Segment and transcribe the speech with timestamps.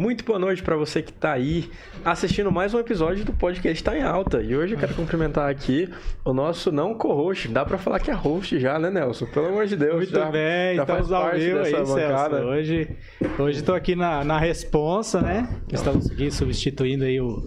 [0.00, 1.70] Muito boa noite para você que está aí
[2.02, 4.40] assistindo mais um episódio do podcast Tá em Alta.
[4.40, 5.90] E hoje eu quero cumprimentar aqui
[6.24, 9.26] o nosso não co-host, dá para falar que é host já, né, Nelson?
[9.26, 9.96] Pelo amor de Deus.
[9.96, 12.34] Muito já, bem, já estamos ao vivo aí, Celso.
[12.34, 12.96] Hoje,
[13.38, 15.46] hoje estou aqui na, na responsa, né?
[15.70, 17.44] Estamos aqui substituindo aí o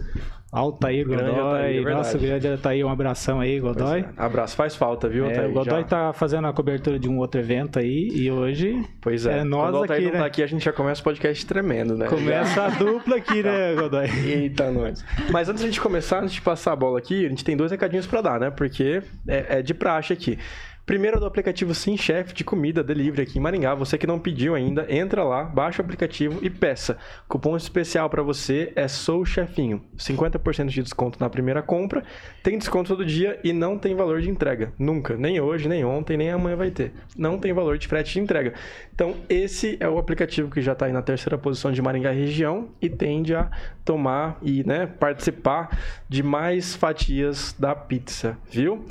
[0.54, 1.24] Altair Godoy.
[1.24, 4.00] Grande Altair, é Nossa, grande Altair, um abração aí, Godoy.
[4.00, 4.06] É.
[4.16, 5.44] Abraço, faz falta, viu, Altair?
[5.44, 5.84] É, o Godoy já.
[5.84, 8.80] tá fazendo a cobertura de um outro evento aí e hoje.
[9.00, 10.26] Pois é, é nós Quando o Altair aqui, não tá né?
[10.26, 12.06] aqui, a gente já começa o podcast tremendo, né?
[12.06, 14.06] Começa a dupla aqui, né, Godoy?
[14.24, 15.04] Eita, nós.
[15.30, 17.56] Mas antes de a gente começar, antes de passar a bola aqui, a gente tem
[17.56, 18.50] dois recadinhos para dar, né?
[18.50, 20.38] Porque é, é de praxe aqui.
[20.86, 23.74] Primeiro é do aplicativo Sim Chef de comida delivery aqui em Maringá.
[23.74, 26.98] Você que não pediu ainda, entra lá, baixa o aplicativo e peça.
[27.26, 29.82] Cupom especial para você é Sou Chefinho.
[29.96, 32.04] 50% de desconto na primeira compra.
[32.42, 34.74] Tem desconto todo dia e não tem valor de entrega.
[34.78, 35.16] Nunca.
[35.16, 36.92] Nem hoje, nem ontem, nem amanhã vai ter.
[37.16, 38.52] Não tem valor de frete de entrega.
[38.94, 42.68] Então, esse é o aplicativo que já está aí na terceira posição de Maringá região
[42.82, 43.50] e tende a
[43.86, 45.78] tomar e né, participar
[46.10, 48.84] de mais fatias da pizza, viu?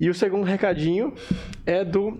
[0.00, 1.12] E o segundo recadinho
[1.66, 2.18] é do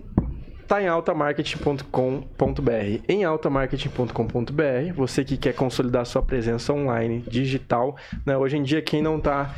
[0.67, 3.03] tá em altamarketing.com.br.
[3.09, 8.37] Em altamarketing.com.br, você que quer consolidar sua presença online digital, né?
[8.37, 9.55] Hoje em dia quem não está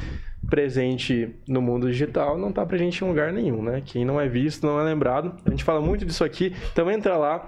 [0.49, 3.83] presente no mundo digital não está presente em lugar nenhum, né?
[3.85, 5.35] Quem não é visto não é lembrado.
[5.45, 7.45] A gente fala muito disso aqui, então entra lá,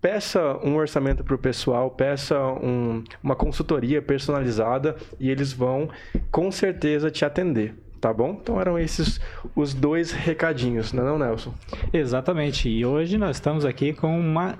[0.00, 5.88] peça um orçamento para o pessoal, peça um, uma consultoria personalizada e eles vão
[6.32, 7.76] com certeza te atender.
[8.00, 8.38] Tá bom?
[8.42, 9.20] Então eram esses
[9.54, 11.52] os dois recadinhos, não é não, Nelson?
[11.92, 12.68] Exatamente.
[12.68, 14.56] E hoje nós estamos aqui com uma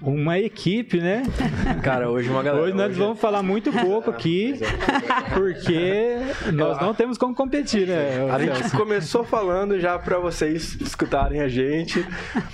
[0.00, 1.22] uma equipe, né?
[1.82, 2.64] Cara, hoje uma galera.
[2.64, 2.98] Hoje nós hoje...
[2.98, 4.58] vamos falar muito pouco aqui,
[5.32, 6.16] porque
[6.52, 8.30] nós não temos como competir, né?
[8.30, 12.04] A gente começou falando já para vocês escutarem a gente.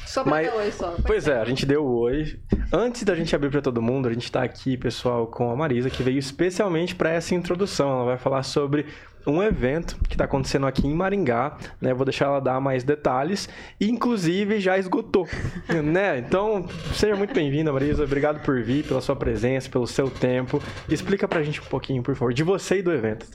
[0.06, 0.54] Só pra mas...
[0.54, 0.94] oi só.
[1.04, 2.38] Pois é, a gente deu oi.
[2.72, 5.88] Antes da gente abrir para todo mundo, a gente tá aqui, pessoal, com a Marisa,
[5.88, 7.90] que veio especialmente para essa introdução.
[7.90, 8.86] Ela vai falar sobre
[9.26, 11.92] um evento que está acontecendo aqui em Maringá, né?
[11.92, 13.48] Vou deixar ela dar mais detalhes.
[13.80, 15.26] Inclusive, já esgotou,
[15.84, 16.18] né?
[16.18, 18.04] Então, seja muito bem-vinda, Marisa.
[18.04, 20.62] Obrigado por vir, pela sua presença, pelo seu tempo.
[20.88, 23.26] Explica pra gente um pouquinho, por favor, de você e do evento.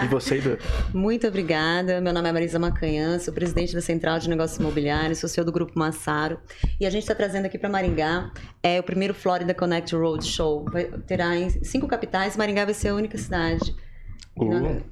[0.00, 0.58] De você e do
[0.92, 2.00] Muito obrigada.
[2.00, 5.52] Meu nome é Marisa Macanhã, sou presidente da Central de Negócios Imobiliários, sou CEO do
[5.52, 6.38] Grupo Massaro.
[6.80, 8.30] E a gente está trazendo aqui para Maringá
[8.62, 10.64] é, o primeiro Florida Connect Road Show.
[10.70, 13.74] Vai, terá em cinco capitais, Maringá vai ser a única cidade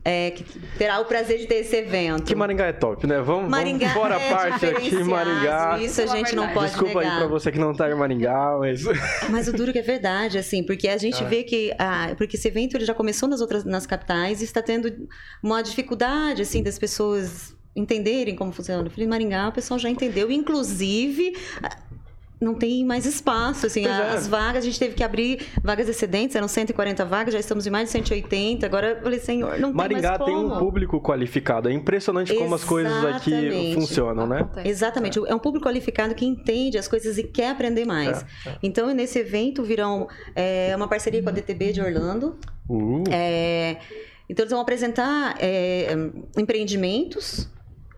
[0.04, 0.44] É, que
[0.78, 2.24] terá o prazer de ter esse evento.
[2.24, 3.20] Que Maringá é top, né?
[3.20, 5.78] Vamos, Maringá vamos fora é a parte aqui, Maringá.
[5.80, 7.12] Isso a gente não pode Desculpa negar.
[7.12, 8.82] aí pra você que não tá em Maringá, mas...
[9.30, 11.26] Mas o duro que é verdade, assim, porque a gente ah.
[11.26, 11.72] vê que...
[11.78, 15.08] Ah, porque esse evento ele já começou nas outras nas capitais e está tendo
[15.42, 18.86] uma dificuldade, assim, das pessoas entenderem como funciona.
[18.86, 20.30] Eu falei, Maringá, o pessoal já entendeu.
[20.30, 21.34] Inclusive,
[22.46, 23.90] não tem mais espaço, assim, é.
[23.90, 27.70] as vagas, a gente teve que abrir vagas excedentes, eram 140 vagas, já estamos em
[27.70, 30.48] mais de 180, agora eu falei, senhor, não Maringá tem mais como.
[30.48, 34.48] tem um público qualificado, é impressionante como as coisas aqui funcionam, né?
[34.64, 35.22] Exatamente, é.
[35.26, 38.24] é um público qualificado que entende as coisas e quer aprender mais.
[38.46, 38.58] É, é.
[38.62, 43.02] Então, nesse evento virão é, uma parceria com a DTB de Orlando, uh.
[43.10, 43.78] é,
[44.28, 45.88] então eles vão apresentar é,
[46.36, 47.48] empreendimentos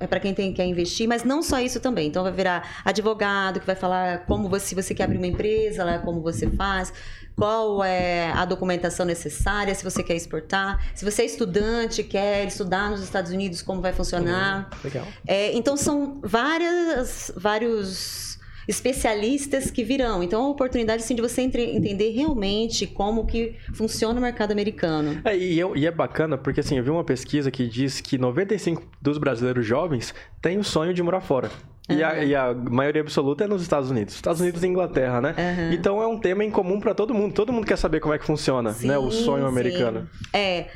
[0.00, 2.08] é para quem tem, quer investir, mas não só isso também.
[2.08, 5.84] Então vai virar advogado que vai falar como você, se você quer abrir uma empresa,
[5.84, 6.92] lá como você faz,
[7.36, 12.90] qual é a documentação necessária, se você quer exportar, se você é estudante, quer estudar
[12.90, 14.68] nos Estados Unidos, como vai funcionar.
[14.72, 15.06] Uhum, legal.
[15.26, 18.27] É, então são várias, vários
[18.68, 20.22] especialistas que virão.
[20.22, 24.52] Então, é uma oportunidade sim, de você entre, entender realmente como que funciona o mercado
[24.52, 25.20] americano.
[25.24, 28.82] É, e, e, é bacana porque assim, eu vi uma pesquisa que diz que 95
[29.00, 31.50] dos brasileiros jovens têm o sonho de morar fora.
[31.88, 32.06] E, uhum.
[32.06, 34.14] a, e, a, maioria absoluta é nos Estados Unidos.
[34.14, 35.34] Estados Unidos e Inglaterra, né?
[35.38, 35.72] Uhum.
[35.72, 37.32] Então é um tema em comum para todo mundo.
[37.32, 38.98] Todo mundo quer saber como é que funciona, sim, né?
[38.98, 39.48] O sonho sim.
[39.48, 40.06] americano.
[40.34, 40.66] É.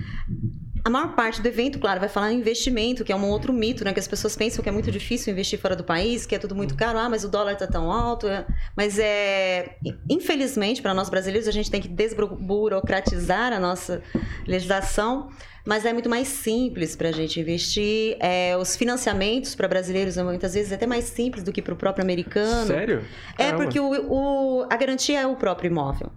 [0.85, 3.85] A maior parte do evento, claro, vai falar em investimento, que é um outro mito,
[3.85, 3.93] né?
[3.93, 6.57] Que as pessoas pensam que é muito difícil investir fora do país, que é tudo
[6.57, 6.99] muito caro.
[6.99, 8.27] Ah, mas o dólar está tão alto.
[8.27, 8.45] É...
[8.77, 9.77] Mas é.
[10.11, 14.03] Infelizmente, para nós brasileiros, a gente tem que desburocratizar a nossa
[14.45, 15.29] legislação.
[15.65, 18.17] Mas é muito mais simples para a gente investir.
[18.19, 21.77] É, os financiamentos para brasileiros muitas vezes é até mais simples do que para o
[21.77, 22.67] próprio americano.
[22.67, 23.05] Sério?
[23.39, 26.11] É, porque o, o, a garantia é o próprio imóvel.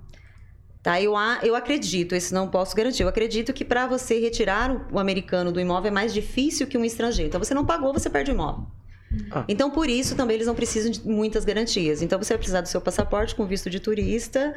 [0.85, 1.01] Tá?
[1.01, 4.99] Eu, eu acredito, isso não posso garantir, eu acredito que para você retirar o, o,
[4.99, 7.27] americano do imóvel é mais difícil que um estrangeiro.
[7.27, 8.67] Então você não pagou, você perde o imóvel.
[9.31, 9.43] Ah.
[9.47, 12.03] Então, por isso, também eles não precisam de muitas garantias.
[12.03, 14.55] Então, você vai precisar do seu passaporte com visto de turista,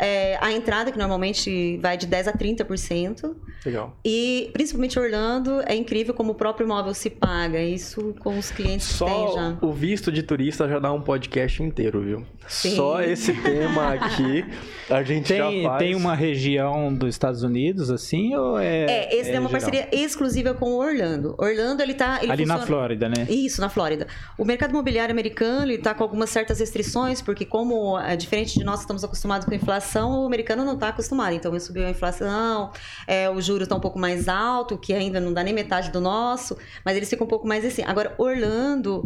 [0.00, 3.34] é, a entrada, que normalmente vai de 10% a 30%.
[3.66, 3.94] Legal.
[4.02, 7.62] E, principalmente Orlando, é incrível como o próprio imóvel se paga.
[7.62, 9.58] Isso com os clientes Só que tem já.
[9.60, 12.26] o visto de turista já dá um podcast inteiro, viu?
[12.48, 12.74] Sim.
[12.74, 14.44] Só esse tema aqui,
[14.88, 15.78] a gente tem, já faz...
[15.78, 18.86] Tem uma região dos Estados Unidos, assim, ou é...
[18.86, 19.50] É, esse é, é uma geral?
[19.50, 21.34] parceria exclusiva com o Orlando.
[21.38, 22.20] Orlando, ele tá...
[22.22, 22.60] Ele Ali funciona...
[22.60, 23.26] na Flórida, né?
[23.28, 24.06] Isso, na Flórida.
[24.38, 28.64] O mercado imobiliário americano, ele tá com algumas certas restrições, porque como, é diferente de
[28.64, 31.34] nós, estamos acostumados com inflação, o americano não está acostumado.
[31.34, 32.70] Então, subiu a inflação,
[33.06, 36.00] é, o juros está um pouco mais alto, que ainda não dá nem metade do
[36.00, 37.82] nosso, mas eles ficam um pouco mais assim.
[37.84, 39.04] Agora, Orlando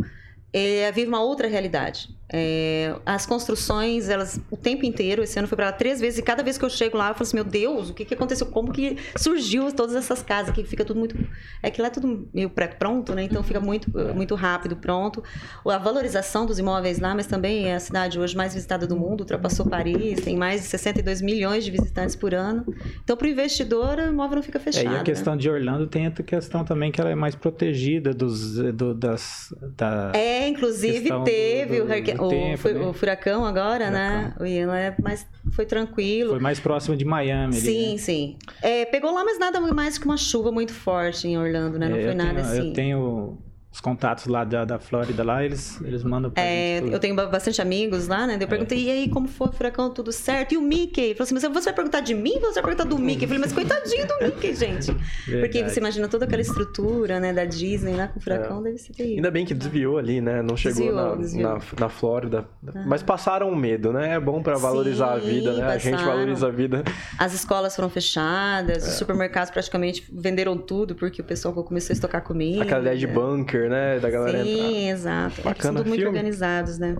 [0.52, 2.08] é, vive uma outra realidade.
[2.32, 6.22] É, as construções, elas o tempo inteiro, esse ano foi para lá três vezes, e
[6.22, 8.46] cada vez que eu chego lá, eu falo assim, meu Deus, o que, que aconteceu?
[8.46, 10.54] Como que surgiu todas essas casas?
[10.54, 11.16] Que fica tudo muito.
[11.62, 13.24] É que lá é tudo meio pré-pronto, né?
[13.24, 15.22] Então fica muito, muito rápido, pronto.
[15.66, 19.20] A valorização dos imóveis lá, mas também é a cidade hoje mais visitada do mundo,
[19.20, 22.64] ultrapassou Paris, tem mais de 62 milhões de visitantes por ano.
[23.02, 24.86] Então, para o investidor, o imóvel não fica fechado.
[24.86, 25.40] É, e a questão né?
[25.40, 29.54] de Orlando tem a questão também que ela é mais protegida dos, do, das.
[29.76, 32.80] Da é, inclusive teve do, do, o, o, tempo, né?
[32.86, 34.08] o, furacão agora, né?
[34.08, 34.28] furacão.
[34.28, 34.34] né?
[34.40, 36.30] O Ian é mais, foi tranquilo.
[36.30, 37.54] Foi mais próximo de Miami.
[37.54, 37.98] Sim, ali, né?
[37.98, 38.36] sim.
[38.62, 41.88] É, pegou lá, mas nada mais que uma chuva muito forte em Orlando, né?
[41.88, 42.68] Não é, foi nada tenho, assim.
[42.68, 43.38] Eu tenho
[43.74, 47.16] os contatos lá da, da Flórida lá, eles, eles mandam pra é, gente Eu tenho
[47.16, 48.38] bastante amigos lá, né?
[48.40, 48.82] Eu perguntei, é.
[48.82, 49.90] e aí, como foi o furacão?
[49.90, 50.54] Tudo certo?
[50.54, 51.06] E o Mickey?
[51.06, 53.24] Ele falou assim, mas você vai perguntar de mim ou você vai perguntar do Mickey?
[53.24, 54.92] Eu falei, mas coitadinho do Mickey, gente.
[54.92, 55.40] Verdade.
[55.40, 58.62] Porque você imagina toda aquela estrutura, né, da Disney lá com o furacão, é.
[58.62, 59.16] deve ser terrível.
[59.16, 60.40] Ainda bem que desviou ali, né?
[60.40, 61.50] Não chegou desviou, na, desviou.
[61.54, 62.44] Na, na, Flórida.
[62.86, 64.14] Mas passaram o medo, né?
[64.14, 65.60] É bom para valorizar Sim, a vida, né?
[65.62, 65.74] Passaram.
[65.74, 66.84] A gente valoriza a vida.
[67.18, 68.88] As escolas foram fechadas, é.
[68.88, 72.62] os supermercados praticamente venderam tudo porque o pessoal começou a estocar comida.
[72.62, 73.98] Aquela ideia de bunker, né?
[73.98, 75.42] Da galera Sim, exato.
[75.42, 76.96] Bacana, é tudo muito organizados, né?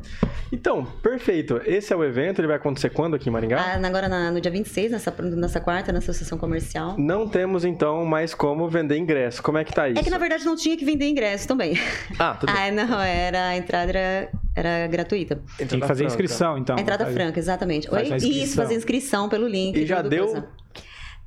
[0.52, 1.61] Então, perfeito.
[1.64, 3.61] Esse é o evento, ele vai acontecer quando aqui em Maringá?
[3.61, 6.94] Ah, agora na, no dia 26, nessa, nessa quarta, na Associação Comercial.
[6.99, 9.43] Não temos, então, mais como vender ingresso.
[9.43, 10.00] Como é que tá isso?
[10.00, 11.78] É que, na verdade, não tinha que vender ingresso também.
[12.19, 12.62] Ah, tudo bem.
[12.62, 15.34] Ah, não, era, a entrada era, era gratuita.
[15.34, 16.22] Entrada Tem que fazer franca.
[16.22, 16.78] inscrição, então.
[16.78, 17.93] Entrada franca, exatamente.
[17.93, 18.17] Oi?
[18.17, 19.76] Isso, fazer inscrição pelo link.
[19.76, 20.26] E já deu...
[20.26, 20.63] Coisa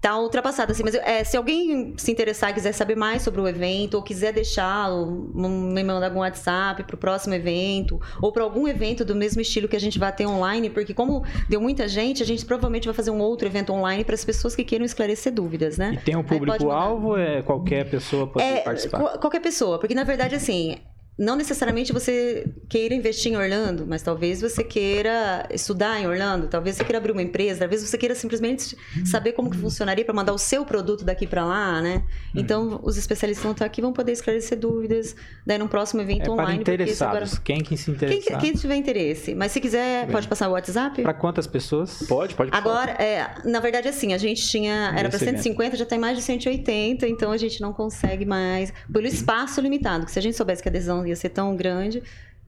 [0.01, 0.83] tá ultrapassado, assim.
[0.83, 4.31] Mas é, se alguém se interessar e quiser saber mais sobre o evento, ou quiser
[4.31, 4.89] deixar,
[5.33, 9.67] me mandar algum WhatsApp para o próximo evento, ou para algum evento do mesmo estilo
[9.67, 12.93] que a gente vai ter online, porque como deu muita gente, a gente provavelmente vai
[12.93, 15.91] fazer um outro evento online para as pessoas que queiram esclarecer dúvidas, né?
[15.93, 19.17] E tem um público-alvo, é qualquer pessoa pode é, participar?
[19.17, 20.77] Qualquer pessoa, porque na verdade, assim,
[21.17, 26.75] não necessariamente você queira investir em Orlando, mas talvez você queira estudar em Orlando, talvez
[26.75, 30.33] você queira abrir uma empresa, talvez você queira simplesmente saber como que funcionaria para mandar
[30.33, 32.03] o seu produto daqui para lá, né?
[32.35, 35.15] Então, os especialistas vão estar aqui vão poder esclarecer dúvidas
[35.45, 36.63] daí num próximo evento é online.
[36.63, 37.41] Para interessados, agora...
[37.43, 38.39] quem que se interessar.
[38.39, 39.33] Quem, quem, tiver interesse.
[39.33, 40.11] Mas se quiser, Bem.
[40.11, 41.01] pode passar o WhatsApp?
[41.01, 42.03] Para quantas pessoas?
[42.07, 42.51] Pode, pode.
[42.53, 46.23] Agora, é, na verdade, assim, a gente tinha, era para 150, já tem mais de
[46.23, 50.61] 180, então a gente não consegue mais, pelo espaço limitado, que se a gente soubesse
[50.61, 50.71] que a
[51.09, 52.03] ia ser tão grande,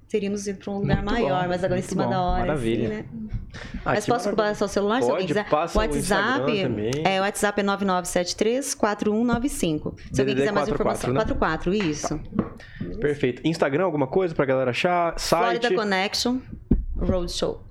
[0.09, 2.09] teríamos ido para um lugar muito maior, bom, mas agora em cima bom.
[2.09, 2.39] da hora.
[2.39, 2.88] Maravilha.
[2.88, 3.06] Assim, né?
[3.85, 5.50] Ah, mas posso passar o celular Pode, se alguém quiser?
[5.50, 9.95] Passa WhatsApp, o é, o WhatsApp é 9973 4195.
[10.11, 11.13] Se alguém quiser mais 44, informação.
[11.13, 11.19] Né?
[11.19, 12.19] 44, isso.
[12.19, 12.97] Tá.
[13.00, 13.47] Perfeito.
[13.47, 15.17] Instagram, alguma coisa pra galera achar?
[15.19, 15.61] Site?
[15.61, 16.39] Florida Connection
[16.97, 17.63] Roadshow.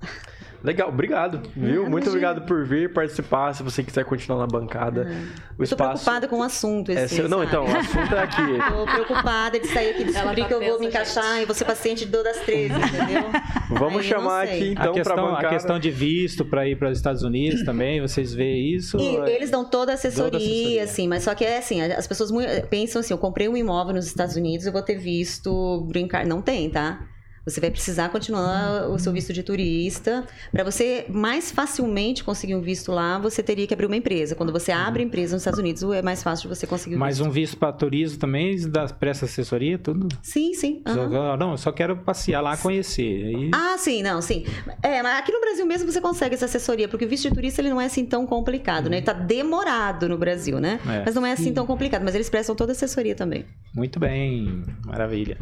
[0.63, 1.89] Legal, obrigado, viu?
[1.89, 3.53] Muito obrigado por vir participar.
[3.53, 5.75] Se você quiser continuar na bancada, ah, o espaço.
[5.75, 6.91] Tô preocupada com o assunto.
[6.91, 8.41] É esse, é, não, então, o assunto é aqui.
[8.69, 11.43] Tô preocupada de sair aqui, descobrir tá que eu vou me encaixar gente.
[11.43, 13.23] e vou ser paciente de das 13, entendeu?
[13.69, 15.47] Vamos Aí, chamar aqui então para bancada.
[15.47, 18.97] A questão de visto para ir para os Estados Unidos também, vocês veem isso?
[18.97, 22.05] E eles dão toda a assessoria, toda assessoria, assim, mas só que é assim, as
[22.05, 22.31] pessoas
[22.69, 26.25] pensam assim, eu comprei um imóvel nos Estados Unidos, eu vou ter visto brincar.
[26.25, 26.99] Não tem, tá?
[27.45, 30.25] Você vai precisar continuar o seu visto de turista.
[30.51, 34.35] Para você mais facilmente conseguir um visto lá, você teria que abrir uma empresa.
[34.35, 37.17] Quando você abre empresa nos Estados Unidos, é mais fácil de você conseguir um Mas
[37.17, 37.27] visto.
[37.27, 40.07] um visto para turismo também, da presta assessoria, tudo?
[40.21, 40.81] Sim, sim.
[40.87, 41.37] Uhum.
[41.37, 43.35] Não, eu só quero passear lá, conhecer.
[43.35, 43.51] Aí...
[43.53, 44.45] Ah, sim, não, sim.
[44.81, 47.61] É, mas aqui no Brasil mesmo você consegue essa assessoria, porque o visto de turista
[47.61, 48.91] ele não é assim tão complicado, uhum.
[48.91, 48.97] né?
[48.97, 50.79] Ele tá demorado no Brasil, né?
[50.87, 51.03] É.
[51.05, 53.45] Mas não é assim tão complicado, mas eles prestam toda a assessoria também.
[53.73, 55.37] Muito bem, maravilha.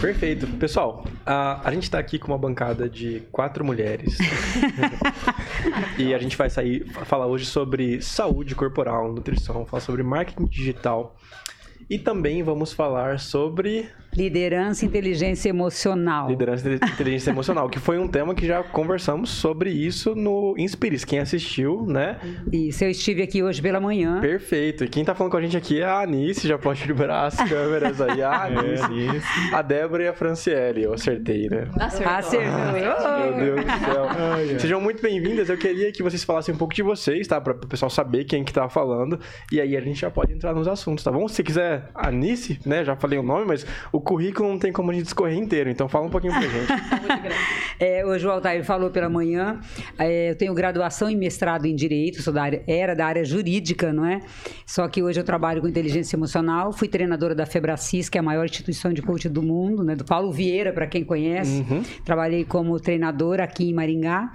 [0.00, 0.46] Perfeito.
[0.58, 0.83] Pessoal,
[1.24, 4.18] a, a gente está aqui com uma bancada de quatro mulheres.
[5.98, 11.16] e a gente vai sair falar hoje sobre saúde corporal, nutrição, falar sobre marketing digital.
[11.88, 16.28] E também vamos falar sobre Liderança e inteligência emocional.
[16.28, 21.04] Liderança e inteligência emocional, que foi um tema que já conversamos sobre isso no Inspiris.
[21.04, 22.18] Quem assistiu, né?
[22.52, 24.20] Isso, eu estive aqui hoje pela manhã.
[24.20, 24.84] Perfeito.
[24.84, 27.36] E quem tá falando com a gente aqui é a Anice, já pode liberar as
[27.48, 28.22] câmeras aí.
[28.22, 30.84] A é, Anice, a Débora e a Franciele.
[30.84, 31.68] Eu acertei, né?
[31.80, 32.12] Acertou.
[32.12, 33.34] Acertou.
[33.34, 34.60] Meu Deus do céu.
[34.60, 35.48] Sejam muito bem-vindas.
[35.48, 37.40] Eu queria que vocês falassem um pouco de vocês, tá?
[37.40, 39.18] Para o pessoal saber quem que tá falando.
[39.50, 41.26] E aí a gente já pode entrar nos assuntos, tá bom?
[41.26, 42.84] Se quiser, a Anice, né?
[42.84, 45.70] Já falei o nome, mas o currículo não tem como a gente discorrer inteiro.
[45.70, 46.72] Então fala um pouquinho pra gente.
[47.80, 49.60] é, hoje o Altair falou pela manhã.
[49.98, 53.92] É, eu tenho graduação e mestrado em Direito, sou da área, era da área jurídica,
[53.92, 54.20] não é?
[54.66, 56.72] Só que hoje eu trabalho com inteligência emocional.
[56.72, 59.96] Fui treinadora da Febracis, que é a maior instituição de coaching do mundo, né?
[59.96, 61.64] Do Paulo Vieira, para quem conhece.
[61.68, 61.82] Uhum.
[62.04, 64.30] Trabalhei como treinadora aqui em Maringá.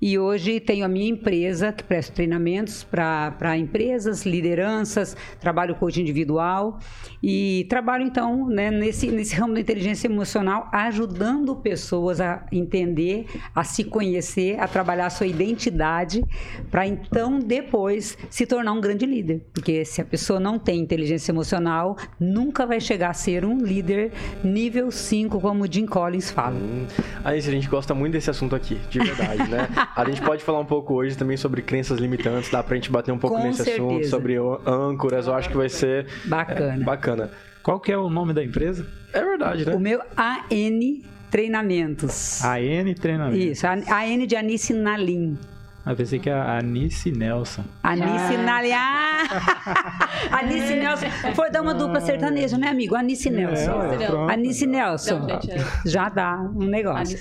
[0.00, 6.78] E hoje tenho a minha empresa, que presta treinamentos para empresas, lideranças, trabalho coaching individual.
[7.22, 13.64] E trabalho, então, né, nesse, nesse ramo da inteligência emocional, ajudando pessoas a entender, a
[13.64, 16.24] se conhecer, a trabalhar a sua identidade,
[16.70, 19.42] para então depois se tornar um grande líder.
[19.52, 24.12] Porque se a pessoa não tem inteligência emocional, nunca vai chegar a ser um líder
[24.42, 26.56] nível 5, como o Jim Collins fala.
[26.56, 26.86] Hum,
[27.24, 29.68] aí a gente gosta muito desse assunto aqui, de verdade, né?
[29.94, 33.12] A gente pode falar um pouco hoje também sobre crenças limitantes, dá pra gente bater
[33.12, 33.86] um pouco Com nesse certeza.
[33.86, 36.82] assunto, sobre âncoras, eu acho que vai ser bacana.
[36.82, 37.30] É, bacana.
[37.64, 38.86] Qual que é o nome da empresa?
[39.10, 39.74] É verdade, né?
[39.74, 42.44] O meu AN Treinamentos.
[42.44, 43.42] AN Treinamentos.
[43.42, 45.38] Isso, AN de Anice Nalim.
[45.86, 47.64] Eu pensei que a Anice Nelson.
[47.82, 48.42] Anice ah.
[48.42, 48.72] Nalim.
[48.72, 50.08] Ah!
[50.40, 51.06] Anice Nelson.
[51.34, 52.94] Foi dar uma dupla sertaneja, né, amigo?
[52.94, 53.82] Anice é, Nelson.
[53.82, 55.20] É, Anice Nelson.
[55.20, 55.64] Não, gente, é...
[55.86, 57.18] Já dá um negócio.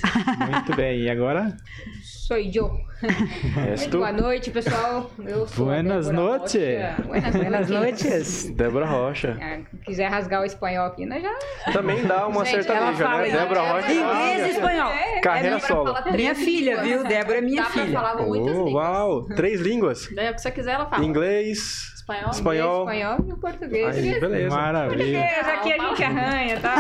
[0.51, 1.03] Muito bem.
[1.03, 1.55] E agora?
[2.27, 2.71] Sou eu.
[3.77, 5.11] Muito boa noite, pessoal.
[5.27, 6.79] Eu sou Buenas noches.
[7.05, 8.49] Buenas noites.
[8.51, 9.37] Débora Rocha.
[9.41, 11.33] É, quiser rasgar o espanhol aqui, nós já.
[11.73, 13.29] Também dá uma Gente, sertaneja, né?
[13.29, 13.91] Débora Rocha.
[13.91, 14.89] Inglês e espanhol.
[14.89, 15.93] É, Carreira solo.
[16.13, 17.03] Minha filha, viu?
[17.03, 18.01] Débora é minha filha.
[18.25, 20.09] Oh, uau, três línguas.
[20.17, 21.03] É, se você quiser, ela fala.
[21.03, 21.91] Inglês.
[21.95, 22.81] Espanhol, espanhol.
[22.83, 23.97] Inglês, espanhol e o português.
[23.97, 24.55] Aí, beleza.
[24.55, 25.19] Maravilha.
[25.19, 26.75] Português, aqui a gente arranha, tá?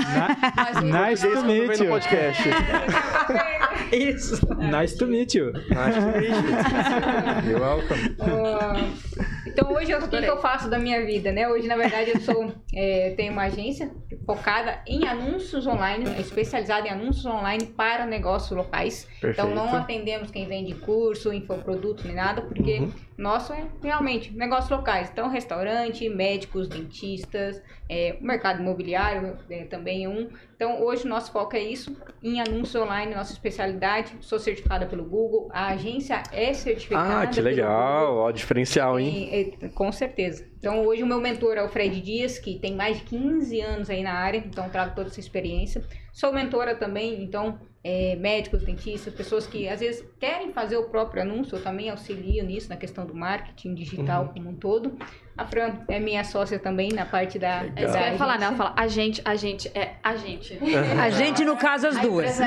[0.83, 1.89] Na, nice to meet you.
[1.89, 2.43] podcast.
[3.93, 4.39] Isso.
[4.57, 5.51] Nice to meet you.
[5.53, 7.49] Nice to meet you.
[7.49, 8.15] You're welcome.
[8.19, 11.47] Uh, então hoje o que, que, eu faço da minha vida, né?
[11.47, 13.91] Hoje, na verdade, eu sou é, tenho uma agência
[14.25, 19.07] focada em anúncios online, especializada em anúncios online para negócios locais.
[19.21, 19.47] Perfeito.
[19.47, 22.91] Então não atendemos quem vende curso, infoproduto nem nada, porque uhum.
[23.17, 25.09] Nosso é realmente negócios locais.
[25.11, 30.29] Então, restaurante, médicos, dentistas, é, mercado imobiliário é, também é um.
[30.55, 34.15] Então, hoje o nosso foco é isso, em anúncio online, nossa especialidade.
[34.21, 37.21] Sou certificada pelo Google, a agência é certificada.
[37.21, 39.57] Ah, que legal, ó, diferencial, hein?
[39.61, 40.52] É, com certeza.
[40.63, 43.89] Então, hoje o meu mentor é o Fred Dias, que tem mais de 15 anos
[43.89, 45.83] aí na área, então trago toda essa experiência.
[46.13, 51.23] Sou mentora também, então é, médicos, dentistas, pessoas que às vezes querem fazer o próprio
[51.23, 54.29] anúncio, eu também auxilio nisso, na questão do marketing digital uhum.
[54.29, 54.97] como um todo.
[55.35, 57.65] A Fran é minha sócia também na parte da.
[57.75, 58.45] É isso que eu ia falar, né?
[58.45, 60.57] Ela fala, a gente, a gente, é a gente.
[60.97, 62.39] a gente, no caso, as duas.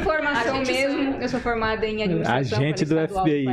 [0.00, 2.58] Informação mesmo, eu sou formada em administração.
[2.58, 3.46] A gente do FBI.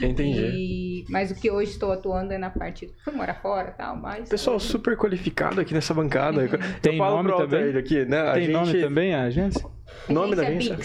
[0.00, 0.40] Entendi.
[0.40, 2.92] E, mas o que hoje estou atuando é na parte.
[3.04, 4.28] Fui morar fora e tal, mas.
[4.28, 6.42] Pessoal super qualificado aqui nessa bancada.
[6.42, 6.48] Uhum.
[6.80, 7.76] Tem nome também?
[7.76, 8.32] Aqui, né?
[8.32, 8.52] Tem gente...
[8.52, 9.66] nome também a agência?
[10.08, 10.76] Nome da agência?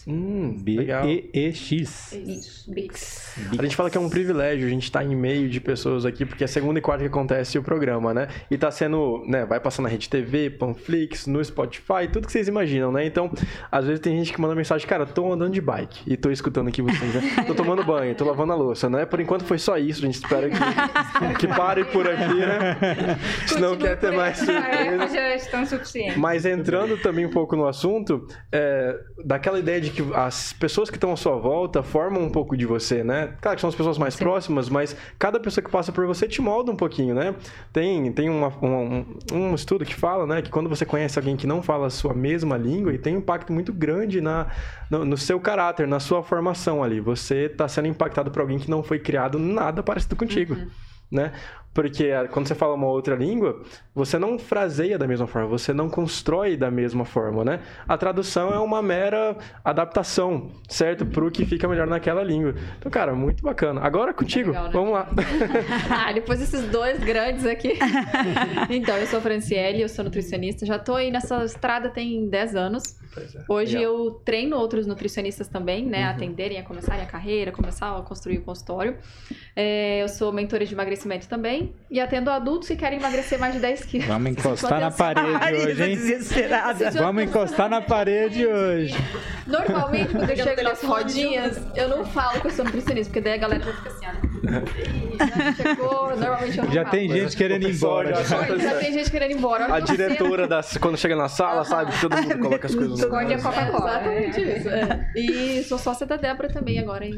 [0.00, 0.04] Bix.
[0.06, 2.12] Hum, B-E-E-X.
[2.12, 3.34] Isso, Bix.
[3.58, 6.06] A gente fala que é um privilégio a gente estar tá em meio de pessoas
[6.06, 8.28] aqui, porque é segunda e quarta que acontece o programa, né?
[8.50, 12.48] E tá sendo, né, vai passar na Rede TV, Panflix, no Spotify, tudo que vocês
[12.48, 13.04] imaginam, né?
[13.04, 13.30] Então,
[13.70, 16.68] às vezes tem gente que manda mensagem, cara, tô andando de bike e tô escutando
[16.68, 17.44] aqui vocês, né?
[17.46, 19.04] Tô tomando banho, tô lavando a louça, né?
[19.04, 23.18] Por enquanto foi só isso, a gente espera que, que pare por aqui, né?
[23.46, 25.08] Se não quer ter mais surpresa.
[25.08, 26.16] Já estão suficientes.
[26.16, 30.88] Mas entrando também um pouco no assunto, é, daquela ideia de de que as pessoas
[30.88, 33.34] que estão à sua volta formam um pouco de você, né?
[33.40, 34.24] Claro que são as pessoas mais Sim.
[34.24, 37.34] próximas, mas cada pessoa que passa por você te molda um pouquinho, né?
[37.72, 41.46] Tem, tem uma, um, um estudo que fala, né, que quando você conhece alguém que
[41.46, 44.46] não fala a sua mesma língua, e tem um impacto muito grande na,
[44.90, 47.00] no, no seu caráter, na sua formação ali.
[47.00, 50.54] Você está sendo impactado por alguém que não foi criado nada parecido contigo.
[50.54, 50.68] Uhum
[51.10, 51.32] né?
[51.72, 53.62] Porque ah, quando você fala uma outra língua,
[53.94, 57.60] você não fraseia da mesma forma, você não constrói da mesma forma, né?
[57.86, 61.06] A tradução é uma mera adaptação, certo?
[61.06, 62.54] Para o que fica melhor naquela língua.
[62.78, 63.80] Então, cara, muito bacana.
[63.82, 64.70] Agora contigo, legal, né?
[64.72, 65.08] vamos lá.
[65.90, 67.78] ah, depois desses dois grandes aqui.
[68.68, 72.56] então, eu sou a Franciele, eu sou nutricionista, já tô aí nessa estrada tem 10
[72.56, 72.99] anos.
[73.16, 73.44] É.
[73.48, 73.92] Hoje Legal.
[73.92, 76.02] eu treino outros nutricionistas também, né?
[76.02, 76.06] Uhum.
[76.06, 78.96] A atenderem, a começarem a carreira, começar a construir o consultório.
[79.56, 81.74] É, eu sou mentora de emagrecimento também.
[81.90, 84.06] E atendo adultos que querem emagrecer mais de 10 quilos.
[84.06, 85.96] Vamos encostar na parede hoje, hein?
[85.96, 86.90] Desesperada.
[86.92, 88.94] Vamos encostar na parede hoje.
[89.46, 93.34] Normalmente, quando eu chego nas rodinhas, eu não falo que eu sou nutricionista, porque daí
[93.34, 94.29] a galera já fica assim, ó.
[94.42, 98.24] Já chegou, normalmente eu não Já tem gente querendo ir embora.
[98.24, 99.72] Já, já tem gente querendo ir embora.
[99.72, 101.92] A diretora, das, quando chega na sala, sabe?
[102.00, 103.90] Todo mundo coloca as coisas no Esconde a Coca-Cola.
[103.90, 104.68] Exatamente isso.
[104.68, 105.12] é.
[105.16, 107.14] E sou sócia da Débora também agora em,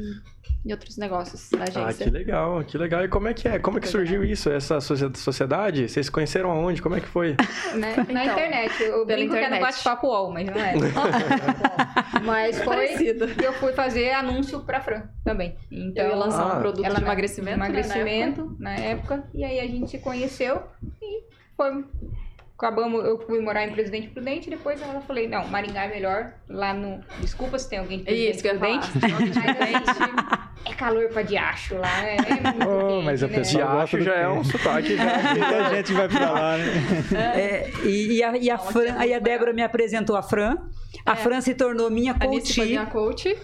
[0.65, 1.87] em outros negócios da agência.
[1.87, 3.05] Ah, que legal, que legal.
[3.05, 3.59] E como é que é?
[3.59, 5.89] Como é que surgiu isso, essa socie- sociedade?
[5.89, 6.81] Vocês se conheceram aonde?
[6.83, 7.37] Como é que foi?
[7.75, 7.97] Né?
[7.97, 8.83] Na Então, internet.
[8.83, 9.61] Eu pela brinco que é no internet.
[9.61, 10.75] bate-papo UOL, mas não é.
[12.25, 13.27] mas foi Parecido.
[13.29, 15.57] que eu fui fazer anúncio pra Fran também.
[15.71, 16.57] Então, Eu ia lançar Ah.
[16.59, 17.79] um produto ela de na- emagrecimento, né, na época.
[17.95, 19.25] emagrecimento na época.
[19.35, 20.63] E aí a gente se conheceu
[21.01, 21.23] e
[21.57, 21.85] foi.
[22.63, 26.73] Acabamos, eu fui morar em Presidente Prudente, depois ela falei, não, Maringá é melhor, lá
[26.73, 27.01] no.
[27.19, 28.87] Desculpa se tem alguém de Presidente Isso eu Prudente.
[29.91, 33.35] assim, é calor pra diacho lá, é, é muito Oh, quente, mas a né?
[33.35, 34.97] pessoa- De gosto acho do já é um sotaque.
[34.97, 35.05] Já.
[35.35, 36.65] Muita gente vai pra lá, né?
[37.35, 40.57] É, e, e a, e a Fran, aí a Débora me apresentou a Fran.
[41.05, 43.37] A Fran se tornou minha A Nice foi coach.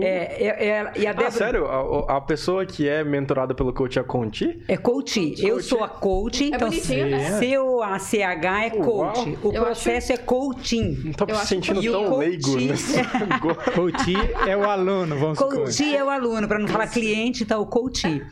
[0.00, 0.04] Coach.
[0.06, 1.66] É, é, é- e a Ah, Débora sério?
[1.66, 4.62] A, a pessoa que é mentorada pelo coach é a Conti?
[4.66, 5.34] é coach.
[5.38, 7.38] Eu sou a coach, então bonitinho, né?
[7.38, 9.38] C-O-A-C-H é coach.
[9.42, 11.00] O Eu processo é coaching.
[11.04, 13.02] Não tô me Eu acho sentindo que- tão coach- leigo nesse.
[13.74, 14.14] Coach
[14.48, 15.54] é o aluno, vamos supor.
[15.56, 18.22] Coach é o aluno, para não falar cliente, então o coach.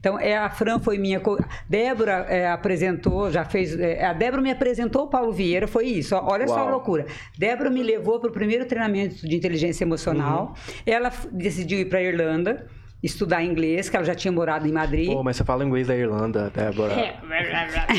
[0.00, 1.20] Então, é, a Fran foi minha.
[1.20, 1.38] Co...
[1.68, 3.78] Débora é, apresentou, já fez.
[3.78, 6.16] é, a Débora me apresentou o Paulo Vieira, foi isso.
[6.16, 6.70] Olha só a Uau.
[6.70, 7.06] loucura.
[7.38, 10.54] Débora me levou para o primeiro treinamento de inteligência emocional.
[10.86, 12.66] Ela f- decidiu ir para a Irlanda
[13.02, 15.06] estudar inglês, que ela já tinha morado em Madrid.
[15.12, 16.92] Pô, mas você fala inglês da Irlanda, Débora.
[16.92, 17.16] É.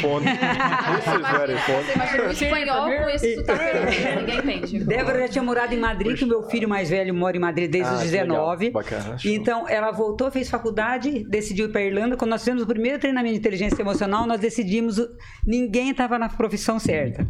[0.02, 0.26] Fone.
[1.96, 3.62] Imagina um espanhol com esse sotaque
[4.20, 4.80] ninguém entende.
[4.86, 7.70] Débora já tinha morado em Madrid, que o meu filho mais velho mora em Madrid
[7.72, 8.66] desde Ah, os que 19.
[8.66, 8.82] legal.
[8.84, 9.18] Bacana.
[9.26, 12.16] Então, ela voltou, fez faculdade, decidiu ir para Irlanda.
[12.16, 14.98] Quando nós fizemos o primeiro treinamento de inteligência emocional, nós decidimos.
[14.98, 15.08] o-
[15.46, 17.28] Ninguém estava na profissão certa.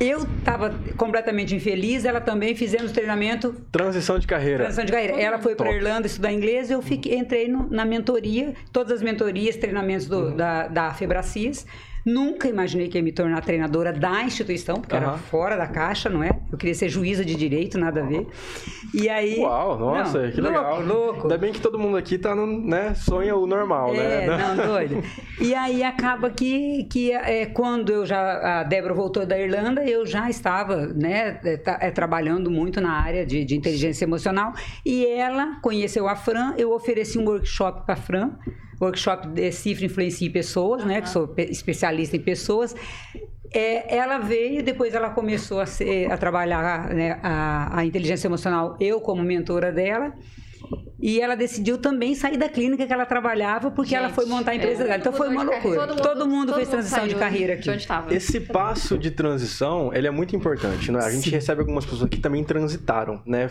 [0.00, 4.58] Eu estava completamente infeliz, ela também fizemos treinamento Transição de carreira.
[4.58, 5.20] transição de carreira.
[5.20, 5.72] Ela foi para.
[5.72, 10.36] Irlanda estudar inglês, eu fiquei, entrei no- na mentoria, todas as mentorias, treinamentos do- Uhum.
[10.36, 11.66] da, da Febracis.
[12.12, 15.18] Nunca imaginei que ia me tornar treinadora da instituição, porque era Aham.
[15.18, 16.30] fora da caixa, não é?
[16.50, 18.26] Eu queria ser juíza de direito, nada a ver.
[18.94, 19.38] E aí.
[19.38, 20.82] Uau, nossa, Não, que louco, legal.
[20.82, 21.22] Louco.
[21.22, 24.38] Ainda bem que todo mundo aqui tá no, né, sonha o normal, É, né?
[24.38, 25.02] não, doido.
[25.40, 28.60] E aí acaba que, que é, quando eu já.
[28.60, 32.92] A Débora voltou da Irlanda, eu já estava né, é, tá- é, trabalhando muito na
[32.92, 34.52] área de, de inteligência emocional.
[34.84, 38.30] E ela conheceu a Fran, eu ofereci um workshop para a Fran.
[38.80, 41.00] Workshop de Cifra Influencia Pessoas, né?
[41.00, 42.74] Que sou pe- especialista em pessoas.
[43.52, 48.76] É, ela veio, depois ela começou a, ser, a trabalhar né, a, a inteligência emocional,
[48.78, 50.12] eu como mentora dela.
[51.00, 54.50] E ela decidiu também sair da clínica que ela trabalhava, porque ela Gente, foi montar
[54.50, 54.98] a empresa é, dela.
[54.98, 55.86] Então foi uma de loucura.
[55.86, 56.02] carreira.
[56.02, 57.70] Todo mundo, fez transição de saiu carreira De aqui.
[57.70, 58.12] onde tava.
[58.12, 60.98] Esse passo de transição, ele é muito importante, né?
[61.00, 63.48] A gente recebe algumas pessoas que também transitaram, né?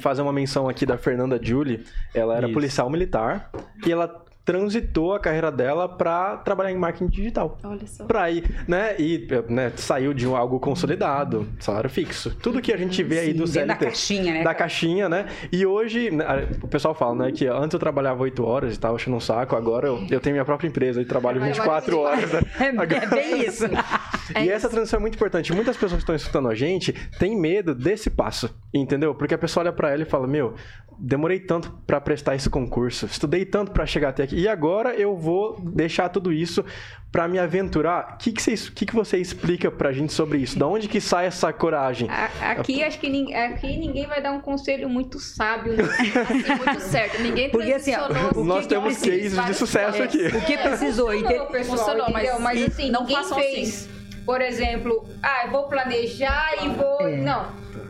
[0.00, 2.54] Fazer uma menção aqui da Fernanda Julie, ela era Isso.
[2.54, 3.48] policial militar
[3.86, 7.58] e ela transitou a carreira dela para trabalhar em marketing digital.
[7.62, 8.06] Olha só.
[8.06, 8.96] Pra ir, né?
[8.98, 12.34] E né, saiu de um- algo consolidado, salário fixo.
[12.42, 13.84] Tudo que a gente vê aí Sim, do dentro da CLT.
[13.84, 15.26] caixinha, né, Da caixinha, né?
[15.52, 18.94] E hoje, né, o pessoal fala, né, que antes eu trabalhava 8 horas e tava
[18.94, 22.32] achando um saco, agora eu, eu tenho minha própria empresa e trabalho 24 horas.
[22.32, 22.40] Né?
[22.58, 22.64] É,
[23.04, 23.64] é bem isso.
[24.42, 25.52] e essa transição é muito importante.
[25.52, 29.14] Muitas pessoas que estão escutando a gente têm medo desse passo, entendeu?
[29.14, 30.54] Porque a pessoa olha pra ela e fala: Meu,
[30.98, 35.16] demorei tanto pra prestar esse concurso, estudei tanto pra chegar até aqui, e agora eu
[35.16, 36.64] vou deixar tudo isso
[37.10, 38.14] pra me aventurar.
[38.14, 40.58] O que, que, você, que, que você explica pra gente sobre isso?
[40.58, 42.08] Da onde que sai essa coragem?
[42.10, 45.72] A- Aqui acho que nin- aqui ninguém vai dar um conselho muito sábio.
[45.72, 45.82] né?
[45.84, 47.20] Assim, muito certo.
[47.22, 48.30] Ninguém Porque, assim, ó, transicionou.
[48.30, 50.26] o que Nós que temos cases de sucesso aqui.
[50.26, 51.14] O que precisou?
[51.14, 52.40] Inte- Funcionou, pessoal, Funcionou, mas- entendeu?
[52.40, 53.88] mas, assim, não ninguém façam fez.
[54.26, 57.00] Por exemplo, ah, eu vou planejar e vou.
[57.08, 57.16] É.
[57.16, 57.46] Não.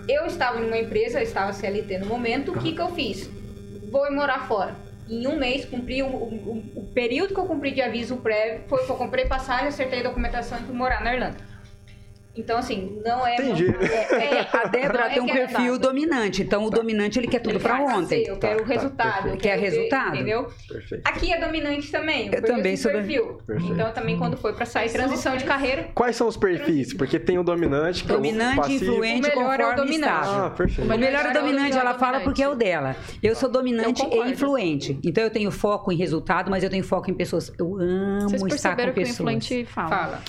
[0.08, 3.28] Eu estava numa empresa, eu estava CLT no momento, o que, que eu fiz?
[3.90, 4.74] Vou morar fora.
[5.10, 8.84] Em um mês, cumpri o, o- o período que eu cumpri de aviso prévio, foi
[8.84, 11.36] que eu comprei passagem, acertei a documentação e fui morar na Irlanda.
[12.36, 13.34] Então, assim, não é.
[13.34, 13.66] Entendi.
[13.68, 16.42] é, é, A Débora não tem um requer perfil dominante.
[16.42, 18.22] Então, o dominante, ele quer tudo faz ontem.
[18.22, 19.30] assim, Eu quero Tá, o tá, resultado.
[19.30, 20.14] Quer quero ver, resultado.
[20.14, 20.46] Entendeu?
[20.68, 21.02] Perfeito.
[21.08, 22.30] Aqui é dominante também.
[22.32, 23.38] Eu também sou perfil.
[23.44, 23.72] Perfeito.
[23.72, 26.94] Então, também quando foi pra sair transição de carreira, Quais são os perfis?
[26.94, 28.84] Porque tem o dominante, que é Dominante, o passivo.
[28.84, 30.28] influente, O melhor é o dominante.
[30.28, 30.82] Ah, perfeito.
[30.82, 32.24] O melhor é melhor o é o dominante, ela fala dominante.
[32.24, 32.96] porque é o dela.
[33.22, 34.98] Eu sou dominante Eu e influente.
[35.02, 37.52] Então eu tenho foco em resultado, mas eu tenho foco em pessoas.
[37.58, 39.18] Eu amo Vocês estar com perceberam que o pessoas.
[39.18, 39.88] influente fala.
[39.88, 40.22] fala.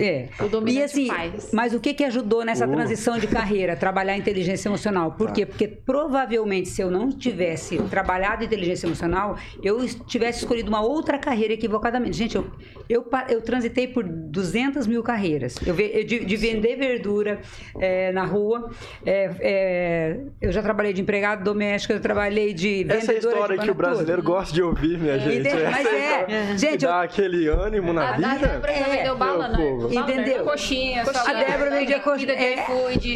[0.00, 0.28] É.
[0.40, 1.35] O dominante e assim, faz.
[1.36, 2.70] Mas, mas o que, que ajudou nessa uh.
[2.70, 5.12] transição de carreira, trabalhar inteligência emocional?
[5.12, 5.32] Por tá.
[5.34, 5.46] quê?
[5.46, 11.54] Porque provavelmente se eu não tivesse trabalhado inteligência emocional, eu tivesse escolhido uma outra carreira
[11.54, 12.16] equivocadamente.
[12.16, 12.50] Gente, eu,
[12.88, 15.56] eu, eu transitei por 200 mil carreiras.
[15.66, 17.40] Eu, eu de, de, vender verdura
[17.78, 18.70] é, na rua,
[19.04, 23.18] é, é, eu já trabalhei de empregado doméstico, eu trabalhei de vendedora Essa é a
[23.18, 25.48] história que o brasileiro gosta de ouvir, minha gente.
[25.54, 28.28] Mas é, gente, dá aquele ânimo na a, vida.
[28.28, 29.58] A Débora é, vendeu bala, né?
[29.90, 30.44] Entendeu?
[30.44, 32.32] Coxinha, A Débora vendia coxinha.
[32.32, 32.64] É.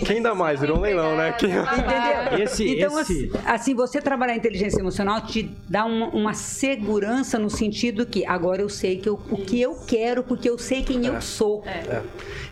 [0.05, 0.61] Quem dá mais?
[0.61, 1.33] Virou um leilão, né?
[1.33, 1.51] Quem...
[1.51, 2.43] Entendeu?
[2.43, 3.31] Esse, então, esse...
[3.45, 8.69] assim, você trabalhar inteligência emocional te dá uma, uma, segurança no sentido que agora eu
[8.69, 11.11] sei que eu, o que eu quero, porque eu sei quem é.
[11.11, 11.63] eu sou.
[11.67, 11.97] É.
[11.97, 12.03] É.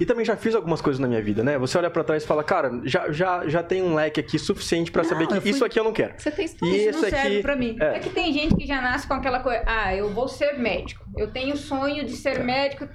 [0.00, 1.58] E também já fiz algumas coisas na minha vida, né?
[1.58, 4.90] Você olha para trás e fala, cara, já, já, já tem um leque aqui suficiente
[4.90, 5.50] para saber que fui...
[5.50, 6.14] isso aqui eu não quero.
[6.16, 7.76] Você tem e isso não serve pra mim.
[7.80, 7.96] É.
[7.96, 7.98] é.
[7.98, 11.04] que tem gente que já nasce com aquela coisa, ah, eu vou ser médico.
[11.16, 12.42] Eu tenho o sonho de ser é.
[12.42, 12.88] médico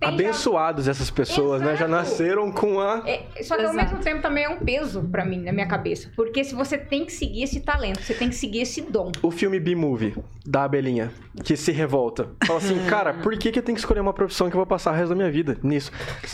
[0.00, 0.90] abençoados já...
[0.90, 1.70] essas pessoas, Exato.
[1.70, 1.76] né?
[1.76, 3.02] Já nasceram com a.
[3.06, 3.66] É, só que Exato.
[3.66, 6.10] ao mesmo tempo também é um peso para mim, na minha cabeça.
[6.14, 9.10] Porque se você tem que seguir esse talento, você tem que seguir esse dom.
[9.22, 10.14] O filme B-Movie,
[10.46, 11.10] da abelhinha,
[11.44, 12.28] que se revolta.
[12.46, 14.66] Fala assim, cara, por que, que eu tenho que escolher uma profissão que eu vou
[14.66, 15.90] passar o resto da minha vida nisso?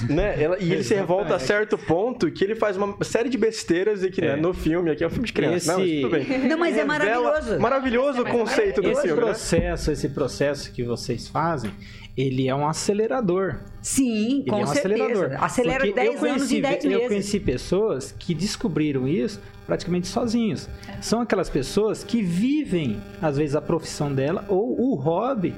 [0.08, 0.42] né?
[0.42, 4.02] Ela, e ele se revolta a certo ponto que ele faz uma série de besteiras
[4.02, 4.36] e que, né, é.
[4.36, 5.80] né, no filme, aqui é um filme de criança.
[5.80, 6.02] Esse...
[6.02, 6.38] Não, tudo bem.
[6.48, 7.58] Não, mas é maravilhoso.
[7.58, 9.16] Maravilhoso o conceito do esse filme.
[9.16, 9.92] Esse processo, né?
[9.92, 11.70] esse processo que vocês fazem,
[12.16, 13.56] ele é um acelerador.
[13.82, 15.04] Sim, ele com é um certeza.
[15.04, 15.44] Acelerador.
[15.44, 17.02] Acelera Porque 10 conheci, anos em 10 meses.
[17.02, 20.68] Eu conheci pessoas que descobriram isso praticamente sozinhos.
[20.88, 21.02] É.
[21.02, 25.54] São aquelas pessoas que vivem, às vezes, a profissão dela ou o hobby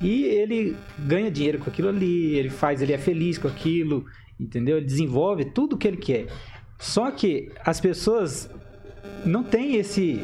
[0.00, 4.04] e ele ganha dinheiro com aquilo ali, ele faz, ele é feliz com aquilo,
[4.38, 4.76] entendeu?
[4.76, 6.26] Ele desenvolve tudo o que ele quer.
[6.78, 8.50] Só que as pessoas
[9.24, 10.22] não têm esse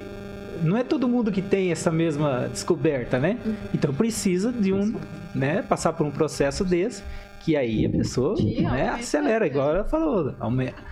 [0.63, 3.39] não é todo mundo que tem essa mesma descoberta, né?
[3.45, 3.55] Uhum.
[3.75, 4.95] Então precisa de um,
[5.35, 7.03] né, passar por um processo desse
[7.45, 10.33] que aí a pessoa né, acelera, igual ela falou,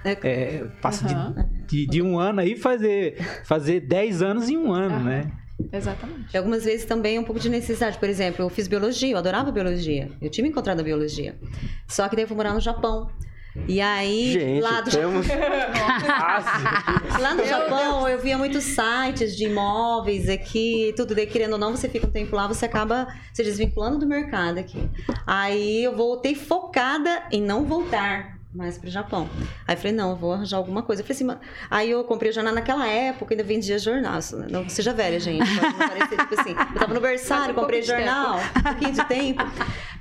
[0.04, 1.32] é, é, passa uhum.
[1.32, 5.04] de, de, de, um ano aí fazer fazer 10 anos em um ano, uhum.
[5.04, 5.30] né?
[5.72, 6.34] Exatamente.
[6.34, 7.98] E algumas vezes também um pouco de necessidade.
[7.98, 10.10] Por exemplo, eu fiz biologia, eu adorava biologia.
[10.20, 11.38] Eu tinha me encontrado a biologia.
[11.86, 13.08] Só que daí eu fui morar no Japão.
[13.68, 15.26] E aí, Gente, lá do temos...
[17.20, 21.76] lá no Japão, eu via muitos sites de imóveis aqui, tudo daí, querendo ou não,
[21.76, 24.88] você fica um tempo lá, você acaba se desvinculando do mercado aqui.
[25.26, 29.28] Aí eu voltei focada em não voltar mais pro Japão.
[29.66, 31.02] Aí eu falei, não, eu vou arranjar alguma coisa.
[31.02, 34.18] Eu falei assim, aí eu comprei o jornal naquela época, ainda vendia jornal.
[34.50, 35.48] Não seja velha, gente.
[35.54, 36.50] Não parecer, tipo assim.
[36.50, 39.42] Eu tava no berçário, um comprei jornal, um pouquinho de tempo.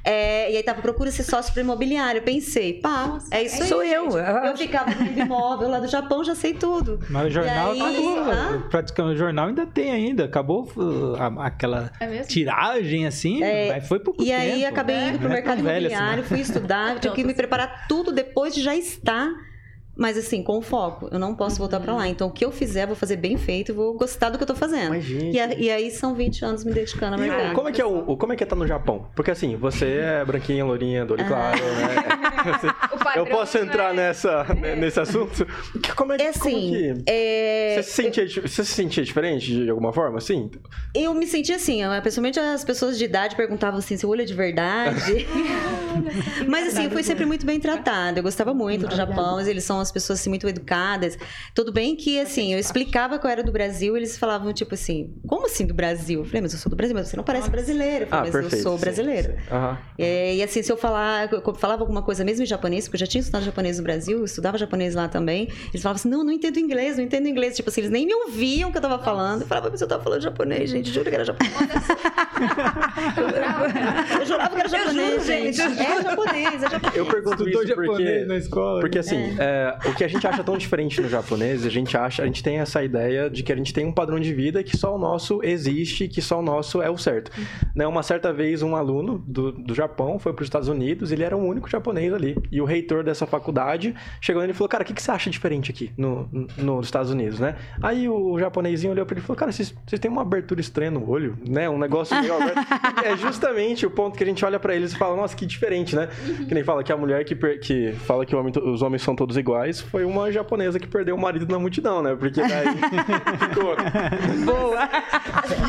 [0.03, 2.21] É, e aí tava procura ser sócio para imobiliário.
[2.21, 3.67] Pensei, pá, Nossa, é isso é aí.
[3.67, 4.09] Sou eu.
[4.17, 6.99] Eu ficava no imóvel lá do Japão, já sei tudo.
[7.09, 8.31] Mas o jornal aí, acabou.
[8.31, 8.67] Ah?
[8.69, 10.25] Praticamente o jornal ainda tem ainda.
[10.25, 14.39] Acabou uh, aquela é tiragem assim, é, foi pouco E tempo.
[14.39, 18.11] aí acabei indo pro é mercado imobiliário, assim, fui estudar, tive que me preparar tudo
[18.11, 19.29] depois de já estar
[19.95, 21.09] mas assim, com foco.
[21.11, 22.07] Eu não posso voltar para lá.
[22.07, 24.47] Então, o que eu fizer, vou fazer bem feito e vou gostar do que eu
[24.47, 24.91] tô fazendo.
[24.91, 25.35] Mas, gente...
[25.35, 27.53] e, a, e aí são 20 anos me dedicando ao mercado.
[27.53, 29.07] Como é que é o, como é que é tá no Japão?
[29.13, 31.27] Porque assim, você é branquinha, lourinha, do olho ah.
[31.27, 33.15] claro, né?
[33.17, 35.45] eu posso entrar nessa, né, nesse assunto?
[35.95, 37.03] Como é, que, é assim, como que...
[37.05, 37.75] É...
[37.75, 40.49] Você, se sentia, você se sentia diferente de alguma forma, assim?
[40.95, 44.33] Eu me sentia assim, pessoalmente as pessoas de idade perguntavam assim, seu olho é de
[44.33, 45.27] verdade?
[46.47, 48.19] Mas assim, eu fui sempre muito bem tratada.
[48.19, 51.17] Eu gostava muito do Japão, eles são as pessoas assim, muito educadas.
[51.53, 55.13] Tudo bem que, assim, eu explicava que eu era do Brasil, eles falavam, tipo assim,
[55.27, 56.21] como assim do Brasil?
[56.21, 58.05] Eu falei, mas eu sou do Brasil, mas você não parece brasileiro.
[58.05, 59.33] Eu falei, ah, mas perfeito, eu sou brasileiro.
[59.51, 59.77] Uhum.
[59.97, 62.99] É, e assim, se eu falar, eu falava alguma coisa mesmo em japonês, porque eu
[62.99, 66.23] já tinha estudado japonês no Brasil, eu estudava japonês lá também, eles falavam assim, não,
[66.23, 67.55] não entendo inglês, não entendo inglês.
[67.55, 69.41] Tipo assim, eles nem me ouviam o que eu tava falando.
[69.41, 71.53] Eu falava, mas eu tava falando japonês, gente, juro que era japonês.
[74.19, 75.61] eu jurava que era japonês, gente.
[75.61, 76.95] É japonês, é japonês.
[76.95, 78.79] Eu pergunto isso porque, na escola.
[78.79, 79.49] Porque assim, é.
[79.49, 82.43] É, o que a gente acha tão diferente no japonês, a gente acha, a gente
[82.43, 84.97] tem essa ideia de que a gente tem um padrão de vida que só o
[84.97, 87.31] nosso existe, que só o nosso é o certo.
[87.75, 91.23] Né, uma certa vez, um aluno do, do Japão foi para os Estados Unidos, ele
[91.23, 92.35] era o único japonês ali.
[92.51, 95.29] E o reitor dessa faculdade chegou nele e falou: Cara, o que, que você acha
[95.29, 97.55] diferente aqui no, no, nos Estados Unidos, né?
[97.81, 100.91] Aí o japonesinho olhou para ele e falou: Cara, vocês, vocês têm uma abertura estranha
[100.91, 101.69] no olho, né?
[101.69, 102.59] Um negócio meio aberto.
[103.03, 105.95] é justamente o ponto que a gente olha para eles e fala: Nossa, que diferente,
[105.95, 106.09] né?
[106.27, 106.45] Uhum.
[106.45, 109.37] Que nem fala que a mulher que, que fala que homem, os homens são todos
[109.37, 112.15] iguais foi uma japonesa que perdeu o marido na multidão, né?
[112.15, 112.67] Porque daí
[113.39, 113.75] ficou.
[114.45, 114.89] Boa!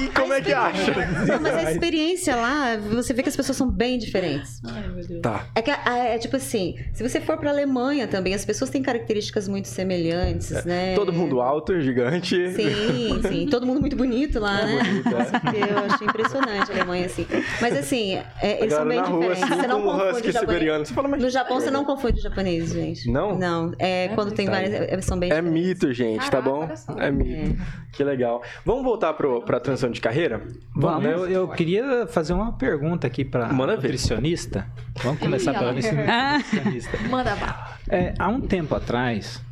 [0.02, 0.92] E como é que acha?
[1.26, 4.60] Não, mas a experiência lá, você vê que as pessoas são bem diferentes.
[4.64, 5.20] Ai, meu Deus.
[5.22, 5.46] Tá.
[5.54, 8.82] É que é, é tipo assim, se você for pra Alemanha também, as pessoas têm
[8.82, 10.64] características muito semelhantes, é.
[10.64, 10.94] né?
[10.94, 12.50] Todo mundo alto, gigante.
[12.52, 13.46] Sim, sim.
[13.50, 14.82] Todo mundo muito bonito lá, é né?
[14.84, 15.72] Bonito, é.
[15.72, 16.60] Eu achei impressionante.
[16.60, 17.26] bastante Alemanha, assim.
[17.60, 19.24] Mas assim, é, eles são bem diferentes.
[19.24, 20.88] Rua, assim, você não confunde japonês.
[20.88, 21.22] Você fala, mas...
[21.22, 23.10] No Japão você não confunde japonês, gente.
[23.10, 23.38] Não?
[23.38, 23.72] Não.
[23.80, 24.72] É, é quando tem várias.
[24.72, 27.00] É, são bem É mito, gente, tá Caraca, tá bom?
[27.00, 27.60] É mito.
[27.60, 27.90] É.
[27.92, 28.42] Que legal.
[28.64, 30.42] Vamos voltar pro, pra transição de carreira?
[30.76, 31.04] Vamos.
[31.04, 34.66] Eu, eu queria fazer uma pergunta aqui pra Manda nutricionista.
[34.96, 35.02] Ver.
[35.02, 36.98] Vamos começar pela nutricionista.
[37.08, 37.78] Manda lá.
[37.88, 39.42] É, há um tempo atrás,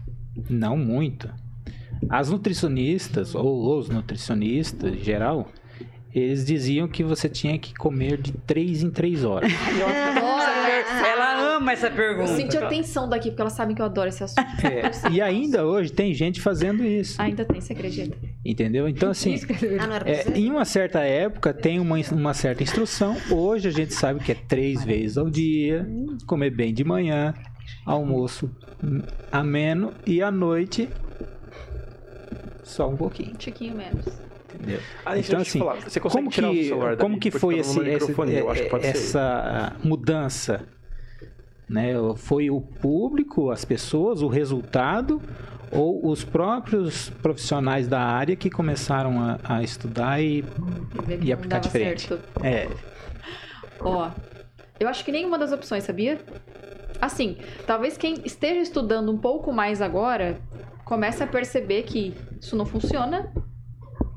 [0.48, 1.30] não muito,
[2.08, 5.48] as nutricionistas, ou os nutricionistas em geral,
[6.18, 9.50] eles diziam que você tinha que comer de 3 em 3 horas.
[11.06, 12.30] ela ama essa pergunta.
[12.30, 14.40] Eu senti a tensão daqui, porque elas sabem que eu adoro esse assunto.
[14.64, 17.20] É, e ainda hoje tem gente fazendo isso.
[17.20, 18.16] Ainda tem, você acredita?
[18.44, 18.88] Entendeu?
[18.88, 19.36] Então, assim,
[19.80, 23.16] ah, é, em uma certa época tem uma, uma certa instrução.
[23.30, 25.86] Hoje a gente sabe que é três vezes ao dia,
[26.26, 27.34] comer bem de manhã,
[27.84, 28.50] almoço
[29.30, 30.88] ameno e à noite
[32.62, 33.30] só um pouquinho.
[33.30, 34.27] Um tiquinho menos.
[34.54, 34.80] Entendeu?
[35.04, 38.14] Ah, então, assim, você como que, como que foi esse, esse,
[38.82, 40.66] essa mudança?
[41.68, 41.92] Né?
[42.16, 45.20] Foi o público, as pessoas, o resultado
[45.70, 50.42] ou os próprios profissionais da área que começaram a, a estudar e,
[51.20, 52.08] e aplicar diferente?
[52.08, 52.24] Certo.
[52.42, 52.68] É.
[53.80, 54.10] Ó,
[54.80, 56.18] eu acho que nenhuma das opções, sabia?
[57.00, 60.40] Assim, talvez quem esteja estudando um pouco mais agora
[60.86, 63.30] comece a perceber que isso não funciona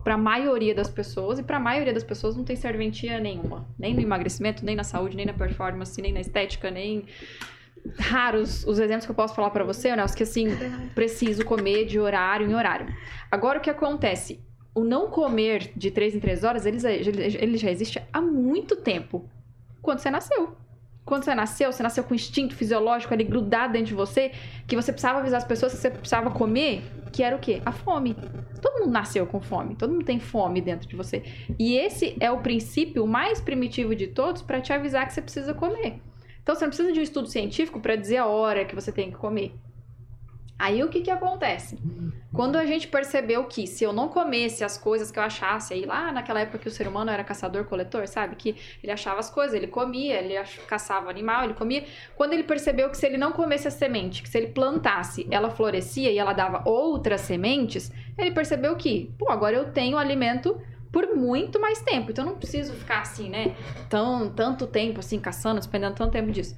[0.04, 3.68] para a maioria das pessoas e para a maioria das pessoas não tem serventia nenhuma,
[3.78, 7.06] nem no emagrecimento, nem na saúde, nem na performance, nem na estética, nem
[7.98, 10.04] raros os exemplos que eu posso falar para você, né?
[10.04, 10.48] Os que assim,
[10.94, 12.88] preciso comer de horário em horário.
[13.30, 14.40] Agora o que acontece?
[14.74, 19.30] O não comer de 3 em 3 horas, ele já existe há muito tempo.
[19.82, 20.56] Quando você nasceu
[21.06, 24.32] quando você nasceu, você nasceu com instinto fisiológico ali grudado dentro de você,
[24.68, 27.62] que você precisava avisar as pessoas que você precisava comer, que era o quê?
[27.66, 28.16] A fome.
[28.62, 31.24] Todo mundo nasceu com fome, todo mundo tem fome dentro de você.
[31.58, 35.54] E esse é o princípio mais primitivo de todos para te avisar que você precisa
[35.54, 36.00] comer.
[36.44, 39.12] Então você não precisa de um estudo científico para dizer a hora que você tem
[39.12, 39.54] que comer.
[40.62, 41.76] Aí o que que acontece?
[42.32, 45.86] Quando a gente percebeu que se eu não comesse as coisas que eu achasse, aí
[45.86, 48.36] lá naquela época que o ser humano era caçador-coletor, sabe?
[48.36, 50.36] Que ele achava as coisas, ele comia, ele
[50.68, 51.84] caçava animal, ele comia.
[52.16, 55.50] Quando ele percebeu que se ele não comesse a semente, que se ele plantasse, ela
[55.50, 61.08] florescia e ela dava outras sementes, ele percebeu que, pô, agora eu tenho alimento por
[61.16, 62.12] muito mais tempo.
[62.12, 63.56] Então eu não preciso ficar assim, né?
[63.90, 66.56] Tão, tanto tempo assim, caçando, despendendo tanto tempo disso.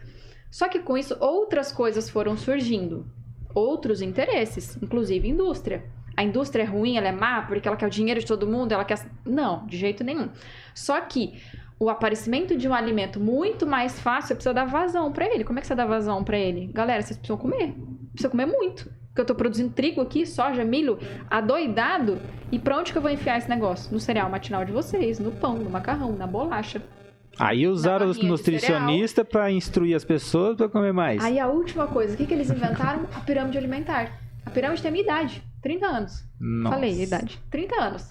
[0.51, 3.07] Só que com isso, outras coisas foram surgindo
[3.53, 5.83] outros interesses, inclusive indústria.
[6.15, 8.71] A indústria é ruim, ela é má porque ela quer o dinheiro de todo mundo,
[8.71, 8.99] ela quer.
[9.25, 10.29] Não, de jeito nenhum.
[10.73, 11.41] Só que
[11.79, 15.43] o aparecimento de um alimento muito mais fácil, você precisa dar vazão para ele.
[15.43, 16.67] Como é que você dá vazão para ele?
[16.67, 17.75] Galera, vocês precisam comer.
[18.11, 18.91] Precisa comer muito.
[19.07, 20.97] Porque eu tô produzindo trigo aqui, soja, milho,
[21.29, 22.19] adoidado.
[22.51, 23.91] E pra onde que eu vou enfiar esse negócio?
[23.91, 26.81] No cereal matinal de vocês, no pão, no macarrão, na bolacha.
[27.38, 31.24] Aí usaram os nutricionistas para instruir as pessoas para comer mais.
[31.24, 33.08] Aí a última coisa, o que, que eles inventaram?
[33.13, 34.19] A pirâmide alimentar.
[34.46, 36.26] A pirâmide tem a minha idade, 30 anos.
[36.39, 36.76] Nossa.
[36.76, 38.10] Falei a idade, 30 anos.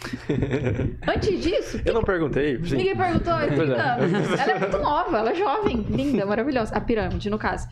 [1.07, 1.81] Antes disso...
[1.85, 2.57] Eu não perguntei.
[2.65, 2.77] Sim.
[2.77, 3.81] Ninguém perguntou, 30 é.
[3.81, 4.33] anos.
[4.41, 6.75] Ela é muito nova, ela é jovem, linda, maravilhosa.
[6.75, 7.69] A pirâmide, no caso.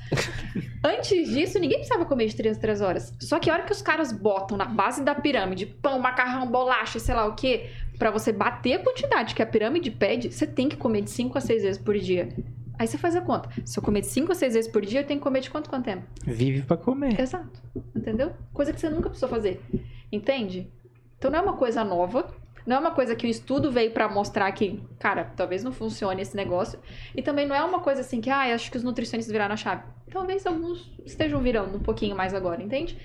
[0.84, 3.14] Antes disso, ninguém precisava comer de 3 3 horas.
[3.20, 6.98] Só que a hora que os caras botam na base da pirâmide pão, macarrão, bolacha,
[6.98, 10.68] sei lá o quê, para você bater a quantidade que a pirâmide pede, você tem
[10.68, 12.28] que comer de 5 a 6 vezes por dia.
[12.80, 13.50] Aí você faz a conta.
[13.62, 15.68] Se eu comer 5 a 6 vezes por dia, eu tenho que comer de quanto
[15.68, 16.02] quanto tempo?
[16.24, 17.20] Vive para comer.
[17.20, 17.60] Exato.
[17.94, 18.32] Entendeu?
[18.54, 19.60] Coisa que você nunca precisou fazer.
[20.10, 20.66] Entende?
[21.18, 22.34] Então não é uma coisa nova.
[22.66, 26.22] Não é uma coisa que o estudo veio para mostrar que, cara, talvez não funcione
[26.22, 26.78] esse negócio.
[27.14, 29.58] E também não é uma coisa assim que, ah, acho que os nutricionistas viraram a
[29.58, 29.82] chave.
[30.10, 32.96] Talvez alguns estejam virando um pouquinho mais agora, entende?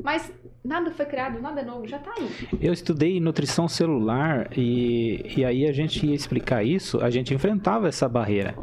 [0.00, 0.32] Mas
[0.64, 2.30] nada foi criado, nada é novo, já está aí.
[2.60, 7.88] Eu estudei nutrição celular e, e aí a gente ia explicar isso, a gente enfrentava
[7.88, 8.54] essa barreira.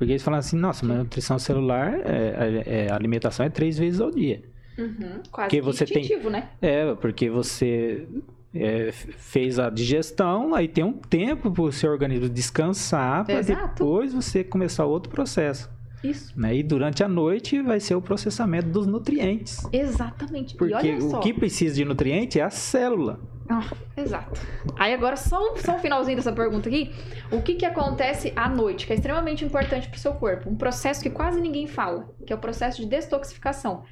[0.00, 3.76] Porque eles falavam assim, nossa, mas nutrição celular, é, é, é, a alimentação é três
[3.76, 4.42] vezes ao dia.
[4.78, 6.48] Uhum, quase porque você tem, né?
[6.62, 8.08] É, porque você
[8.54, 14.14] é, fez a digestão, aí tem um tempo para o seu organismo descansar, para depois
[14.14, 15.68] você começar outro processo.
[16.02, 16.32] Isso.
[16.38, 16.56] Né?
[16.56, 19.66] E durante a noite vai ser o processamento dos nutrientes.
[19.72, 20.56] Exatamente.
[20.56, 23.20] Porque o que precisa de nutriente é a célula.
[23.48, 24.40] Ah, exato.
[24.78, 26.92] Aí agora, só um, só um finalzinho dessa pergunta aqui.
[27.32, 30.48] O que, que acontece à noite, que é extremamente importante para o seu corpo?
[30.48, 33.82] Um processo que quase ninguém fala, que é o processo de detoxificação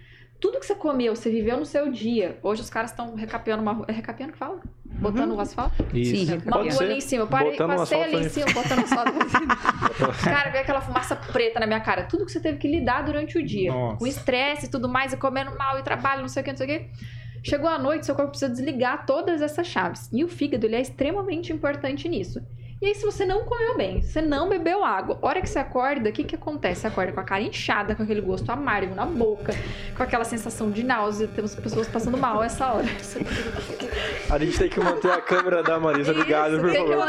[0.41, 2.39] tudo que você comeu, você viveu no seu dia.
[2.43, 4.61] Hoje os caras estão recapeando uma É recapeando que fala?
[4.85, 5.37] Botando uhum.
[5.37, 5.85] o asfalto?
[5.93, 6.27] Isso.
[6.27, 7.23] Sim, uma rua ali em cima.
[7.25, 9.13] Eu parei, botando passei ali em cima, botando asfalto.
[10.25, 12.05] cara, veio aquela fumaça preta na minha cara.
[12.05, 13.73] Tudo que você teve que lidar durante o dia.
[13.99, 16.57] Com estresse e tudo mais, e comendo mal, e trabalho, não sei o que, não
[16.57, 16.91] sei o que.
[17.43, 20.09] Chegou a noite, seu corpo precisa desligar todas essas chaves.
[20.13, 22.41] E o fígado, ele é extremamente importante nisso.
[22.81, 26.11] E aí, se você não comeu bem, você não bebeu água, hora que você acorda,
[26.11, 26.83] o que que acontece?
[26.83, 29.53] Você acorda com a cara inchada, com aquele gosto amargo na boca,
[29.97, 31.27] com aquela sensação de náusea.
[31.27, 32.87] Temos pessoas passando mal essa hora.
[34.31, 37.09] A gente tem que manter a câmera da Marisa ligada, por favor,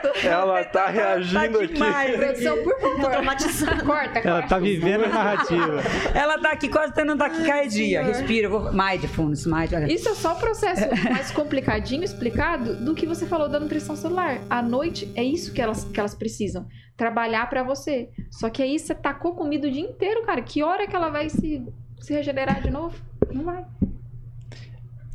[0.00, 2.12] porque ela tá reagindo tá aqui.
[2.12, 3.00] Produção, por favor.
[3.00, 3.84] Tô traumatizada.
[3.84, 4.48] Corta, Ela corta.
[4.48, 5.82] tá vivendo a narrativa.
[6.14, 8.02] Ela tá aqui quase tendo um taquicardia.
[8.02, 8.72] Respira, vou...
[8.72, 9.92] mindfulness, mindfulness.
[9.92, 14.38] Isso é só o processo mais complicadinho explicado do que você falou da nutrição celular.
[14.48, 16.66] À noite é isso que elas, que elas precisam.
[16.96, 18.10] Trabalhar pra você.
[18.30, 20.42] Só que aí você tacou comida o dia inteiro, cara.
[20.42, 21.64] Que hora que ela vai se,
[22.00, 22.96] se regenerar de novo?
[23.32, 23.64] Não vai.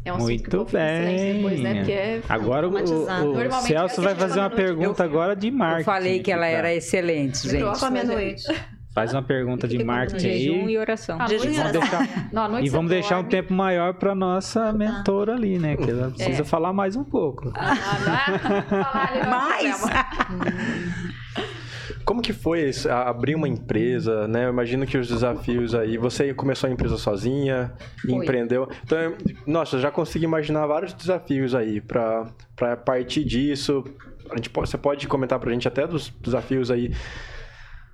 [0.03, 1.35] É um Muito eu bem.
[1.35, 1.75] Depois, né?
[1.75, 2.21] Porque é...
[2.29, 5.79] Agora o, o, Celso vai fazer uma pergunta agora de marketing.
[5.81, 6.47] Eu falei que ela tá?
[6.47, 7.61] era excelente, gente.
[7.61, 8.43] Nossa, Come à mas é- noite.
[8.97, 10.71] Faz uma pergunta de marketing Jejum aí.
[10.73, 11.17] e oração.
[11.21, 11.81] À Jejum noite e oração.
[11.81, 15.77] deixar, Não, e vamos deixar um tempo maior pra nossa mentora ali, né?
[15.77, 16.45] Que ela precisa É.
[16.45, 17.51] falar mais um pouco.
[17.53, 17.75] Ah,
[18.65, 18.83] não.
[18.83, 19.83] Falar é Mais?
[22.03, 24.45] Como que foi isso, a- abrir uma empresa, né?
[24.45, 25.95] Eu imagino que os desafios aí.
[25.97, 28.13] Você começou a empresa sozinha, Foi.
[28.15, 28.67] empreendeu.
[28.83, 29.13] Então,
[29.45, 33.83] nossa, eu já consigo imaginar vários desafios aí pra pra partir disso.
[34.31, 36.91] A gente você pode comentar pra gente até dos desafios aí.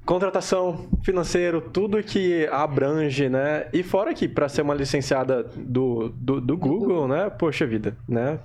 [0.06, 3.68] Contratação, financeiro, tudo que abrange, né?
[3.72, 7.30] E fora que para ser uma licenciada do, do, do Google, né?
[7.30, 8.38] Poxa vida, né?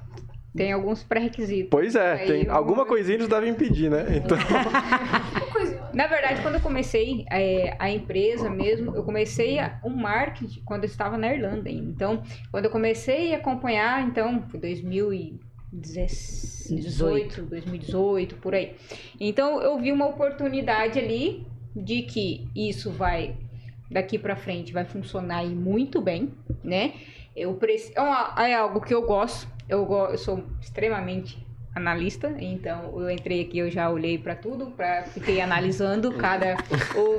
[0.57, 1.69] Tem alguns pré-requisitos.
[1.71, 4.07] Pois é, Aí tem eu- alguma coisinha eles devem impedir, né?
[4.17, 4.37] Então,
[5.93, 10.85] Na verdade, quando eu comecei é, a empresa mesmo, eu comecei a, um marketing quando
[10.85, 11.91] eu estava na Irlanda ainda.
[11.91, 14.61] Então, quando eu comecei a acompanhar, então, foi
[15.73, 18.75] 2018, 2018, por aí.
[19.21, 23.37] Então, eu vi uma oportunidade ali de que isso vai,
[23.91, 26.33] daqui pra frente, vai funcionar aí muito bem,
[26.65, 26.95] né?
[27.37, 27.93] Eu preci...
[27.95, 30.07] é, uma- é algo que eu gosto, eu, go...
[30.07, 31.39] eu sou extremamente
[31.79, 36.57] analista, então eu entrei aqui, eu já olhei pra tudo, para fiquei analisando cada
[36.95, 37.19] o-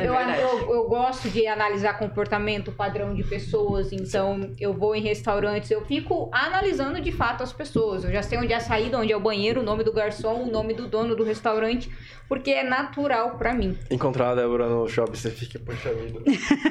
[0.00, 5.70] eu, eu, eu gosto de analisar comportamento, padrão de pessoas, então eu vou em restaurantes,
[5.70, 8.04] eu fico analisando de fato as pessoas.
[8.04, 10.42] Eu já sei onde é a saída, onde é o banheiro, o nome do garçom,
[10.42, 11.90] o nome do dono do restaurante,
[12.28, 13.78] porque é natural pra mim.
[13.90, 16.20] encontrar a Débora no shopping, você fica, poxa vida.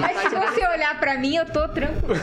[0.00, 2.16] Mas se você olhar pra mim, eu tô tranquilo.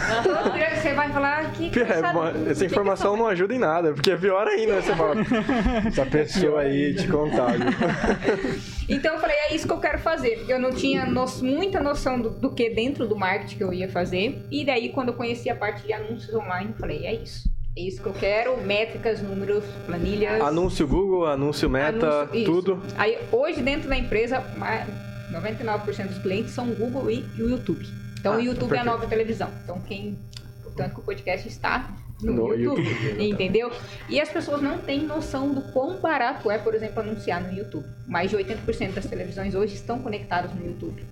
[0.82, 1.70] Você vai falar que.
[1.70, 4.76] que É, que essa que informação são- não ajuda em nada, porque é pior ainda,
[4.76, 4.82] né?
[4.82, 5.16] Você fala,
[5.88, 7.66] essa pessoa aí te contágio.
[8.90, 10.44] Então eu falei, é isso que eu quero fazer.
[10.48, 13.88] Eu não tinha no- muita noção do, do que dentro do marketing que eu ia
[13.90, 14.46] fazer.
[14.52, 17.50] E daí, quando eu conheci a parte de anúncios online, eu falei, é isso.
[17.78, 18.58] É isso que eu quero.
[18.62, 20.42] Métricas, números, planilhas.
[20.42, 22.82] Anúncio Google, anúncio Meta, anúncio- tudo.
[22.98, 24.86] Aí, hoje, dentro da empresa, ma-
[25.32, 27.86] 99% dos clientes são o Google e o YouTube.
[28.20, 29.50] Então, Ah, o YouTube é a nova televisão.
[29.64, 30.20] Então, quem...
[30.62, 31.90] Portanto, que o podcast está
[32.22, 33.72] no, YouTube, YouTube, entendeu?
[34.08, 37.86] E as pessoas não têm noção do quão barato é, por exemplo, anunciar no YouTube.
[38.08, 41.04] Mais de 80% das televisões hoje estão conectadas no YouTube.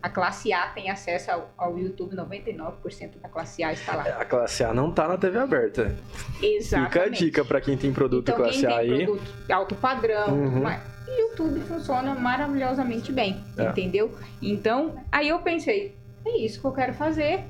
[0.00, 4.02] A classe A tem acesso ao, ao YouTube, 99% da classe A está lá.
[4.04, 5.96] A classe A não tá na TV aberta.
[6.40, 6.92] Exatamente.
[6.92, 9.04] Fica a dica pra quem tem produto Então, classe quem A tem aí.
[9.06, 10.62] produto alto padrão, Uhum.
[10.62, 13.64] mas o YouTube funciona maravilhosamente bem, É.
[13.70, 14.16] entendeu?
[14.40, 17.44] Então, aí eu pensei, é isso que eu quero fazer,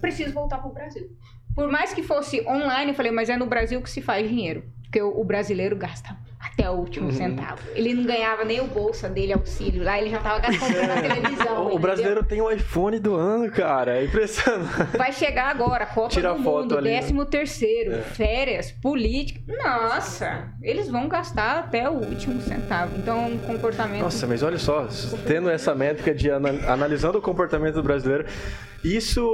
[0.00, 1.08] preciso voltar pro Brasil.
[1.54, 4.64] Por mais que fosse online, eu falei, mas é no Brasil que se faz dinheiro.
[4.82, 7.12] Porque o, brasileiro gasta até o último Uhum.
[7.12, 7.58] centavo.
[7.74, 9.82] Ele não ganhava nem o bolsa dele, auxílio.
[9.82, 11.56] Lá ele já tava gastando na televisão.
[11.58, 11.78] O entendeu?
[11.78, 13.98] brasileiro tem o iPhone do ano, cara.
[13.98, 14.96] É impressionante.
[14.96, 17.00] Vai chegar agora, Copa Tira do Mundo, ali, né?
[17.00, 17.98] décimo terceiro, É.
[18.02, 19.40] férias, política.
[19.62, 22.96] Nossa, eles vão gastar até o último centavo.
[22.98, 24.02] Então, é um comportamento...
[24.02, 24.86] Nossa, mas olha só,
[25.26, 28.24] tendo essa métrica de ana- analisando o comportamento do brasileiro,
[28.82, 29.26] isso,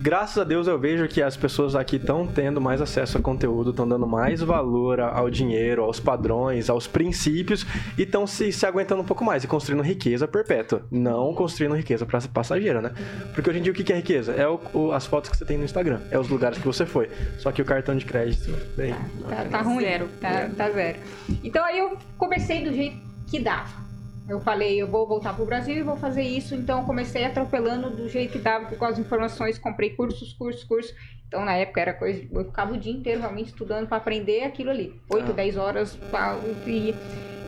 [0.00, 3.70] graças a Deus, eu vejo que as pessoas aqui estão tendo mais acesso a conteúdo,
[3.70, 9.02] estão dando mais valor ao dinheiro, aos padrões, aos princípios e estão se, se aguentando
[9.02, 12.92] um pouco mais e construindo riqueza perpétua, não construindo riqueza pra- passageira, né?
[13.34, 14.32] Porque hoje em dia o que é riqueza?
[14.32, 16.84] É o- o- as fotos que você tem no Instagram, é os lugares que você
[16.86, 17.08] foi.
[17.38, 18.94] Só que o cartão de crédito, bem,
[19.28, 19.80] Tá, tá ruim.
[19.84, 20.08] Zero.
[20.20, 20.98] Tá, tá zero.
[21.42, 23.81] Então aí eu comecei do jeito que dava.
[24.28, 26.54] Eu falei, eu vou voltar pro Brasil e vou fazer isso.
[26.54, 30.94] Então comecei atropelando do jeito que dava, com as informações, comprei cursos, cursos, cursos.
[31.26, 32.22] Então na época era coisa.
[32.30, 35.00] Eu ficava o dia inteiro realmente estudando para aprender aquilo ali.
[35.10, 35.34] 8, Ah.
[35.34, 35.96] 10 horas.
[36.10, 36.94] pá, E,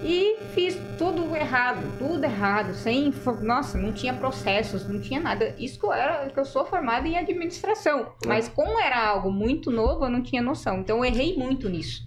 [0.03, 3.13] e fiz tudo errado, tudo errado, sem.
[3.43, 5.55] Nossa, não tinha processos, não tinha nada.
[5.59, 8.13] Isso que eu era, que eu sou formada em administração.
[8.27, 10.81] Mas como era algo muito novo, eu não tinha noção.
[10.81, 12.03] Então eu errei muito nisso.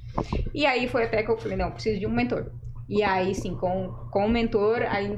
[0.53, 2.47] E aí foi até que eu falei, não, preciso de um mentor.
[2.87, 5.17] E aí, sim, com, com o mentor, aí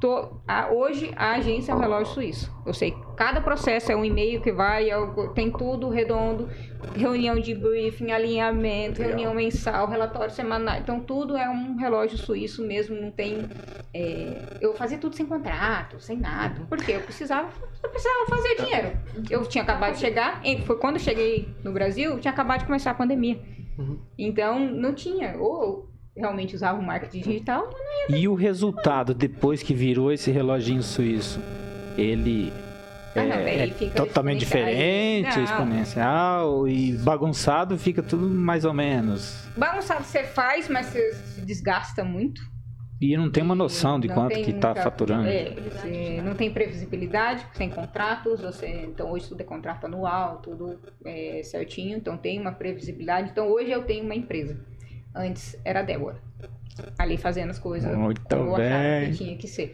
[0.00, 2.52] tô, a, hoje a agência é um relógio suíço.
[2.66, 4.96] Eu sei cada processo é um e-mail que vai, é
[5.34, 6.48] tem tudo redondo,
[6.94, 9.16] reunião de briefing, alinhamento, Legal.
[9.16, 10.78] reunião mensal, relatório semanal.
[10.78, 13.48] Então tudo é um relógio suíço mesmo, não tem.
[13.92, 16.66] É, eu fazia tudo sem contrato, sem nada.
[16.68, 17.48] Porque eu precisava,
[17.82, 18.98] eu precisava fazer dinheiro.
[19.30, 22.90] Eu tinha acabado de chegar, foi quando eu cheguei no Brasil, tinha acabado de começar
[22.90, 23.40] a pandemia.
[23.78, 23.98] Uhum.
[24.18, 25.36] Então não tinha.
[25.38, 27.68] Ou realmente usava o marketing digital.
[28.08, 31.40] E o resultado, depois que virou esse reloginho suíço,
[31.96, 32.52] ele
[33.16, 39.48] ah, não, é, totalmente diferente, exponencial e bagunçado fica tudo mais ou menos.
[39.56, 42.42] Bagunçado você faz, mas você se desgasta muito.
[43.00, 45.28] E não tem uma noção de quanto que está faturando.
[45.28, 51.42] É, não tem previsibilidade, sem contratos, você, então hoje tudo é contrato anual, tudo é,
[51.42, 53.30] certinho, então tem uma previsibilidade.
[53.30, 54.58] Então hoje eu tenho uma empresa.
[55.14, 56.16] Antes era a Débora.
[56.98, 59.10] Ali fazendo as coisas Muito como bem.
[59.10, 59.72] que tinha que ser.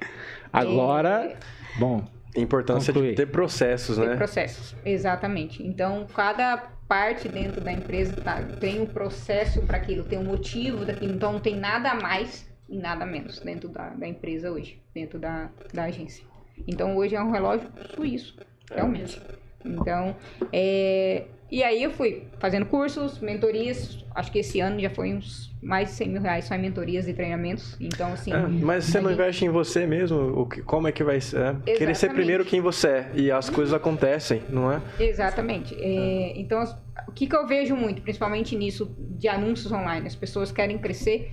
[0.53, 1.37] Agora, é,
[1.79, 2.05] bom.
[2.37, 3.11] A importância concluir.
[3.11, 4.17] de ter processos, ter né?
[4.17, 5.67] processos, exatamente.
[5.67, 10.85] Então, cada parte dentro da empresa tá, tem um processo para aquilo, tem um motivo
[10.85, 11.13] daquilo.
[11.13, 15.51] Então, não tem nada mais e nada menos dentro da, da empresa hoje, dentro da,
[15.75, 16.25] da agência.
[16.69, 18.37] Então, hoje é um relógio suíço,
[18.71, 19.21] realmente.
[19.65, 20.15] Então,
[20.53, 24.05] é, e aí eu fui fazendo cursos, mentorias.
[24.15, 27.09] Acho que esse ano já foi uns mais de 100 mil reais só em mentorias
[27.09, 27.77] e treinamentos.
[27.81, 28.33] Então, assim.
[28.33, 30.41] É, mas você não investe em você mesmo?
[30.41, 31.59] O que, como é que vai ser?
[31.67, 31.75] É?
[31.75, 33.11] Querer ser primeiro quem você é.
[33.15, 34.81] E as coisas acontecem, não é?
[34.99, 35.75] Exatamente.
[35.75, 36.63] É, então,
[37.09, 40.07] o que, que eu vejo muito, principalmente nisso de anúncios online?
[40.07, 41.31] As pessoas querem crescer,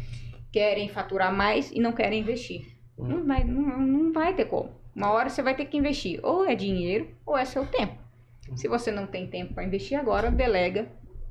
[0.51, 2.61] querem faturar mais e não querem investir.
[2.97, 3.07] Hum.
[3.07, 4.71] Não, vai, não, não vai ter como.
[4.95, 6.19] Uma hora você vai ter que investir.
[6.23, 8.06] Ou é dinheiro, ou é seu tempo.
[8.55, 10.87] Se você não tem tempo para investir agora, delega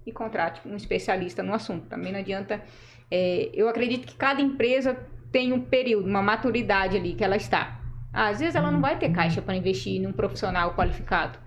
[0.06, 1.86] e contrate um especialista no assunto.
[1.86, 2.62] Também não adianta.
[3.10, 4.96] É, eu acredito que cada empresa
[5.32, 7.80] tem um período, uma maturidade ali que ela está.
[8.12, 11.38] Às vezes ela não vai ter caixa para investir num profissional qualificado.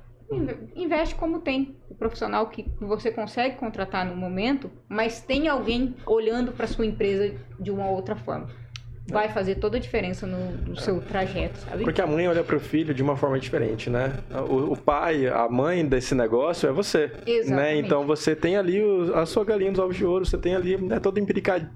[0.76, 6.52] Investe como tem o profissional que você consegue contratar no momento, mas tem alguém olhando
[6.52, 8.48] para sua empresa de uma outra forma
[9.10, 11.84] vai fazer toda a diferença no, no seu trajeto, sabe?
[11.84, 14.14] Porque a mãe olha para o filho de uma forma diferente, né?
[14.48, 17.08] O, o, pai, a mãe desse negócio é você.
[17.08, 17.12] Né?
[17.26, 17.52] Exatamente.
[17.52, 17.78] Né?
[17.78, 20.78] Então você tem ali o, a sua galinha dos ovos de ouro, você tem ali
[20.78, 21.68] né, todo empiricado.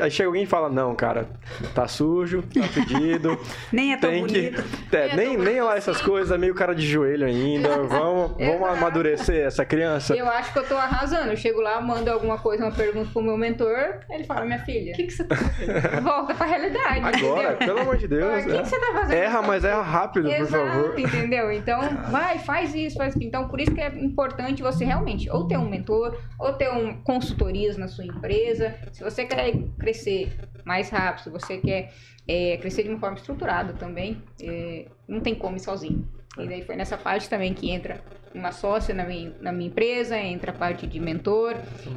[0.00, 1.28] Aí chega alguém e fala: Não, cara,
[1.74, 3.38] tá sujo, tá fedido.
[3.72, 4.62] nem é tão tem bonito.
[4.88, 7.68] Que, é, nem, nem, lá essas coisas, é meio cara de joelho ainda.
[7.84, 10.14] vamos, vamos amadurecer essa criança.
[10.14, 11.30] Eu acho que eu tô arrasando.
[11.30, 14.92] Eu chego lá, mando alguma coisa, uma pergunta pro meu mentor, ele fala: Minha filha,
[14.92, 16.02] o que, que você tá fazendo?
[16.02, 17.24] Volta pra realidade verdade.
[17.24, 17.74] Agora, entendeu?
[17.74, 18.44] pelo amor de Deus.
[18.44, 18.62] O que, é.
[18.62, 19.18] que, você tá fazendo?
[19.18, 21.00] Erra, mas erra rápido, Exato, por favor.
[21.00, 21.52] Entendeu?
[21.52, 23.24] Então, vai, faz isso, faz isso.
[23.24, 27.00] Então, por isso que é importante você realmente ou ter um mentor, ou ter um
[27.02, 28.74] consultorias na sua empresa.
[28.92, 30.32] Se você quer crescer
[30.64, 31.92] mais rápido, se você quer
[32.28, 36.06] é, crescer de uma forma estruturada também, é, não tem como ir sozinho.
[36.38, 38.00] E daí foi nessa parte também que entra
[38.34, 41.54] uma sócia na minha, na minha empresa, entra a parte de mentor,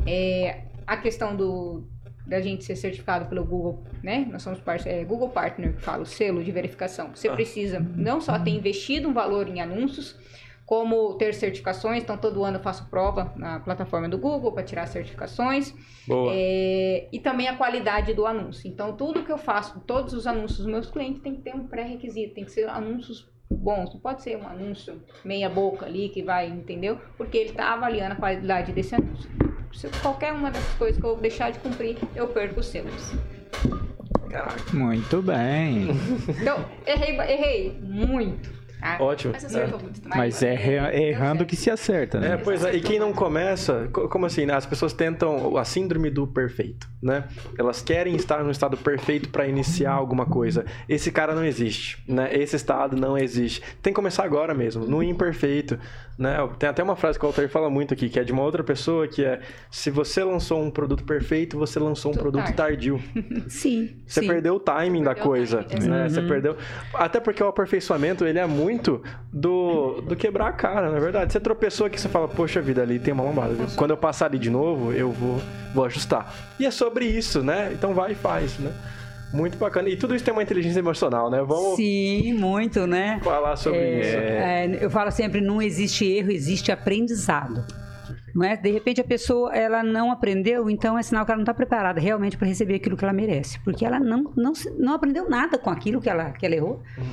[0.07, 1.83] é, a questão do,
[2.29, 4.27] da gente ser certificado pelo Google, né?
[4.31, 7.09] Nós somos part é, Google Partner, que fala, o selo de verificação.
[7.13, 7.33] Você ah.
[7.33, 10.15] precisa não só ter investido um valor em anúncios,
[10.63, 12.03] como ter certificações.
[12.03, 15.73] Então, todo ano eu faço prova na plataforma do Google para tirar certificações.
[16.31, 18.69] É, e também a qualidade do anúncio.
[18.69, 21.65] Então, tudo que eu faço, todos os anúncios dos meus clientes, tem que ter um
[21.67, 23.91] pré-requisito, tem que ser anúncios bons.
[23.91, 26.99] Não pode ser um anúncio meia boca ali que vai, entendeu?
[27.17, 29.27] Porque ele está avaliando a qualidade desse anúncio
[29.73, 33.13] se qualquer uma dessas coisas que eu deixar de cumprir, eu perco os selos.
[34.29, 34.55] Caraca.
[34.73, 35.89] Muito bem.
[36.39, 38.59] Então, errei, errei muito.
[38.81, 39.33] Ah, Ótimo.
[39.33, 39.67] Mas, é.
[40.05, 42.33] mas é errando que se acerta, né?
[42.33, 42.75] É, pois é.
[42.75, 44.53] E quem não começa, como assim, né?
[44.53, 47.25] As pessoas tentam a síndrome do perfeito, né?
[47.57, 50.65] Elas querem estar no estado perfeito para iniciar alguma coisa.
[50.87, 52.29] Esse cara não existe, né?
[52.31, 53.61] Esse estado não existe.
[53.81, 55.77] Tem que começar agora mesmo, no imperfeito,
[56.19, 56.37] né?
[56.59, 58.63] Tem até uma frase que o Altair fala muito aqui, que é de uma outra
[58.63, 59.39] pessoa, que é
[59.71, 62.91] se você lançou um produto perfeito, você lançou um Tô produto tarde.
[62.91, 63.01] tardio.
[63.47, 63.97] Sim.
[64.05, 64.27] Você sim.
[64.27, 66.03] perdeu o timing da coisa, né?
[66.03, 66.09] Uhum.
[66.09, 66.57] Você perdeu.
[66.93, 69.01] Até porque o aperfeiçoamento, ele é muito muito
[69.31, 71.31] do, do quebrar a cara, na é verdade.
[71.31, 73.53] Você tropeçou aqui, você fala, poxa vida, ali tem uma lombada.
[73.53, 73.67] Viu?
[73.75, 75.41] Quando eu passar ali de novo, eu vou,
[75.73, 76.33] vou ajustar.
[76.59, 77.71] E é sobre isso, né?
[77.73, 78.71] Então vai e faz, né?
[79.33, 79.89] Muito bacana.
[79.89, 81.43] E tudo isso tem uma inteligência emocional, né?
[81.43, 81.75] Vamos.
[81.75, 83.19] Sim, muito, né?
[83.23, 84.17] Falar sobre é, isso.
[84.17, 87.63] É, eu falo sempre: não existe erro, existe aprendizado.
[88.33, 88.55] Não é?
[88.55, 91.99] De repente a pessoa ela não aprendeu, então é sinal que ela não está preparada
[91.99, 95.69] realmente para receber aquilo que ela merece, porque ela não, não, não aprendeu nada com
[95.69, 96.83] aquilo que ela, que ela errou.
[96.97, 97.03] Uhum.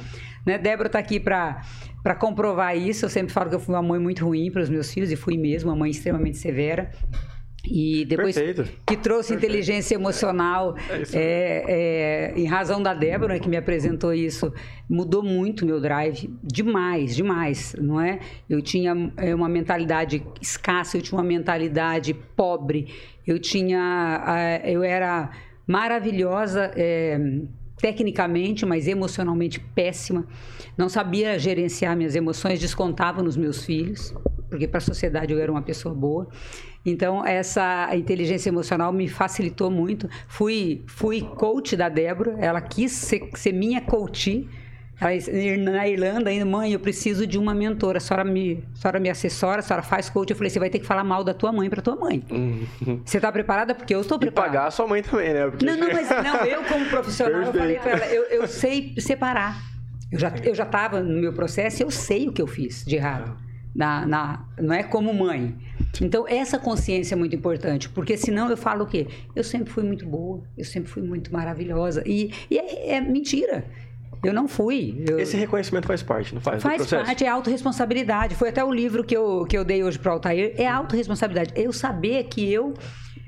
[0.47, 0.59] Né?
[0.59, 1.63] Débora está aqui para
[2.07, 3.05] para comprovar isso.
[3.05, 5.17] Eu sempre falo que eu fui uma mãe muito ruim para os meus filhos e
[5.17, 6.93] fui mesmo, uma mãe extremamente severa.
[7.69, 8.71] E depois Perfeito.
[8.87, 9.51] que trouxe Perfeito.
[9.51, 14.53] inteligência emocional, é é, é, em razão da Débora que me apresentou isso,
[14.89, 18.21] mudou muito meu drive, demais, demais, não é?
[18.49, 22.89] Eu tinha é, uma mentalidade escassa, eu tinha uma mentalidade pobre,
[23.27, 25.31] eu tinha, eu era
[25.67, 27.19] maravilhosa é,
[27.79, 30.27] tecnicamente, mas emocionalmente péssima.
[30.77, 34.15] Não sabia gerenciar minhas emoções, descontava nos meus filhos,
[34.49, 36.29] porque para a sociedade eu era uma pessoa boa.
[36.87, 40.09] Então, essa inteligência emocional me facilitou muito.
[40.29, 44.49] Fui, fui coach da Débora, ela quis ser, ser minha coach.
[45.01, 45.11] Ela,
[45.59, 47.99] na Irlanda, ainda, mãe, eu preciso de uma mentora.
[47.99, 50.31] A senhora, me, a senhora me assessora, a senhora faz coach.
[50.31, 52.23] Eu falei, você vai ter que falar mal da tua mãe para tua mãe.
[52.31, 53.03] Uhum.
[53.05, 53.75] Você está preparada?
[53.75, 54.53] Porque eu estou preparada.
[54.53, 55.51] E pagar a sua mãe também, né?
[55.51, 55.67] Porque...
[55.67, 59.61] Não, não, mas não, eu como profissional, eu falei para ela, eu, eu sei separar.
[60.11, 62.95] Eu já eu já estava no meu processo, eu sei o que eu fiz de
[62.95, 63.37] errado.
[63.77, 65.55] Na, na, não é como mãe.
[66.01, 69.07] Então, essa consciência é muito importante, porque senão eu falo o quê?
[69.35, 72.03] Eu sempre fui muito boa, eu sempre fui muito maravilhosa.
[72.07, 73.65] E, e é, é mentira.
[74.25, 75.05] Eu não fui.
[75.07, 75.19] Eu...
[75.19, 76.63] Esse reconhecimento faz parte, não faz?
[76.63, 78.35] Faz parte, é autorresponsabilidade.
[78.35, 80.55] Foi até o livro que eu, que eu dei hoje para o Altair.
[80.57, 81.53] É autorresponsabilidade.
[81.55, 82.75] Eu saber que eu.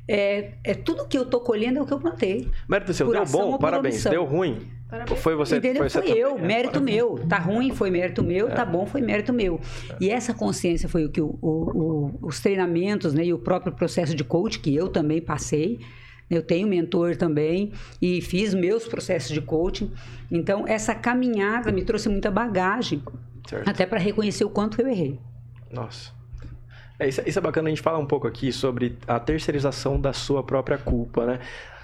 [0.09, 2.51] É, é tudo que eu tô colhendo é o que eu plantei.
[2.67, 4.03] Mérito seu, deu bom, parabéns.
[4.05, 5.21] Deu ruim, Parabéns.
[5.21, 5.83] Foi você, Entendeu?
[5.83, 6.47] foi, foi você eu, também.
[6.47, 7.19] mérito é, meu.
[7.29, 8.49] Tá ruim, foi mérito meu.
[8.49, 8.55] É.
[8.55, 9.61] Tá bom, foi mérito meu.
[9.91, 9.97] É.
[10.01, 13.71] E essa consciência foi o que o, o, o, os treinamentos, né, e o próprio
[13.73, 15.79] processo de coach que eu também passei.
[16.31, 19.93] Eu tenho mentor também e fiz meus processos de coaching.
[20.31, 23.03] Então, essa caminhada me trouxe muita bagagem,
[23.47, 23.69] certo.
[23.69, 25.19] até para reconhecer o quanto eu errei.
[25.71, 26.18] Nossa.
[26.99, 30.13] É, isso, isso é bacana a gente falar um pouco aqui sobre a terceirização da
[30.13, 31.39] sua própria culpa, né?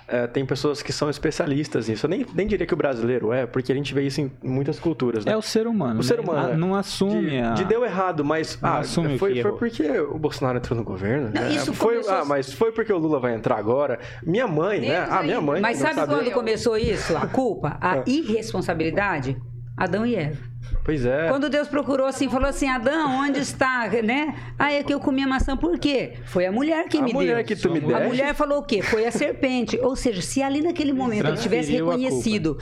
[0.07, 2.05] É, tem pessoas que são especialistas nisso.
[2.05, 4.79] Eu nem, nem diria que o brasileiro é, porque a gente vê isso em muitas
[4.79, 5.25] culturas.
[5.25, 5.33] Né?
[5.33, 6.01] É o ser humano.
[6.01, 6.25] O ser né?
[6.25, 6.49] humano.
[6.49, 6.57] Né?
[6.57, 7.31] Não assume.
[7.31, 7.55] De, a...
[7.55, 8.61] de, deu errado, mas.
[8.61, 11.31] Não ah, assume foi, foi porque o Bolsonaro entrou no governo.
[11.35, 11.53] Não, né?
[11.53, 12.15] Isso foi, começou...
[12.15, 13.99] Ah, mas foi porque o Lula vai entrar agora.
[14.23, 15.07] Minha mãe, né?
[15.09, 15.63] Ah, minha mãe.
[15.63, 17.17] Mas sabe, sabe quando começou isso?
[17.17, 17.79] A culpa?
[17.81, 18.05] A é.
[18.07, 19.41] irresponsabilidade?
[19.75, 20.54] Adão e Eva.
[20.85, 21.29] Pois é.
[21.29, 23.89] Quando Deus procurou assim, falou assim: Adão, onde está?
[24.03, 24.35] Né?
[24.59, 26.15] Aí é que eu comi a maçã, por quê?
[26.27, 27.21] Foi a mulher que a me deu.
[27.21, 27.97] A mulher que tu me deu.
[27.97, 28.83] A mulher falou o quê?
[28.83, 29.79] Foi a serpente.
[29.79, 32.59] Ou seja, se ali naquele momento ele tivesse reconhecido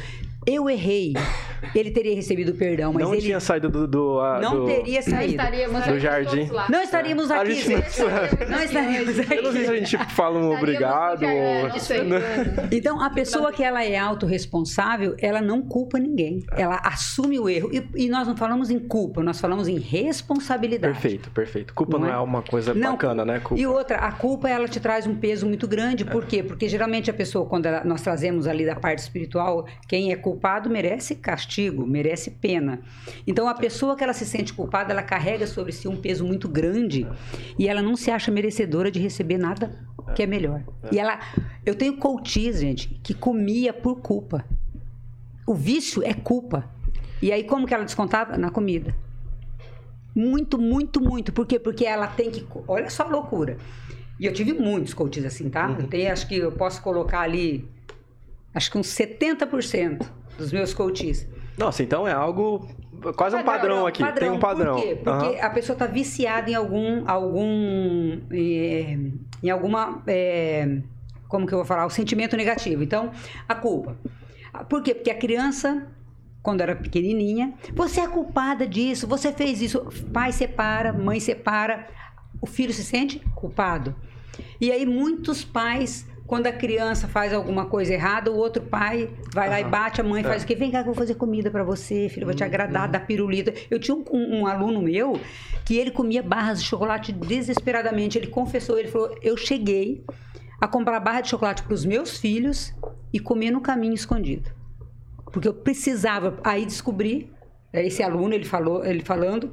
[0.47, 1.15] eu errei.
[1.75, 5.43] Ele teria recebido perdão, mas não ele tinha saído do, do não do, teria saído
[5.89, 6.51] do jardim.
[6.69, 7.41] Não estaríamos aqui.
[7.41, 9.35] A gente não, não estaríamos aqui.
[9.35, 11.25] Eu não sei se a gente fala um obrigado.
[11.25, 12.69] Ou...
[12.71, 16.45] Então a pessoa que ela é autorresponsável, ela não culpa ninguém.
[16.57, 20.93] Ela assume o erro e, e, nós não falamos em culpa, nós falamos em responsabilidade.
[20.95, 21.75] Perfeito, perfeito.
[21.75, 22.19] Culpa não, não é?
[22.19, 23.41] uma coisa não, bacana, né?
[23.41, 23.61] Culpa.
[23.61, 26.05] E outra, a culpa ela te traz um peso muito grande.
[26.05, 26.43] Por quê?
[26.43, 30.69] Porque geralmente a pessoa quando ela, nós trazemos ali da parte espiritual, quem é culpado
[30.69, 32.81] merece castigo, merece pena.
[33.27, 36.49] Então a pessoa que ela se sente culpada, ela carrega sobre si um peso muito
[36.49, 37.07] grande
[37.59, 39.79] e ela não se acha merecedora de receber nada
[40.15, 40.63] que é melhor.
[40.91, 41.19] E ela,
[41.65, 44.45] eu tenho coaches, gente, que comia por culpa.
[45.47, 46.69] O vício é culpa.
[47.21, 48.95] E aí como que ela descontava na comida?
[50.15, 51.33] Muito, muito, muito.
[51.33, 51.59] Por quê?
[51.59, 53.57] Porque ela tem que, olha só a loucura.
[54.21, 55.69] E eu tive muitos coaches assim, tá?
[55.69, 55.81] Uhum.
[55.81, 57.69] Eu tenho, acho que eu posso colocar ali
[58.55, 61.27] acho que uns 70% dos meus coaches.
[61.57, 62.69] Nossa, então é algo
[63.17, 64.03] quase um padrão aqui.
[64.03, 64.29] Padrão.
[64.29, 64.75] Tem um padrão.
[64.77, 64.97] Por quê?
[64.97, 65.45] Porque uhum.
[65.45, 68.99] a pessoa está viciada em algum algum é,
[69.43, 70.79] em alguma é,
[71.29, 72.83] como que eu vou falar, o sentimento negativo.
[72.83, 73.11] Então,
[73.49, 73.97] a culpa.
[74.69, 74.95] Por quê?
[74.95, 75.87] Porque a criança
[76.43, 81.87] quando era pequenininha, você é culpada disso, você fez isso, pai separa, mãe separa,
[82.41, 83.95] o filho se sente culpado.
[84.61, 89.49] E aí muitos pais quando a criança faz alguma coisa errada, o outro pai vai
[89.49, 89.53] uhum.
[89.53, 90.45] lá e bate, a mãe faz é.
[90.47, 90.55] o quê?
[90.55, 92.91] Vem cá que eu vou fazer comida para você, filho, vou te agradar, uhum.
[92.91, 93.53] dar pirulita.
[93.71, 95.21] Eu tinha um, um, aluno meu
[95.63, 98.17] que ele comia barras de chocolate desesperadamente.
[98.17, 100.07] Ele confessou, ele falou: Eu cheguei
[100.59, 102.75] a comprar barra de chocolate para os meus filhos
[103.13, 104.51] e comer no caminho escondido.
[105.31, 106.39] Porque eu precisava.
[106.43, 107.31] Aí descobri,
[107.71, 109.53] é, esse aluno, ele falou, ele falando,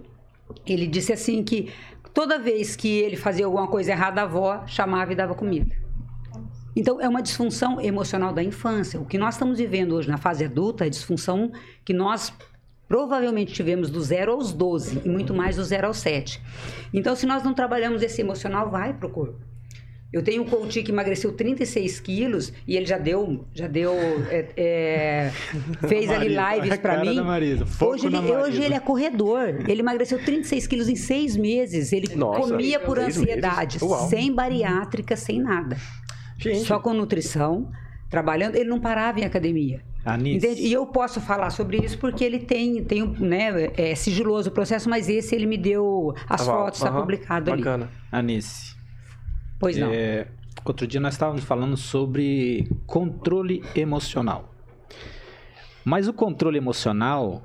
[0.65, 1.73] ele disse assim que
[2.13, 5.88] toda vez que ele fazia alguma coisa errada, a avó chamava e dava comida.
[6.75, 8.99] Então, é uma disfunção emocional da infância.
[8.99, 11.51] O que nós estamos vivendo hoje na fase adulta é disfunção
[11.83, 12.33] que nós
[12.87, 16.41] provavelmente tivemos do zero aos 12 e muito mais do zero aos 7.
[16.93, 19.49] Então, se nós não trabalhamos esse emocional, vai para o corpo.
[20.11, 23.93] Eu tenho um coach que emagreceu 36 quilos e ele já deu, já deu,
[24.31, 25.31] é, é,
[25.87, 27.19] fez ali lives para mim.
[27.79, 29.63] Hoje ele, hoje ele é corredor.
[29.67, 31.93] Ele emagreceu 36 quilos em seis meses.
[31.93, 33.77] Ele Nossa, comia por ansiedade,
[34.09, 35.77] sem bariátrica, sem nada.
[36.39, 36.65] Gente.
[36.65, 37.69] Só com nutrição,
[38.09, 38.55] trabalhando.
[38.55, 39.83] Ele não parava em academia.
[40.17, 40.61] Entende?
[40.61, 44.89] E eu posso falar sobre isso porque ele tem, tem né, é sigiloso o processo,
[44.89, 47.85] mas esse ele me deu as ah, fotos, está publicado bacana.
[47.85, 47.93] ali.
[48.11, 48.75] Anice,
[49.59, 49.91] Pois não.
[49.91, 50.27] É,
[50.63, 54.53] outro dia nós estávamos falando sobre controle emocional.
[55.83, 57.43] Mas o controle emocional,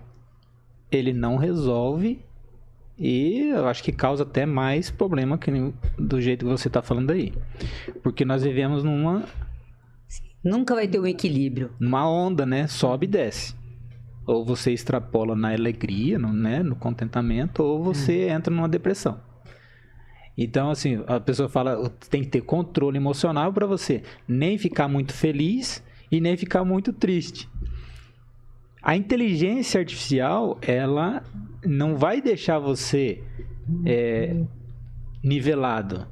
[0.91, 2.25] ele não resolve
[2.99, 5.51] e eu acho que causa até mais problema que
[5.99, 7.33] do jeito que você está falando aí.
[8.03, 9.25] Porque nós vivemos numa.
[10.45, 11.71] Nunca vai ter um equilíbrio.
[11.81, 12.67] Numa onda, né?
[12.67, 13.55] Sobe e desce.
[14.27, 16.63] Ou você extrapola na alegria, no, né?
[16.63, 18.37] no contentamento, ou você hum.
[18.37, 19.21] entra numa depressão.
[20.37, 25.13] Então, assim, a pessoa fala, tem que ter controle emocional para você nem ficar muito
[25.13, 27.49] feliz e nem ficar muito triste.
[28.85, 31.23] A inteligência artificial, ela
[31.65, 33.23] não vai deixar você
[33.87, 34.37] é,
[35.23, 36.07] nivelado,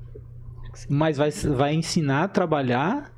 [0.89, 3.13] mas vai, vai ensinar a trabalhar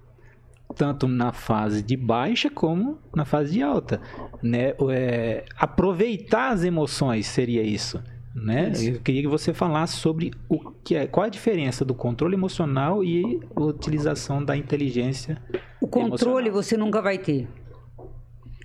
[0.75, 4.01] tanto na fase de baixa como na fase de alta,
[4.43, 4.75] né?
[4.91, 8.03] É, aproveitar as emoções seria isso,
[8.35, 8.73] né?
[8.83, 13.05] Eu queria que você falasse sobre o que é, qual a diferença do controle emocional
[13.05, 15.41] e a utilização da inteligência.
[15.81, 16.53] O controle emocional.
[16.63, 17.47] você nunca vai ter.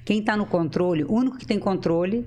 [0.09, 2.25] Quem está no controle, o único que tem controle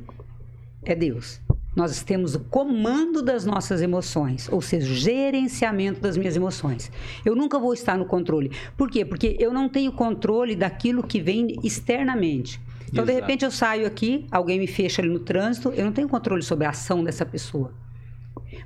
[0.84, 1.40] é Deus.
[1.74, 6.92] Nós temos o comando das nossas emoções, ou seja, o gerenciamento das minhas emoções.
[7.24, 8.52] Eu nunca vou estar no controle.
[8.76, 9.04] Por quê?
[9.04, 12.60] Porque eu não tenho controle daquilo que vem externamente.
[12.82, 13.06] Então, Exato.
[13.06, 16.44] de repente, eu saio aqui, alguém me fecha ali no trânsito, eu não tenho controle
[16.44, 17.72] sobre a ação dessa pessoa.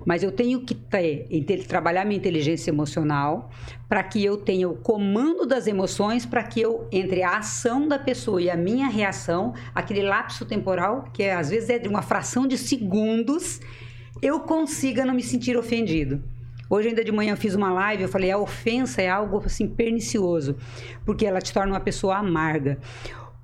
[0.05, 1.29] Mas eu tenho que ter,
[1.67, 3.51] trabalhar minha inteligência emocional
[3.89, 7.99] para que eu tenha o comando das emoções, para que eu, entre a ação da
[7.99, 12.03] pessoa e a minha reação, aquele lapso temporal, que é, às vezes é de uma
[12.03, 13.61] fração de segundos,
[14.21, 16.23] eu consiga não me sentir ofendido.
[16.69, 20.57] Hoje, ainda de manhã, fiz uma live, eu falei, a ofensa é algo, assim, pernicioso,
[21.05, 22.79] porque ela te torna uma pessoa amarga.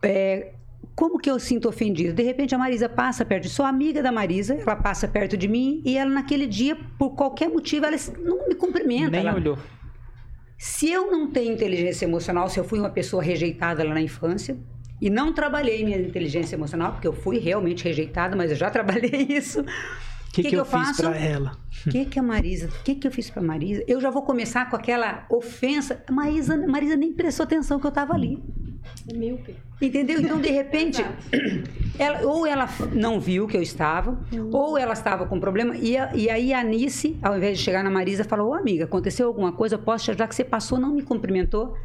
[0.03, 0.55] É,
[1.03, 2.13] como que eu sinto ofendido?
[2.13, 5.83] De repente a Marisa passa perto, sou amiga da Marisa, ela passa perto de mim
[5.85, 9.11] e ela naquele dia, por qualquer motivo, ela não me cumprimenta.
[9.11, 9.35] Nem ela...
[9.35, 9.59] olhou.
[10.57, 14.57] Se eu não tenho inteligência emocional, se eu fui uma pessoa rejeitada lá na infância
[15.01, 19.27] e não trabalhei minha inteligência emocional, porque eu fui realmente rejeitada, mas eu já trabalhei
[19.29, 19.63] isso.
[19.63, 19.65] O
[20.33, 21.59] que, que, que, eu, eu fiz para ela?
[21.85, 22.69] O que, que a Marisa?
[22.69, 23.83] O que, que eu fiz para Marisa?
[23.89, 26.01] Eu já vou começar com aquela ofensa.
[26.09, 28.41] Marisa, Marisa nem prestou atenção que eu estava ali.
[29.09, 29.57] É míope.
[29.81, 30.21] Entendeu?
[30.21, 31.05] Então, de repente,
[31.99, 34.19] ela, ou ela não viu que eu estava,
[34.53, 35.77] ou ela estava com problema.
[35.77, 39.27] E, e aí a Anice, ao invés de chegar na Marisa, falou: Ô amiga, aconteceu
[39.27, 39.77] alguma coisa?
[39.77, 40.29] Posso te ajudar?
[40.29, 41.77] Que você passou, não me cumprimentou.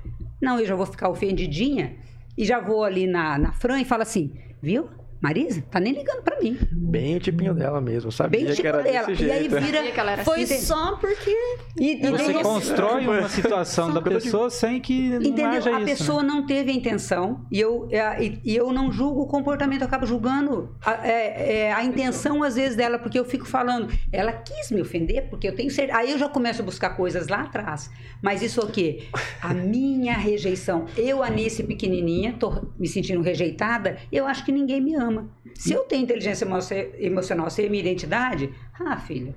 [0.41, 1.95] Não, eu já vou ficar ofendidinha.
[2.37, 4.87] E já vou ali na, na Fran e falo assim: viu?
[5.21, 6.57] Marisa, tá nem ligando pra mim.
[6.71, 9.07] Bem o tipinho dela mesmo, sabia Bem que era dela.
[9.07, 9.59] desse e aí jeito.
[9.65, 10.59] vira, que ela era Foi assim.
[10.59, 11.35] só porque.
[11.79, 15.47] E, e Você constrói uma situação da pessoa sem que não Entendeu?
[15.47, 15.85] haja a isso.
[15.85, 16.27] pessoa né?
[16.29, 19.87] não teve a intenção e eu, é, e, e eu não julgo o comportamento, eu
[19.87, 24.31] acabo julgando a, é, é, a intenção, às vezes, dela, porque eu fico falando, ela
[24.31, 25.97] quis me ofender, porque eu tenho certeza.
[25.97, 27.89] Aí eu já começo a buscar coisas lá atrás.
[28.21, 29.03] Mas isso é o quê?
[29.41, 30.85] A minha rejeição.
[30.95, 35.06] Eu, Anice, pequenininha, tô me sentindo rejeitada, eu acho que ninguém me ama.
[35.55, 36.57] Se eu tenho inteligência emo-
[36.99, 38.49] emocional, ser minha identidade,
[38.79, 39.33] ah, filha,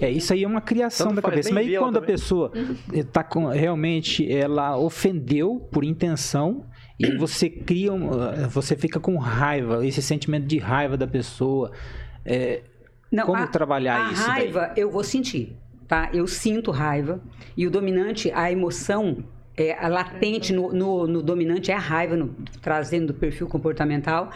[0.00, 1.52] É, isso aí é uma criação Tanto da cabeça.
[1.54, 2.50] Mas aí quando a pessoa
[3.12, 6.66] tá com, realmente ela ofendeu por intenção
[6.98, 8.08] e você cria, um,
[8.48, 11.70] você fica com raiva, esse sentimento de raiva da pessoa.
[12.24, 12.62] É,
[13.12, 14.30] Não, Como a, trabalhar a isso daí?
[14.50, 15.56] raiva eu vou sentir,
[15.86, 16.10] tá?
[16.12, 17.22] Eu sinto raiva
[17.56, 19.24] e o dominante, a emoção
[19.56, 24.30] é, a latente no, no- no dominante é a raiva, no- trazendo do perfil comportamental.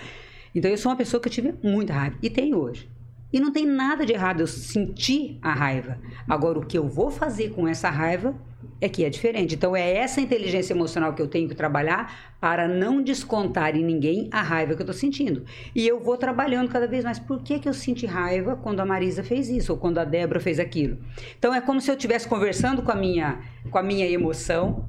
[0.55, 2.88] Então eu sou uma pessoa que eu tive muita raiva e tenho hoje.
[3.32, 5.98] E não tem nada de errado eu sentir a raiva.
[6.28, 8.34] Agora o que eu vou fazer com essa raiva
[8.80, 9.55] é que é diferente.
[9.55, 14.28] Então é essa inteligência emocional que eu tenho que trabalhar para não descontar em ninguém
[14.32, 15.44] a raiva que eu estou sentindo.
[15.76, 17.20] E eu vou trabalhando cada vez mais.
[17.20, 20.40] Por que, que eu senti raiva quando a Marisa fez isso ou quando a Débora
[20.40, 20.98] fez aquilo?
[21.38, 23.38] Então é como se eu estivesse conversando com a minha,
[23.70, 24.88] com a minha emoção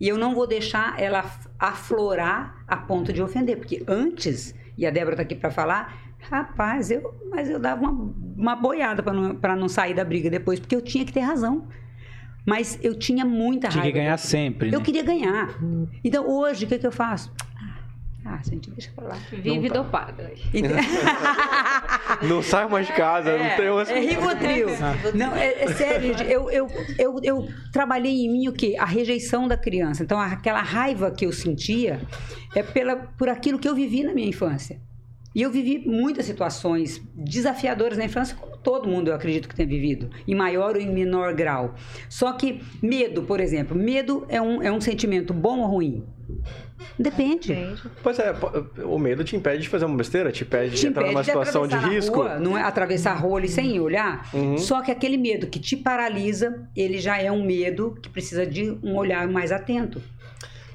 [0.00, 4.86] e eu não vou deixar ela af- aflorar a ponto de ofender, porque antes, e
[4.86, 9.12] a Débora está aqui para falar, rapaz, eu, mas eu dava uma, uma boiada para
[9.12, 11.66] não, pra não sair da briga depois, porque eu tinha que ter razão.
[12.44, 13.92] Mas eu tinha muita tinha raiva.
[13.92, 14.76] que ganhar sempre, né?
[14.76, 15.58] Eu queria ganhar.
[16.04, 17.34] Então hoje, o que, que eu faço?
[18.28, 19.18] Ah, gente, deixa pra lá.
[19.30, 20.32] Vive dopada.
[20.52, 20.66] Ent-
[22.28, 23.88] Não sai mais de casa, não tem umas...
[23.88, 24.66] É Rivotril.
[25.14, 26.30] Não, é, é sério, gente.
[26.30, 26.66] Eu, eu,
[26.98, 28.74] eu, eu trabalhei em mim o quê?
[28.78, 30.02] A rejeição da criança.
[30.02, 32.00] Então, aquela raiva que eu sentia
[32.54, 34.80] é pela, por aquilo que eu vivi na minha infância.
[35.34, 39.68] E eu vivi muitas situações desafiadoras na infância, como todo mundo eu acredito que tenha
[39.68, 41.74] vivido, em maior ou em menor grau.
[42.08, 46.04] Só que medo, por exemplo, medo é um, é um sentimento bom ou ruim?
[46.98, 47.74] Depende.
[48.02, 48.34] Pois é,
[48.84, 51.66] o medo te impede de fazer uma besteira, te impede te de entrar numa situação
[51.66, 52.22] de, de risco.
[52.22, 54.28] Rua, não é atravessar a rua ali sem olhar.
[54.32, 54.56] Uhum.
[54.56, 58.78] Só que aquele medo que te paralisa, ele já é um medo que precisa de
[58.82, 60.00] um olhar mais atento.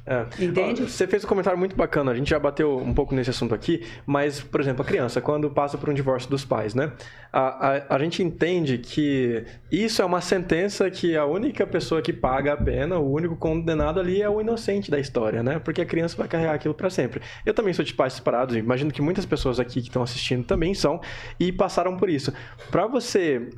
[0.05, 0.25] É.
[0.43, 0.83] Entende?
[0.83, 3.85] Você fez um comentário muito bacana, a gente já bateu um pouco nesse assunto aqui,
[4.05, 6.91] mas, por exemplo, a criança, quando passa por um divórcio dos pais, né?
[7.31, 12.11] A, a, a gente entende que isso é uma sentença que a única pessoa que
[12.11, 15.59] paga a pena, o único condenado ali é o inocente da história, né?
[15.59, 17.21] Porque a criança vai carregar aquilo para sempre.
[17.45, 20.73] Eu também sou de pais separados, imagino que muitas pessoas aqui que estão assistindo também
[20.73, 20.99] são
[21.39, 22.33] e passaram por isso.
[22.71, 23.49] Para você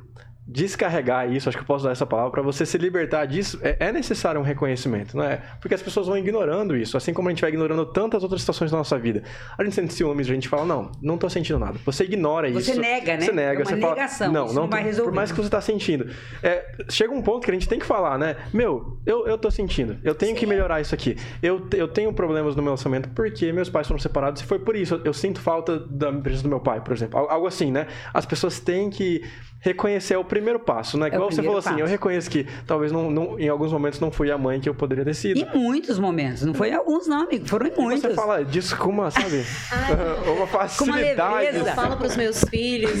[0.46, 3.76] descarregar isso, acho que eu posso usar essa palavra, para você se libertar disso, é,
[3.80, 5.40] é, necessário um reconhecimento, não é?
[5.58, 8.70] Porque as pessoas vão ignorando isso, assim como a gente vai ignorando tantas outras situações
[8.70, 9.22] da nossa vida.
[9.56, 11.78] A gente sente ciúmes, a gente fala, não, não tô sentindo nada.
[11.86, 12.74] Você ignora você isso.
[12.74, 13.20] Você nega, né?
[13.20, 15.10] Você nega, é você negação, fala, não, não, não vai resolver.
[15.10, 16.10] Por mais que você tá sentindo.
[16.42, 18.36] É, chega um ponto que a gente tem que falar, né?
[18.52, 20.40] Meu, eu, eu tô sentindo, eu tenho Sim.
[20.40, 21.16] que melhorar isso aqui.
[21.42, 24.76] Eu, eu tenho problemas no meu orçamento porque meus pais foram separados e foi por
[24.76, 24.96] isso.
[24.96, 27.18] Eu, eu sinto falta da presença do meu pai, por exemplo.
[27.18, 27.86] Algo assim, né?
[28.12, 29.22] As pessoas têm que
[29.64, 31.08] reconhecer é o primeiro passo, né?
[31.08, 31.70] É Igual você falou passo.
[31.70, 34.68] assim, eu reconheço que talvez não, não, em alguns momentos não fui a mãe que
[34.68, 35.40] eu poderia ter sido.
[35.40, 38.02] Em muitos momentos, não foi em alguns não, amigo, foram em muitos.
[38.02, 39.42] você fala disso com uma, sabe?
[40.36, 41.56] uma facilidade.
[41.56, 42.92] Eu falo para os meus filhos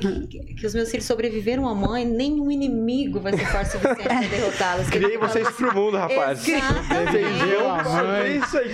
[0.00, 4.20] que, que, os meus filhos sobreviveram à mãe, nenhum inimigo vai ser forte suficiente para
[4.20, 4.88] derrotá-los.
[4.88, 6.46] Criei vocês pro mundo, rapaz.
[6.46, 7.16] Exatamente.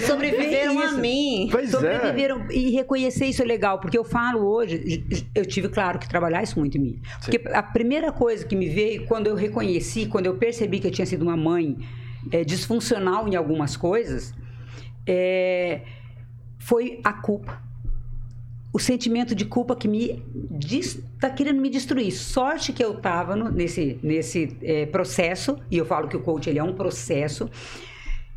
[0.07, 1.49] Sobreviveram a mim.
[1.51, 1.71] Pois é.
[1.71, 2.55] Sobreviveram é.
[2.55, 5.03] e reconhecer isso é legal, porque eu falo hoje,
[5.35, 7.01] eu tive, claro, que trabalhar isso muito em mim.
[7.25, 10.91] Porque a primeira coisa que me veio quando eu reconheci, quando eu percebi que eu
[10.91, 11.77] tinha sido uma mãe
[12.31, 14.35] é, disfuncional em algumas coisas,
[15.07, 15.83] é,
[16.59, 17.63] foi a culpa.
[18.73, 20.23] O sentimento de culpa que me
[20.59, 22.11] está querendo me destruir.
[22.13, 26.59] Sorte que eu estava nesse, nesse é, processo, e eu falo que o coach ele
[26.59, 27.51] é um processo,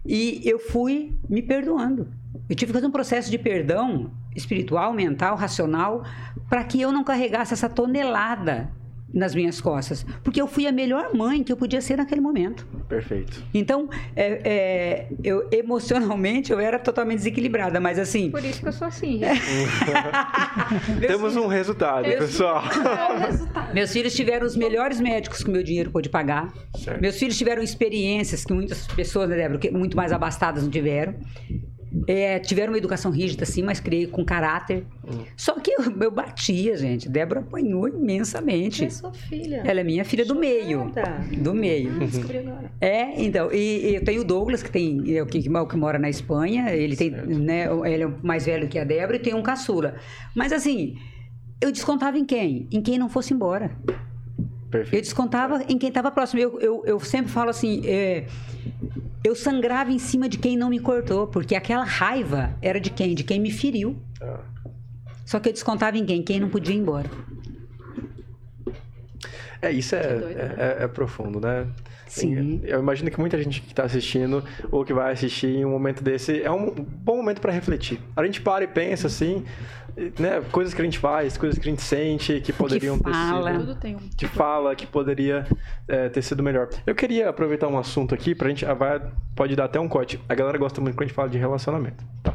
[0.05, 2.07] e eu fui me perdoando.
[2.47, 6.03] Eu tive que fazer um processo de perdão espiritual, mental, racional,
[6.49, 8.69] para que eu não carregasse essa tonelada
[9.15, 12.67] nas minhas costas, porque eu fui a melhor mãe que eu podia ser naquele momento.
[12.89, 13.41] Perfeito.
[13.53, 18.29] Então, é, é, eu emocionalmente eu era totalmente desequilibrada, mas assim.
[18.29, 19.21] Por isso que eu sou assim.
[20.99, 22.63] Temos um resultado, pessoal.
[23.73, 26.53] Meus filhos tiveram os melhores médicos que o meu dinheiro pôde pagar.
[26.75, 27.01] Certo.
[27.01, 31.15] Meus filhos tiveram experiências que muitas pessoas, né, Débora, muito mais abastadas não tiveram.
[32.07, 34.85] É, tiveram uma educação rígida, sim, mas criei com caráter.
[35.03, 35.23] Hum.
[35.37, 37.07] Só que eu, eu, batia, gente.
[37.07, 38.85] Débora apanhou imensamente.
[38.85, 39.63] É sua filha.
[39.65, 40.91] Ela é minha filha do meio.
[41.37, 41.91] Do meio.
[41.95, 42.71] Ah, descobri agora.
[42.81, 43.51] É, então.
[43.51, 46.71] E, e eu tenho o Douglas, que tem, é, que, que mora na Espanha.
[46.71, 47.67] Ele tem, né?
[47.85, 49.95] Ele é mais velho que a Débora e tem um caçula.
[50.35, 50.97] Mas assim,
[51.61, 52.67] eu descontava em quem?
[52.71, 53.71] Em quem não fosse embora.
[54.69, 54.95] Perfeito.
[54.95, 56.39] Eu descontava em quem estava próximo.
[56.39, 58.25] Eu, eu, eu, sempre falo assim: é,
[59.25, 63.15] eu sangrava em cima de quem não me cortou, porque aquela raiva era de quem?
[63.15, 63.97] De quem me feriu.
[64.21, 64.37] Ah.
[65.25, 66.21] Só que eu descontava em quem?
[66.21, 67.09] Quem não podia ir embora.
[69.59, 70.55] É, isso é, doido, né?
[70.57, 71.65] é, é, profundo, né?
[72.05, 72.61] Sim.
[72.65, 76.03] Eu imagino que muita gente que está assistindo ou que vai assistir em um momento
[76.03, 77.99] desse é um bom momento para refletir.
[78.15, 79.43] A gente para e pensa assim,
[80.19, 83.51] né, coisas que a gente faz, coisas que a gente sente que poderiam que fala.
[83.51, 83.97] ter sido.
[83.97, 84.09] Um...
[84.17, 85.47] Que fala, que poderia
[85.87, 86.69] é, ter sido melhor.
[86.85, 88.65] Eu queria aproveitar um assunto aqui pra gente.
[88.65, 89.01] Vai,
[89.35, 90.19] pode dar até um corte.
[90.27, 92.03] A galera gosta muito quando a gente fala de relacionamento.
[92.21, 92.33] Tá.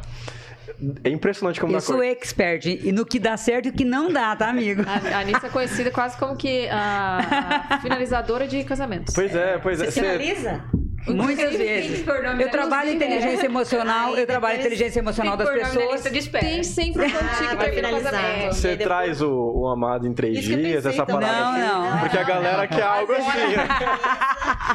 [1.03, 3.85] É impressionante como Eu dá sou expert e no que dá certo e o que
[3.85, 4.81] não dá, tá, amigo?
[4.81, 9.13] A, a Anissa é conhecida quase como que a, a finalizadora de casamentos.
[9.13, 9.85] Pois é, pois é.
[9.85, 10.63] Você finaliza?
[11.07, 12.05] Muitas vezes.
[12.39, 16.03] Eu trabalho inteligência emocional, eu trabalho inteligência emocional das pessoas.
[16.39, 18.45] Tem sempre um contigo pra finalizar.
[18.47, 21.91] Você traz o, o amado em três dias, essa parada não, assim?
[21.91, 23.55] Não, Porque a galera quer algo assim.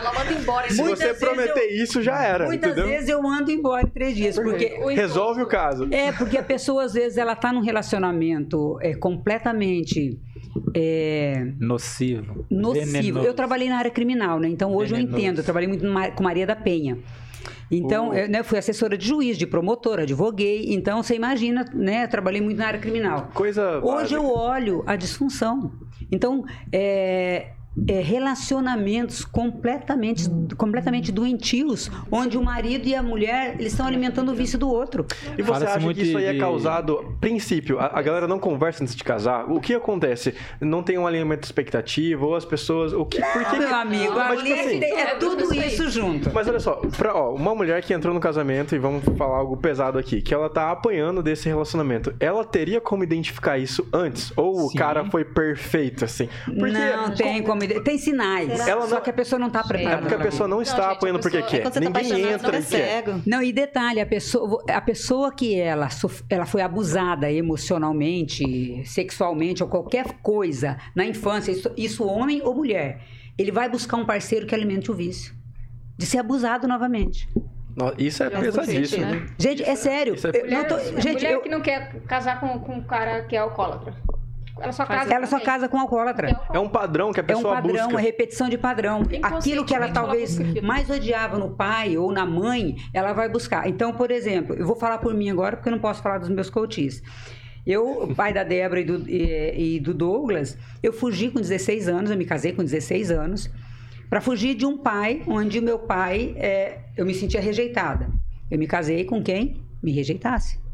[0.01, 0.71] Ela manda embora.
[0.71, 2.47] Se você prometer isso, já era.
[2.47, 4.37] Muitas vezes eu mando embora em três dias.
[4.37, 5.89] Porque Resolve o caso.
[5.91, 10.19] É, porque a pessoa, às vezes, ela tá num relacionamento é, completamente
[10.75, 11.53] é...
[11.59, 12.47] Nocivo.
[12.51, 12.87] Nocivo.
[12.93, 13.27] Venenoso.
[13.27, 14.49] Eu trabalhei na área criminal, né?
[14.49, 15.15] Então hoje Venenoso.
[15.17, 15.39] eu entendo.
[15.39, 15.85] Eu trabalhei muito
[16.15, 16.99] com Maria da Penha.
[17.71, 20.73] Então, eu né, fui assessora de juiz, de promotora, advoguei.
[20.73, 22.07] Então, você imagina, né?
[22.07, 23.31] Trabalhei muito na área criminal.
[23.35, 23.79] Coisa.
[23.79, 24.15] Hoje básica.
[24.15, 25.73] eu olho a disfunção.
[26.11, 27.51] Então, é,
[27.89, 34.35] é, relacionamentos completamente, completamente doentios, onde o marido e a mulher eles estão alimentando o
[34.35, 35.07] vício do outro.
[35.37, 38.95] E você acha que isso aí é causado, princípio, a, a, galera não conversa antes
[38.95, 39.51] de casar?
[39.51, 40.35] O que acontece?
[40.61, 42.93] Não tem um alinhamento de expectativa, ou as pessoas.
[42.93, 46.31] O que, por que Meu amigo, mas, tipo assim, é tudo isso junto.
[46.33, 49.57] Mas olha só, pra, ó, uma mulher que entrou no casamento, e vamos falar algo
[49.57, 54.33] pesado aqui, que ela tá apanhando desse relacionamento, ela teria como identificar isso antes?
[54.37, 54.67] Ou Sim.
[54.67, 56.29] o cara foi perfeito, assim?
[56.45, 58.67] Porque, não tem como tem sinais.
[58.67, 59.97] Ela só que a pessoa não está preparada.
[59.97, 61.67] É porque a pessoa não está não, gente, apoiando porque quer.
[61.67, 63.05] É tá Ninguém tá entra e quer.
[63.27, 65.89] Não, e detalhe, a pessoa, a pessoa que ela,
[66.29, 73.01] ela foi abusada emocionalmente, sexualmente ou qualquer coisa na infância, isso, isso homem ou mulher,
[73.39, 75.35] ele vai buscar um parceiro que alimente o vício.
[75.99, 77.29] De ser abusado novamente.
[77.99, 79.05] Isso é, é pesadíssimo.
[79.05, 79.27] Né?
[79.39, 80.15] Gente, é sério.
[80.15, 80.43] É...
[80.43, 80.79] Mulher, tô...
[80.79, 81.41] gente, mulher eu...
[81.43, 83.95] que não quer casar com, com um cara que é alcoólatra.
[84.59, 86.41] Ela só casa, ela só casa com alcoólatra.
[86.53, 87.57] É um padrão que a pessoa busca.
[87.57, 88.01] É um padrão, busca.
[88.01, 89.03] é repetição de padrão.
[89.23, 93.69] Aquilo que ela talvez mais odiava no pai ou na mãe, ela vai buscar.
[93.69, 96.31] Então, por exemplo, eu vou falar por mim agora, porque eu não posso falar dos
[96.31, 97.03] meus coaches.
[97.67, 102.11] Eu, pai da Débora e do, e, e do Douglas, eu fugi com 16 anos,
[102.11, 103.51] eu me casei com 16 anos,
[104.09, 108.09] para fugir de um pai onde o meu pai, é, eu me sentia rejeitada.
[108.51, 110.66] Eu me casei com quem me rejeitasse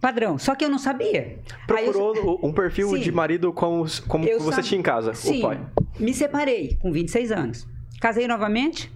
[0.00, 0.38] padrão.
[0.38, 1.38] Só que eu não sabia.
[1.66, 2.40] Procurou eu...
[2.42, 3.00] um perfil sim.
[3.00, 5.38] de marido como, como você tinha em casa, sim.
[5.38, 5.60] o pai?
[5.98, 7.68] Me separei com 26 anos.
[8.00, 8.92] Casei novamente,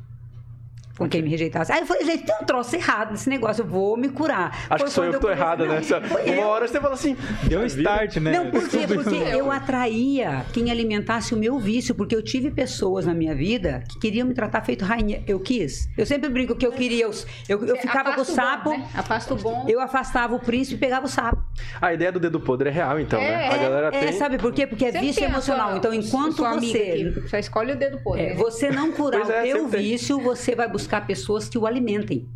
[1.01, 1.72] com quem me rejeitasse.
[1.72, 4.66] Aí eu falei, gente, tem um troço errado nesse negócio, eu vou me curar.
[4.68, 5.80] Acho foi que sou eu que tô errada, né?
[6.26, 8.32] Uma hora você fala assim, deu um start, né?
[8.32, 8.80] Não, por quê?
[8.86, 13.82] Porque eu atraía quem alimentasse o meu vício, porque eu tive pessoas na minha vida
[13.88, 15.22] que queriam me tratar feito rainha.
[15.26, 15.88] Eu quis.
[15.96, 17.05] Eu sempre brinco que eu queria.
[17.05, 17.12] Eu,
[17.48, 18.70] eu, eu ficava com o sapo.
[18.70, 18.88] Bom, né?
[18.94, 19.64] Afasta o bom.
[19.66, 21.42] Eu afastava o príncipe e pegava o sapo.
[21.80, 23.48] A ideia do dedo podre é real, então, é, né?
[23.48, 24.12] A galera é, tem...
[24.12, 24.66] sabe por quê?
[24.66, 25.70] Porque é vício emocional.
[25.70, 27.24] Sua, então, enquanto você.
[27.26, 28.22] Só escolhe o dedo podre.
[28.22, 32.26] É, você não curar o teu vício, você vai buscar pessoas que o alimentem.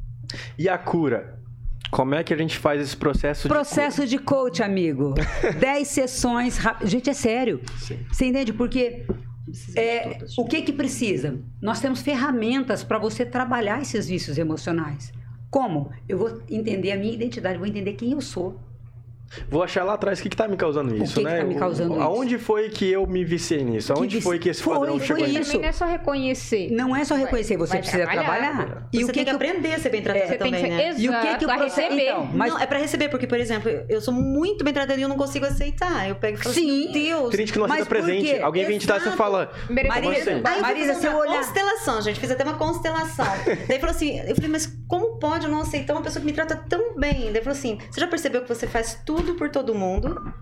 [0.58, 1.38] E a cura?
[1.90, 5.14] Como é que a gente faz esse processo processo de, de coach, amigo?
[5.58, 6.90] Dez sessões rápidas.
[6.90, 7.60] Gente, é sério.
[7.78, 8.04] Sim.
[8.10, 8.52] Você entende?
[8.52, 9.06] Porque
[9.76, 11.38] é, o que que precisa?
[11.62, 15.12] Nós temos ferramentas para você trabalhar esses vícios emocionais.
[15.50, 15.90] Como?
[16.08, 18.58] Eu vou entender a minha identidade, vou entender quem eu sou.
[19.48, 21.36] Vou achar lá atrás o que, está me causando isso, o que né?
[21.36, 22.02] Que tá me causando o, isso?
[22.02, 23.92] Aonde foi que eu me viciei nisso?
[23.92, 25.58] Aonde foi que esse foi, padrão foi chegou isso.
[25.58, 26.70] Não é só reconhecer.
[26.70, 28.50] Não é só reconhecer, você precisa trabalhar.
[28.50, 28.88] trabalhar.
[28.92, 30.88] E você o que tem que, que aprender a ser bem tratado é, também, né?
[30.88, 32.02] Exato, e o que que o receber?
[32.02, 32.52] Então, mas...
[32.52, 35.16] Não, é para receber, porque, por exemplo, eu sou muito bem tratada e eu não
[35.16, 36.08] consigo aceitar.
[36.08, 36.82] Eu pego e falo Sim.
[36.82, 37.30] assim, Deus.
[37.30, 38.38] Tem gente que não aceita presente.
[38.40, 39.52] Alguém vem te dar e você fala...
[39.68, 40.60] Marisa, assim?
[40.60, 41.38] Marisa, se eu olhar...
[41.38, 42.20] constelação, gente.
[42.20, 43.26] Fiz até uma constelação.
[43.68, 46.32] Daí falou assim, eu falei, mas como pode eu não aceitar uma pessoa que me
[46.32, 47.32] trata tão bem?
[47.32, 50.34] Daí falou assim, você já percebeu que você faz tudo por todo mundo?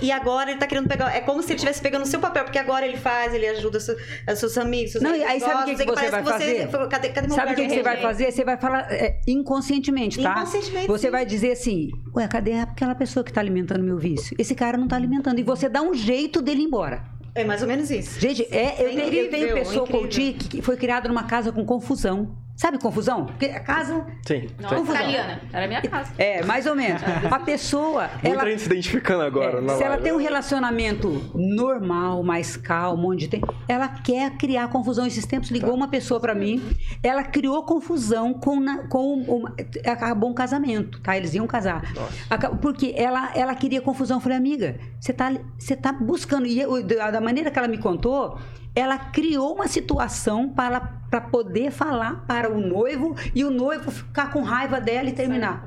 [0.00, 1.14] E agora ele tá querendo pegar.
[1.14, 3.80] É como se ele estivesse pegando o seu papel, porque agora ele faz, ele ajuda
[3.80, 3.98] seus,
[4.36, 4.92] seus amigos.
[4.92, 6.66] Seus não, aí sabe o que, que, você vai que fazer?
[6.68, 8.30] Você, cadê, cadê sabe o que, que você vai fazer?
[8.30, 10.32] Você vai falar é, inconscientemente, tá?
[10.32, 10.86] Inconscientemente.
[10.86, 11.10] Você sim.
[11.10, 14.36] vai dizer assim: Ué, cadê aquela pessoa que tá alimentando meu vício?
[14.38, 15.38] Esse cara não tá alimentando.
[15.38, 17.02] E você dá um jeito dele ir embora.
[17.34, 18.18] É mais ou menos isso.
[18.20, 21.64] Gente, é, eu, é incrível, eu tenho pessoa coaching que foi criada numa casa com
[21.64, 22.34] confusão.
[22.56, 23.26] Sabe confusão?
[23.26, 24.06] Porque a casa.
[24.26, 24.48] Sim.
[24.58, 24.96] Nossa, confusão.
[24.96, 25.40] italiana.
[25.52, 26.14] Era minha casa.
[26.16, 27.02] É, mais ou menos.
[27.30, 28.08] A pessoa.
[28.14, 29.62] Muita ela, gente se identificando agora.
[29.62, 33.42] É, se ela tem um relacionamento normal, mais calmo, onde tem.
[33.68, 35.06] Ela quer criar confusão.
[35.06, 35.76] Esses tempos ligou tá.
[35.76, 36.62] uma pessoa para mim.
[37.02, 38.58] Ela criou confusão com.
[38.58, 39.54] Na, com uma,
[39.84, 41.14] acabou um casamento, tá?
[41.14, 41.92] Eles iam casar.
[41.94, 42.56] Nossa.
[42.56, 44.16] Porque ela, ela queria confusão.
[44.16, 46.46] Eu falei, amiga, você tá, você tá buscando.
[46.46, 48.38] E eu, da maneira que ela me contou
[48.76, 54.30] ela criou uma situação para, para poder falar para o noivo e o noivo ficar
[54.30, 55.66] com raiva dela e terminar.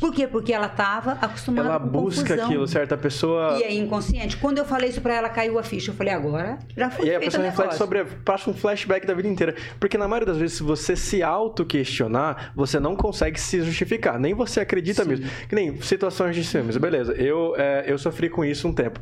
[0.00, 0.26] Por quê?
[0.26, 2.44] Porque ela estava acostumada ela com Ela busca confusão.
[2.46, 3.58] aquilo, certa pessoa...
[3.58, 4.36] E é inconsciente.
[4.38, 5.90] Quando eu falei isso para ela, caiu a ficha.
[5.90, 8.04] Eu falei, agora já foi E aí a pessoa reflete sobre...
[8.24, 9.54] Passa um flashback da vida inteira.
[9.78, 14.18] Porque na maioria das vezes, se você se auto-questionar, você não consegue se justificar.
[14.18, 15.10] Nem você acredita Sim.
[15.10, 15.26] mesmo.
[15.46, 16.78] Que nem situações de ciúmes.
[16.78, 19.00] Beleza, eu, é, eu sofri com isso um tempo.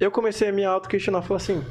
[0.00, 1.22] Eu comecei a me auto-questionar.
[1.22, 1.64] Falei assim...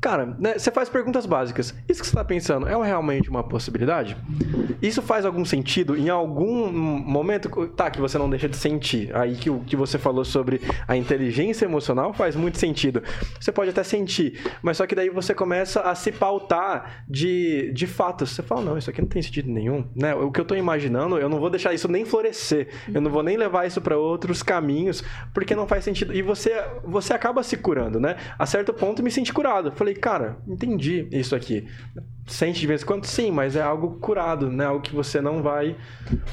[0.00, 1.74] Cara, né, você faz perguntas básicas.
[1.86, 4.16] Isso que você está pensando é realmente uma possibilidade?
[4.80, 5.94] Isso faz algum sentido?
[5.94, 9.14] Em algum momento, tá, que você não deixa de sentir.
[9.14, 13.02] Aí que o que você falou sobre a inteligência emocional faz muito sentido.
[13.38, 17.86] Você pode até sentir, mas só que daí você começa a se pautar de, de
[17.86, 18.30] fatos.
[18.30, 19.86] Você fala, não, isso aqui não tem sentido nenhum.
[19.94, 20.14] Né?
[20.14, 22.68] O que eu estou imaginando, eu não vou deixar isso nem florescer.
[22.92, 26.14] Eu não vou nem levar isso para outros caminhos, porque não faz sentido.
[26.14, 28.16] E você, você acaba se curando, né?
[28.38, 29.72] A certo ponto, me senti curado.
[29.72, 31.66] Falei, falei, cara, entendi isso aqui.
[32.26, 33.04] Sente de vez em quando?
[33.04, 34.64] Sim, mas é algo curado, né?
[34.64, 35.76] Algo que você não vai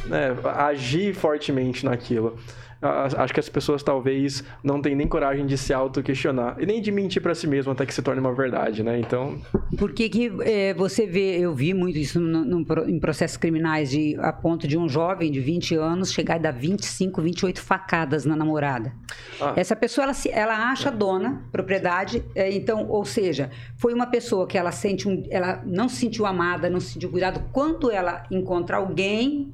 [0.05, 2.37] né, agir fortemente naquilo
[2.81, 6.91] acho que as pessoas talvez não têm nem coragem de se auto-questionar e nem de
[6.91, 8.99] mentir para si mesmo até que se torne uma verdade, né?
[8.99, 9.39] Então.
[9.77, 13.89] Por que, que é, você vê, eu vi muito isso no, no, em processos criminais,
[13.89, 18.25] de, a ponto de um jovem de 20 anos chegar e dar 25, 28 facadas
[18.25, 18.93] na namorada.
[19.41, 19.53] Ah.
[19.55, 24.57] Essa pessoa, ela, ela acha dona, propriedade, é, então, ou seja, foi uma pessoa que
[24.57, 27.43] ela sente um, ela não se sentiu amada, não se sentiu cuidado.
[27.51, 29.53] Quando ela encontra alguém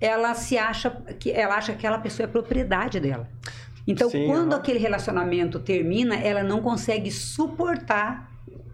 [0.00, 3.28] ela se acha que ela acha que aquela pessoa é propriedade dela.
[3.86, 8.28] Então, Sim, quando aquele relacionamento termina, ela não consegue suportar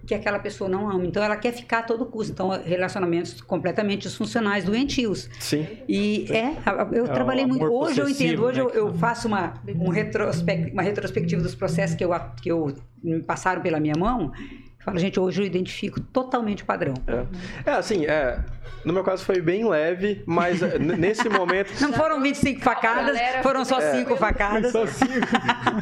[0.06, 1.06] que aquela pessoa não ama.
[1.06, 2.32] Então ela quer ficar a todo custo.
[2.32, 5.30] Então, relacionamentos completamente disfuncionais, doentios.
[5.38, 5.66] Sim.
[5.88, 6.56] E é,
[6.92, 7.64] eu É trabalhei muito.
[7.64, 11.96] Hoje eu entendo, hoje né, eu, eu faço uma, um retrospec, uma retrospectiva dos processos
[11.96, 12.10] que eu,
[12.42, 14.30] que eu me passaram pela minha mão.
[14.84, 16.92] Falo, gente, hoje eu identifico totalmente o padrão.
[17.06, 18.38] É, é assim, é.
[18.84, 21.72] No meu caso foi bem leve, mas é, n- nesse momento.
[21.80, 23.92] Não foram 25 facadas, foram só É.
[23.92, 24.72] 5 facadas.
[24.72, 25.12] Só cinco.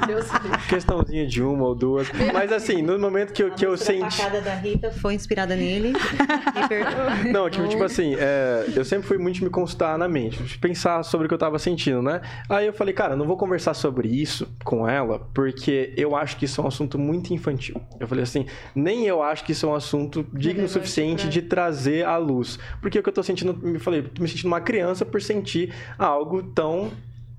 [0.07, 0.59] Deus me livre.
[0.68, 2.09] Questãozinha de uma ou duas.
[2.33, 4.16] Mas assim, no momento que eu, que eu A senti.
[4.16, 5.93] facada da Rita foi inspirada nele.
[6.55, 7.33] Me perdoa.
[7.33, 11.03] Não, tipo, tipo assim, é, eu sempre fui muito me consultar na mente, de pensar
[11.03, 12.20] sobre o que eu tava sentindo, né?
[12.49, 16.45] Aí eu falei, cara, não vou conversar sobre isso com ela, porque eu acho que
[16.45, 17.80] isso é um assunto muito infantil.
[17.99, 21.43] Eu falei assim, nem eu acho que isso é um assunto digno o suficiente de
[21.43, 22.59] trazer à luz.
[22.81, 25.73] Porque o que eu tô sentindo, me falei, tô me sentindo uma criança por sentir
[25.99, 26.91] algo tão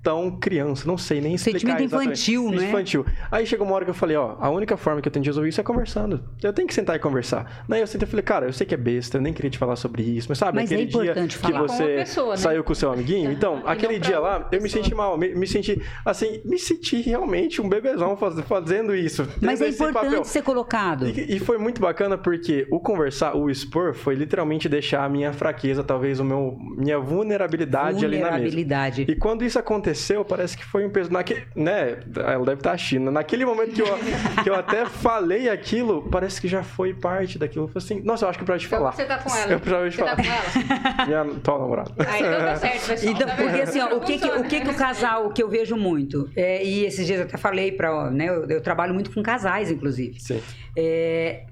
[0.04, 2.68] tão criança, não sei nem explicar Sentimento infantil, né?
[2.68, 3.06] Infantil.
[3.32, 5.30] Aí chegou uma hora que eu falei, ó, a única forma que eu tenho de
[5.30, 6.22] resolver isso é conversando.
[6.42, 7.64] Eu tenho que sentar e conversar.
[7.68, 9.56] Daí eu sentei e falei, cara, eu sei que é besta, eu nem queria te
[9.58, 12.36] falar sobre isso, mas sabe Mas é aquele dia importante que você pessoa, né?
[12.36, 13.30] saiu com o seu amiguinho?
[13.34, 17.00] Então, E aquele dia lá, eu me senti mal, me, me senti, assim, me senti
[17.00, 19.26] realmente um bebezão faz- fazendo isso.
[19.40, 20.24] Mas é importante papel.
[20.24, 21.08] ser colocado.
[21.08, 25.32] E, e foi muito bacana porque o conversar, o expor, foi literalmente deixar a minha
[25.32, 28.30] fraqueza, talvez o meu, minha vulnerabilidade, ali na mesa.
[28.30, 29.06] Vulnerabilidade.
[29.08, 29.93] E quando isso aconteceu,
[30.24, 31.12] parece que foi um peso.
[31.12, 31.98] Naque, né?
[32.16, 33.10] Ela deve estar a China.
[33.10, 33.98] Naquele momento que eu,
[34.42, 37.64] que eu até falei aquilo, parece que já foi parte daquilo.
[37.64, 38.92] Eu falei assim, nossa, eu acho que pra te Então, falar.
[38.92, 39.52] Você tá com ela.
[39.52, 40.22] Eu precisava te Você tá falar.
[40.22, 41.06] com ela?
[41.24, 41.90] Minha atual namorada.
[41.98, 43.12] Ah, então tá certo, pessoal.
[43.14, 45.42] Então, Tá porque assim, ó, o que, que, o que, que o casal, o que
[45.42, 48.92] eu vejo muito, é, e esses dias eu até falei para, né, eu, eu trabalho
[48.94, 50.20] muito com casais, inclusive.
[50.20, 50.40] Sim.
[50.76, 51.44] É,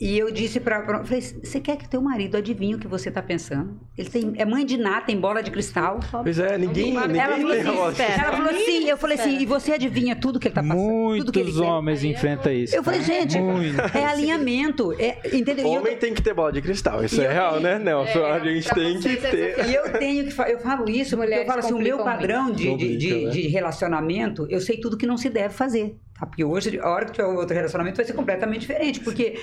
[0.00, 3.10] e eu disse pra, pra falei, você quer que teu marido adivinhe o que você
[3.10, 3.78] tá pensando?
[3.96, 6.00] Ele tem, é mãe de nada, tem bola de cristal.
[6.10, 7.50] Pois é, ninguém, ninguém Ela falou
[7.92, 10.62] tem assim, ela falou assim, eu falei assim, e você adivinha tudo que ele tá
[10.62, 11.16] passando?
[11.18, 11.70] tudo que ele Muitos quer?
[11.72, 12.76] homens enfrentam isso.
[12.76, 13.80] Eu falei, gente, Muito.
[13.96, 15.66] é alinhamento, é, entendeu?
[15.66, 17.04] E eu- Homem tem que ter bola de cristal.
[17.04, 18.18] Isso é eu real, tenho- né, Nelson?
[18.18, 19.66] É, a gente tem que é ter.
[19.68, 22.76] E eu tenho que eu falo isso porque eu falo assim, o meu padrão de,
[22.76, 23.30] de, de, né?
[23.30, 25.96] de relacionamento, eu sei tudo que não se deve fazer.
[26.18, 26.26] Tá?
[26.26, 29.00] Porque hoje, a hora que tiver outro relacionamento, vai ser completamente diferente.
[29.00, 29.40] Porque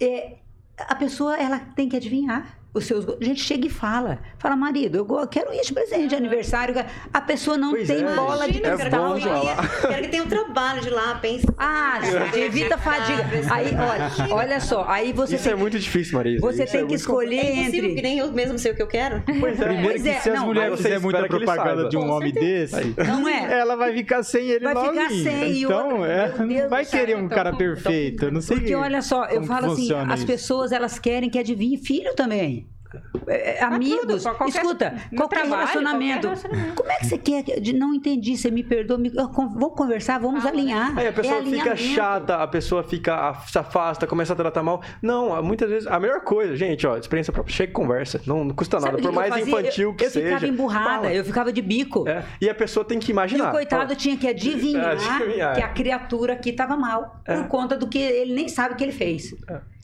[0.00, 0.36] é,
[0.78, 4.18] a pessoa ela tem que adivinhar os seus A gente chega e fala.
[4.38, 6.74] Fala, marido, eu quero isso de presente de aniversário.
[7.12, 8.58] A pessoa não Pois tem é, bola de.
[8.64, 9.14] É cristal.
[9.14, 9.80] bom falar.
[9.80, 11.54] Quero que tenha um trabalho de lá, pensar.
[11.56, 13.24] Ah, gente, evita a fadiga.
[13.50, 16.40] Aí, olha, olha só, aí você Isso tem, é muito difícil, Marisa.
[16.40, 18.02] você Isso tem é que escolher É impossível, que entre.
[18.02, 19.22] nem eu mesmo sei o que eu quero.
[19.40, 19.64] Pois é.
[19.64, 22.94] Primeiro Pois que é, se as não, mulheres fizerem muita propaganda de um homem desse,
[23.06, 23.60] Não é?
[23.60, 24.90] ela vai ficar sem ele Vai logo.
[24.92, 28.30] ficar sem, e Então, é, não vai querer um então, cara então, perfeito.
[28.30, 32.14] Não sei Porque olha só, eu falo assim, as pessoas elas querem que adivinhe filho
[32.14, 32.63] também.
[33.26, 36.28] É, é, amigos, tudo, qualquer- escuta, qualquer, trabalho, relacionamento.
[36.28, 36.74] qualquer relacionamento.
[36.74, 37.44] Como é que você quer?
[37.74, 38.98] Não entendi, você me perdoa.
[38.98, 40.50] Me, eu vamos conversar, vamos né?
[40.50, 40.98] alinhar.
[40.98, 44.82] Aí a pessoa é fica chata, a pessoa fica, se afasta, começa a tratar mal.
[45.00, 48.20] Não, muitas vezes, a melhor coisa, gente, ó, experiência própria, chega e conversa.
[48.26, 49.60] Não, não custa Sabe nada, por mais eu fazia?
[49.60, 50.26] infantil eu, que eu seja.
[50.26, 51.12] ficava emburrada, fala.
[51.14, 52.08] eu ficava de bico.
[52.08, 53.48] É, e a pessoa tem que E imaginar.
[53.50, 55.64] o coitado Fala, tinha que adivinhar, Adivinhar, que é.
[55.64, 57.20] a criatura aqui estava mal.
[57.24, 57.36] É.
[57.36, 59.34] Por conta do que ele nem sabe o que ele fez.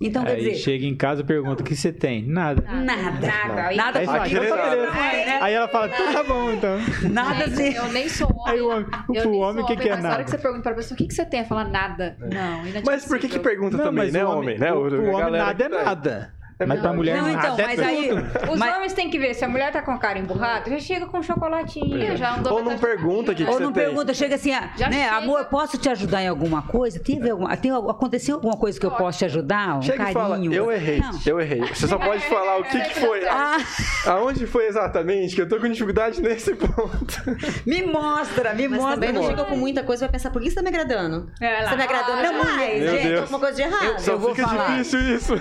[0.02, 2.22] Então, quer Aí dizer, chega em casa e pergunta: o que você tem?
[2.26, 2.62] Nada.
[2.62, 2.99] nada.
[3.02, 3.66] Nada.
[3.66, 4.28] Aí- Nada Aí nada.
[4.28, 4.98] beleza.
[5.00, 5.42] É.
[5.42, 6.78] Aí ela fala: então tá bom, então.
[7.10, 7.74] Nada assim.
[7.74, 8.44] Eu nem sou homem.
[8.52, 10.24] Aí o homem- nem homem, o que que é mas na hora nada?
[10.24, 11.40] que você pergunta pra pessoa, o que, que você tem?
[11.40, 12.16] Ela fala nada.
[12.18, 14.72] Não, Mas por que que pergunta Não, também, né, o homem, né?
[14.72, 18.08] O, o homem nada é que Mas pra mulher Não, então, nada é mas aí.
[18.08, 18.22] tudo.
[18.52, 20.78] Os mas- homens têm que ver, se a mulher tá com a cara emburrada, já
[20.78, 23.72] chega com um chocolatinho, já andou Ou não pergunta o que, que Ou você não
[23.72, 23.84] tem.
[23.84, 25.16] pergunta, chega assim, ah, Já né, chega.
[25.16, 26.98] amor, posso te ajudar em alguma coisa?
[27.00, 29.78] Teve alguma, tem, aconteceu alguma coisa que eu posso te ajudar?
[29.78, 30.52] Um Chega e fala, carinho?
[30.52, 31.10] eu errei, Não.
[31.26, 31.60] eu errei.
[31.60, 33.20] Você só pode falar o que, que foi.
[33.30, 33.58] Ah,
[34.06, 35.34] Aonde foi exatamente?
[35.34, 37.22] Que eu tô com dificuldade nesse ponto.
[37.66, 38.94] me mostra, me Mas mostra.
[38.94, 41.30] também não chegou com muita coisa, vai pensar, por que você tá me agradando?
[41.40, 41.60] É.
[41.62, 42.90] Você tá me agradando Ah, demais.
[42.90, 44.00] Gente, alguma coisa de errado.
[44.00, 44.66] Só vou fica falar.
[44.76, 45.34] difícil isso.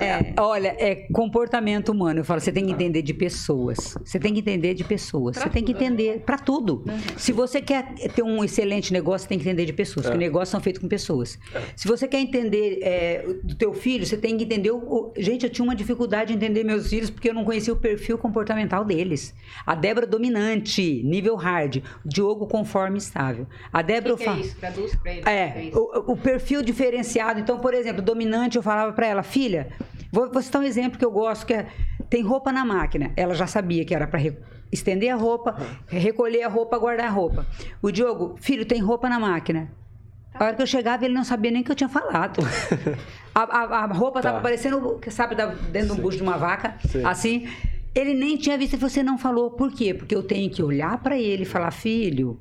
[0.00, 0.32] É.
[0.38, 2.20] Olha, é comportamento humano.
[2.20, 3.96] Eu falo, você tem que entender de pessoas.
[4.04, 5.36] Você tem que entender de pessoas.
[5.36, 6.84] você tem que entender para tudo.
[7.16, 10.06] Se você quer ter um excelente negócio, você tem que entender de pessoas.
[10.06, 11.38] Porque negócios são feitos com pessoas.
[11.76, 15.50] Se você quer entender é, do teu filho, você tem que entender o, Gente, eu
[15.50, 19.34] tinha uma dificuldade de entender meus filhos porque eu não conhecia o perfil comportamental deles.
[19.66, 21.82] A Débora dominante, nível hard.
[22.04, 23.46] Diogo conforme estável.
[23.72, 24.46] A Débora O que, eu que é falo.
[24.46, 24.56] isso?
[24.56, 25.28] Traduz pra ele.
[25.28, 27.40] É, o, o perfil diferenciado.
[27.40, 29.68] Então, por exemplo, dominante, eu falava pra ela, filha,
[30.10, 31.66] vou citar um exemplo que eu gosto, que é,
[32.10, 33.10] tem roupa na máquina.
[33.16, 34.36] Ela já sabia que era pra re-
[34.70, 35.56] estender a roupa,
[35.88, 37.46] recolher a roupa, guardar a roupa.
[37.80, 39.70] O Diogo, filho, tem roupa na máquina.
[40.34, 42.40] A hora que eu chegava, ele não sabia nem o que eu tinha falado.
[43.34, 44.28] A, a- a roupa Tá.
[44.30, 45.34] tava parecendo, sabe,
[45.70, 47.02] dentro do bucho de uma vaca, Sim.
[47.02, 47.48] assim.
[47.94, 49.50] Ele nem tinha visto e você não falou.
[49.52, 49.94] Por quê?
[49.94, 52.38] Porque eu tenho que olhar pra ele e falar, filho,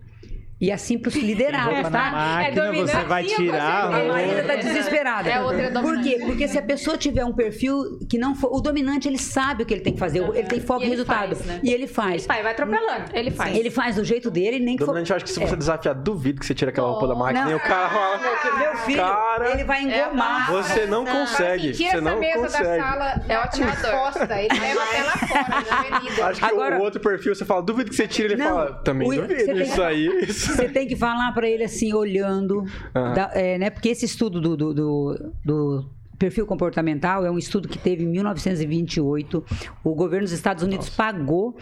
[0.62, 2.12] E assim pros liderados, tá?
[2.12, 3.86] máquina, dominante, você vai tirar.
[3.94, 4.04] A.
[4.06, 5.28] Maíra tá desesperada.
[5.28, 6.10] É outra Por dominante.
[6.10, 6.20] quê?
[6.24, 8.52] Porque se a pessoa tiver um perfil que não for.
[8.56, 10.20] O dominante, ele sabe o que ele tem que fazer.
[10.20, 11.36] Ele tem foco E ele resultado.
[11.36, 11.60] faz, né?
[11.64, 12.28] E ele faz.
[12.28, 13.06] Pai, vai atropelando.
[13.12, 13.58] Ele faz.
[13.58, 14.92] Ele faz do jeito dele, nem que for.
[14.92, 15.58] Dominante, eu acho que se você É.
[15.58, 17.52] desafiar, duvido que você tira aquela roupa da máquina Não.
[17.52, 18.20] e o cara fala.
[18.60, 20.52] Meu filho, Cara, ele vai engomar.
[20.52, 21.72] Você não consegue.
[21.72, 22.64] Tira Você essa não mesa consegue.
[22.64, 24.42] da sala É é ótima costa.
[24.42, 26.26] Ele leva até lá fora, na avenida.
[26.28, 28.74] Acho que Agora- o outro perfil, você fala, duvido que você tira, ele Não, fala,
[28.84, 29.60] também duvido.
[29.60, 30.06] Isso aí.
[30.28, 30.51] Isso...
[30.56, 32.64] Você tem que falar pra ele assim, olhando,
[32.96, 33.14] Aham.
[33.14, 33.70] da- é, né?
[33.70, 35.90] Porque esse estudo do, do, do- do
[36.20, 39.44] perfil comportamental é um estudo que teve em 1928.
[39.84, 41.58] O governo dos Estados Unidos pagou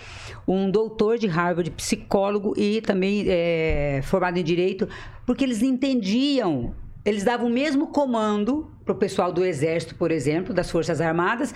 [0.47, 4.87] um doutor de Harvard, psicólogo e também é, formado em direito,
[5.25, 6.73] porque eles entendiam.
[7.05, 11.53] Eles davam o mesmo comando para o pessoal do Exército, por exemplo, das Forças Armadas,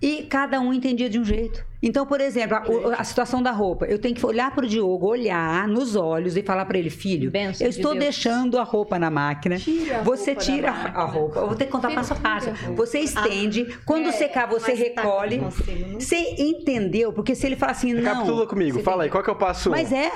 [0.00, 1.64] e cada um entendia de um jeito.
[1.82, 3.84] Então, por exemplo, a, o- a situação da roupa.
[3.84, 7.30] Eu tenho que olhar para o Diogo, olhar nos olhos e falar para ele, filho,
[7.30, 8.04] Bênção eu de estou Deus.
[8.04, 9.58] deixando a roupa na máquina.
[9.58, 10.98] Tira a você tira máquina.
[10.98, 11.40] a roupa.
[11.40, 12.50] Eu vou ter que contar passo a passo.
[12.74, 13.66] Você estende.
[13.84, 15.36] Quando secar, você tá, recolhe.
[15.36, 16.00] não não.
[16.00, 17.12] Você entendeu?
[17.12, 18.02] Porque se ele falar assim, não...
[18.02, 19.70] Capitula comigo, fala aí, qual que eu passo?
[19.70, 20.10] Mas é.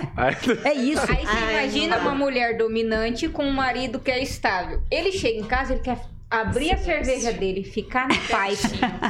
[0.65, 1.03] É isso.
[1.11, 2.03] Aí você Ai, imagina não.
[2.07, 4.81] uma mulher dominante com um marido que é estável.
[4.91, 5.99] Ele chega em casa, ele quer
[6.31, 8.63] abrir a cerveja dele, ficar na paz.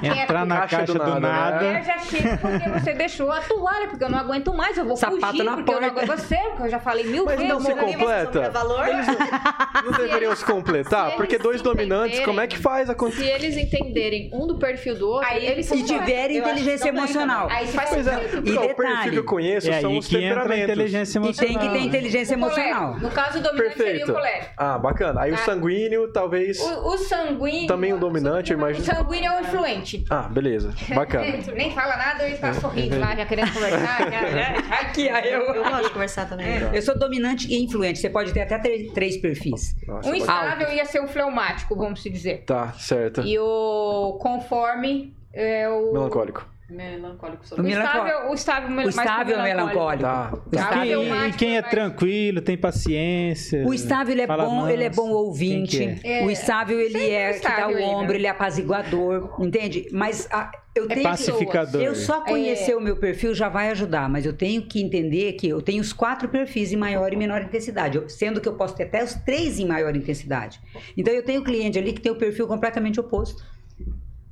[0.02, 1.64] Entrar na Caixa caixa do do nada?
[1.64, 4.96] Eu já chego porque você deixou a toalha, porque eu não aguento mais, eu vou
[4.96, 6.04] Sapato fugir, na porque eu não porta.
[6.04, 7.52] aguento você, porque eu já falei mil Mas vezes.
[7.52, 8.50] não se completa.
[8.50, 8.86] valor?
[9.84, 11.10] Não deveriam se completar?
[11.10, 13.26] se Porque eles dois se dominantes, como é que faz Se acontecer?
[13.26, 16.94] eles entenderem um do perfil do outro, Aí eles E tiver Eu acho inteligência não
[16.94, 17.48] ganha emocional.
[17.50, 18.48] Aí faz Pois é, sentido.
[18.48, 20.64] E não, o perfil detalhe, que eu conheço É são os temperamentos.
[20.64, 21.58] inteligência E emocional.
[21.58, 22.96] tem que ter inteligência emocional.
[22.98, 24.12] No caso, o dominante seria o Perfeito.
[24.12, 24.52] colérico.
[24.56, 25.20] Ah, bacana.
[25.22, 25.42] Aí o Tá.
[25.44, 26.58] sanguíneo, talvez.
[26.60, 27.66] O, o sanguíneo...
[27.66, 28.84] Também o dominante, eu O imagino.
[28.84, 30.04] sanguíneo é o influente.
[30.10, 30.72] Ah, beleza.
[30.94, 31.24] Bacana.
[31.54, 34.10] Nem fala nada, ele tá sorrindo lá, já querendo conversar.
[34.10, 34.80] Já.
[34.80, 35.40] Aqui, aí eu...
[35.42, 36.46] Eu gosto de conversar também.
[36.72, 37.98] Eu sou dominante e influente.
[37.98, 39.74] Você pode ter até três, três perfis.
[39.86, 42.44] Nossa, O instável ia ser o fleumático, vamos se dizer.
[42.44, 43.22] Tá, certo.
[43.22, 45.92] E o conforme é o...
[45.92, 46.46] Melancólico.
[46.70, 50.02] Melancólico O melancó- estável, o estável, O estável é melancólico.
[50.02, 50.32] Tá.
[50.34, 53.66] O E estável, quem, e quem é mas- tranquilo, tem paciência.
[53.66, 55.00] o estável ele é bom, ele é manso.
[55.02, 55.78] bom ouvinte.
[55.78, 56.24] Quem que é?
[56.26, 58.14] O estável ele Sempre é o que dá estável o aí, ombro, né?
[58.16, 59.88] ele é apaziguador, entende?
[59.90, 61.80] Mas a- eu tenho que- Pacificador.
[61.80, 65.48] Eu só conhecer o meu perfil já vai ajudar, mas eu tenho que entender que
[65.48, 68.82] eu tenho os quatro perfis em maior e menor intensidade, sendo que eu posso ter
[68.84, 70.60] até os três em maior intensidade.
[70.96, 73.42] Então eu tenho cliente ali que tem o perfil completamente oposto.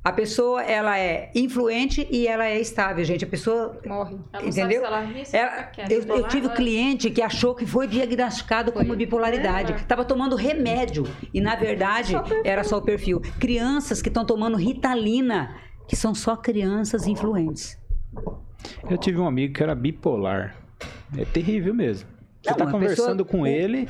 [0.07, 3.25] A pessoa, ela é influente e ela é estável, gente.
[3.25, 4.15] A pessoa Morre.
[4.31, 4.81] Ela Entendeu?
[4.81, 9.73] sabe se ela eu, eu tive um cliente que achou que foi diagnosticado como bipolaridade.
[9.73, 11.03] Estava tomando remédio
[11.33, 12.13] e, na verdade,
[12.45, 13.19] era só o perfil.
[13.37, 15.57] Crianças que estão tomando ritalina,
[15.89, 17.77] que são só crianças influentes.
[18.89, 20.55] Eu tive um amigo que era bipolar.
[21.17, 22.07] É terrível mesmo.
[22.41, 23.89] Você tá uma conversando pessoa- com ele,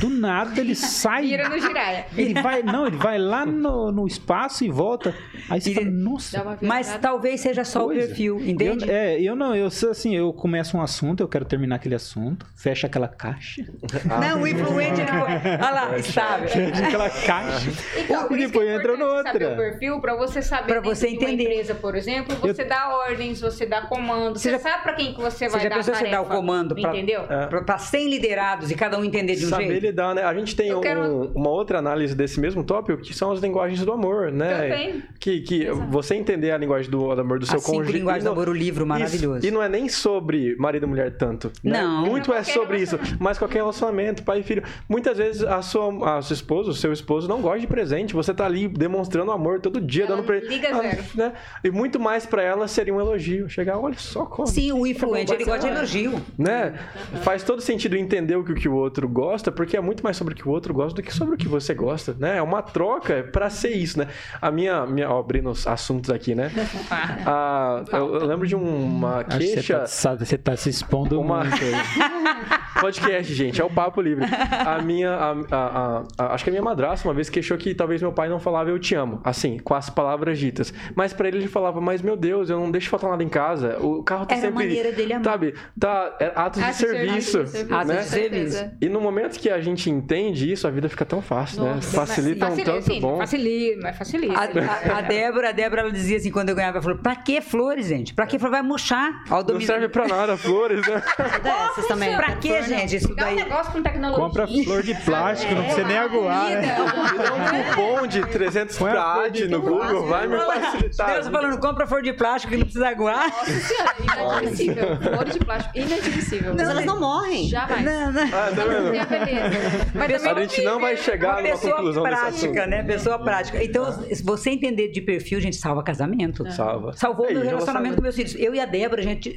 [0.00, 1.22] do nada ele sai.
[1.26, 2.06] Vira no giraia.
[2.16, 5.14] Ele vai, não, ele vai lá no, no espaço e volta.
[5.50, 6.58] Aí você E- fala, Dá nossa.
[6.62, 8.06] Mas talvez seja só o coisa.
[8.06, 8.88] perfil, entende?
[8.88, 11.94] Eu, é, eu não, eu sou assim, eu começo um assunto, eu quero terminar aquele
[11.94, 13.64] assunto, fecha aquela caixa,
[14.20, 15.00] Não, o influente.
[15.00, 16.48] ele- Olha lá, estável.
[16.48, 17.70] fecha aquela caixa.
[18.06, 19.52] Então, e que depois é entra importante saber noutra.
[19.52, 21.42] o perfil para você saber Pra dentro você entender.
[21.44, 25.12] empresa, por exemplo, você dá ordens, você dá comando, você, Você já- sabe para quem
[25.12, 27.22] que você Você vai já dar você dar o comando pra- entendeu?
[27.28, 27.46] É.
[27.46, 29.82] Para 100 liderados e cada um entender de um Saber jeito?
[29.86, 30.22] lidar, né?
[30.22, 33.84] A gente tem um- quero- uma outra análise desse mesmo tópico, que são as linguagens
[33.84, 34.62] do amor, né?
[34.68, 35.02] Também.
[35.18, 37.92] Que, que você entender a linguagem do, do amor do seu cônjuge.
[37.98, 39.38] linguagens e do não- amor, o livro maravilhoso.
[39.38, 39.46] Isso.
[39.46, 41.50] E não é nem sobre marido e mulher tanto.
[41.62, 41.80] né?
[41.82, 42.06] Não.
[42.06, 42.98] Muito é sobre isso.
[43.18, 44.62] Mas qualquer relacionamento, pai e filho.
[44.88, 48.14] Muitas vezes a sua, a sua esposa, o seu esposo não gosta de presente.
[48.14, 50.50] Você tá ali demonstrando amor todo dia, Ela dando presente.
[50.54, 51.02] liga zero.
[51.14, 51.32] né?
[51.64, 53.48] E muito mais pra ela seria um elogio.
[53.48, 54.46] Chegar, olha só como.
[54.46, 56.12] Sim, o influente, ele gosta de elogio.
[56.38, 56.74] Né?
[57.22, 60.16] Faz todo sentido entender o que o que o outro gosta, porque é muito mais
[60.16, 62.36] sobre o que o outro gosta do que sobre o que você gosta, né?
[62.38, 64.08] É uma troca pra ser isso, né?
[64.40, 66.50] A minha, minha ó, abrindo os assuntos aqui, né?
[67.26, 69.78] Ah, eu, eu lembro de uma Acho que você queixa.
[69.80, 71.72] tá, você tá se expondo Uma- muito aí.
[72.80, 74.24] Podcast, gente, é o papo livre.
[74.64, 75.10] A minha.
[75.10, 78.28] a- a- a- acho que a minha madrasta uma vez queixou que talvez meu pai
[78.28, 80.72] não falava eu te amo, assim, com as palavras ditas.
[80.94, 83.76] Mas pra ele ele falava, mas meu Deus, eu não deixo faltar nada em casa.
[83.80, 84.64] O carro tá Era a sempre.
[84.66, 85.24] maneira dele amar.
[85.24, 85.54] Sabe?
[85.78, 87.46] Tá, é atos de Atos de serviço.
[87.46, 87.96] serviço, Atos né?
[87.96, 88.52] de serviço.
[88.56, 88.76] Certeza.
[88.80, 91.74] E no momento que a gente entende isso, a vida fica tão fácil, né?
[91.74, 93.18] Nossa, Facilita um Facilita, tanto sim, bom.
[93.18, 94.34] facilita, mas facilita.
[94.38, 97.16] A, a- a Débora, a Débora, ela dizia assim, quando eu ganhava, ela falou, pra
[97.16, 98.14] que flores, gente?
[98.14, 98.46] Pra que flores?
[98.56, 99.24] Vai murchar.
[99.30, 101.02] Ó, o Não serve pra nada, flores, né?
[101.42, 102.14] Dessas também.
[102.16, 103.36] Pra que, gente, isso Dá um daí.
[103.36, 104.24] negócio com tecnologia.
[104.24, 106.60] Compra flor de plástico, não precisa nem aguar, né?
[106.60, 110.26] Me dá um cupom de 300 Põe a pra cor AD de no Google, vai
[110.26, 111.14] me facilitar.
[111.14, 113.28] Deus falando, compra flor de plástico que não precisa aguar.
[113.28, 114.96] Nossa senhora, inadmissível.
[114.96, 116.54] Flor de plástico, inadmissível.
[116.56, 117.48] Mas elas não morrem.
[117.48, 117.84] Jamais.
[117.84, 118.22] Não, não.
[118.22, 120.26] Ah, tá vendo?
[120.26, 122.82] A A gente não vai chegar uma numa conclusão prática, né?
[122.82, 123.62] Pessoa prática.
[123.62, 126.50] Então, se você entender de perfil, gente, salva casamento.
[126.52, 126.92] Salva.
[126.94, 128.34] Salvou É, meu relacionamento com meus filhos.
[128.38, 129.34] Eu e a Débora, a gente,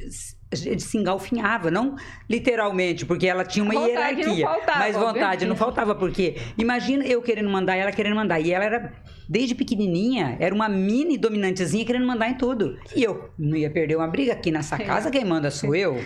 [0.52, 1.94] a gente se engalfinhava, não
[2.28, 3.90] literalmente, porque ela tinha uma Vontade
[4.20, 4.26] hierarquia.
[4.26, 8.40] não faltava, mas vontade não faltava, porque imagina eu querendo mandar e ela querendo mandar.
[8.40, 8.92] E ela era,
[9.28, 12.76] desde pequenininha, era uma mini dominantezinha querendo mandar em tudo.
[12.96, 16.02] E eu não ia perder uma briga aqui nessa casa, quem manda sou eu.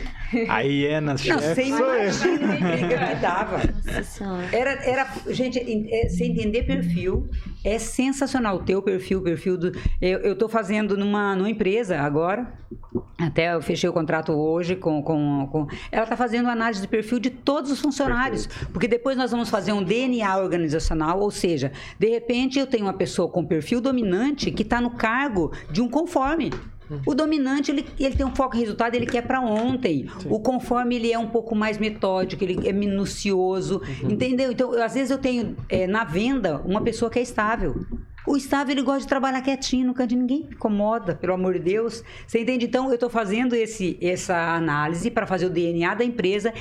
[0.48, 2.02] A hiena, Não, chefe, você sou eu.
[2.02, 3.60] imagina a briga que dava.
[4.52, 7.30] Era, era, gente, é, você entender perfil
[7.64, 8.56] é sensacional.
[8.56, 9.72] O teu perfil, o perfil do.
[10.02, 12.52] Eu, eu tô fazendo numa, numa empresa agora.
[13.18, 15.02] Até eu fechei o contrato hoje com.
[15.02, 18.46] com, com ela está fazendo análise de perfil de todos os funcionários.
[18.72, 22.92] Porque depois nós vamos fazer um DNA organizacional, ou seja, de repente eu tenho uma
[22.94, 26.50] pessoa com perfil dominante que está no cargo de um conforme.
[27.06, 30.06] O dominante, ele, ele tem um foco em resultado, ele quer para ontem.
[30.28, 34.52] O conforme, ele é um pouco mais metódico, ele é minucioso, entendeu?
[34.52, 37.74] Então, eu- às vezes eu tenho é, na venda uma pessoa que é estável.
[38.26, 42.02] O estável, ele gosta de trabalhar quietinho, no canto, ninguém incomoda, pelo amor de Deus.
[42.26, 42.64] Você entende?
[42.64, 46.52] Então, eu estou fazendo esse, essa análise para fazer o DNA da empresa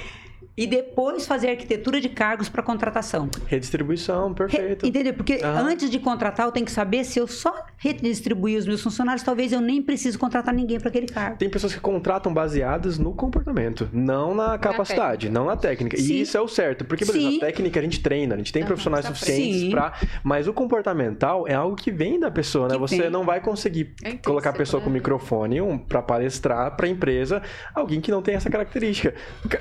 [0.55, 3.29] e depois fazer a arquitetura de cargos para contratação.
[3.47, 4.85] Redistribuição, Re- perfeito.
[4.85, 5.13] Entendeu?
[5.13, 5.69] Porque Aham.
[5.69, 9.51] antes de contratar, eu tenho que saber se eu só redistribuir os meus funcionários, talvez
[9.51, 11.37] eu nem precise contratar ninguém para aquele cargo.
[11.37, 15.97] Tem pessoas que contratam baseadas no comportamento, não na capacidade, não na técnica.
[15.97, 16.13] Sim.
[16.13, 17.37] E isso é o certo, porque beleza, Sim.
[17.37, 19.93] a técnica a gente treina, a gente tem profissionais tá suficientes pra.
[20.23, 22.75] Mas o comportamental é algo que vem da pessoa, né?
[22.75, 23.09] Que Você vem.
[23.09, 24.93] não vai conseguir É colocar a pessoa com né?
[24.95, 27.41] microfone um, para palestrar pra empresa
[27.73, 29.13] alguém que não tem essa característica.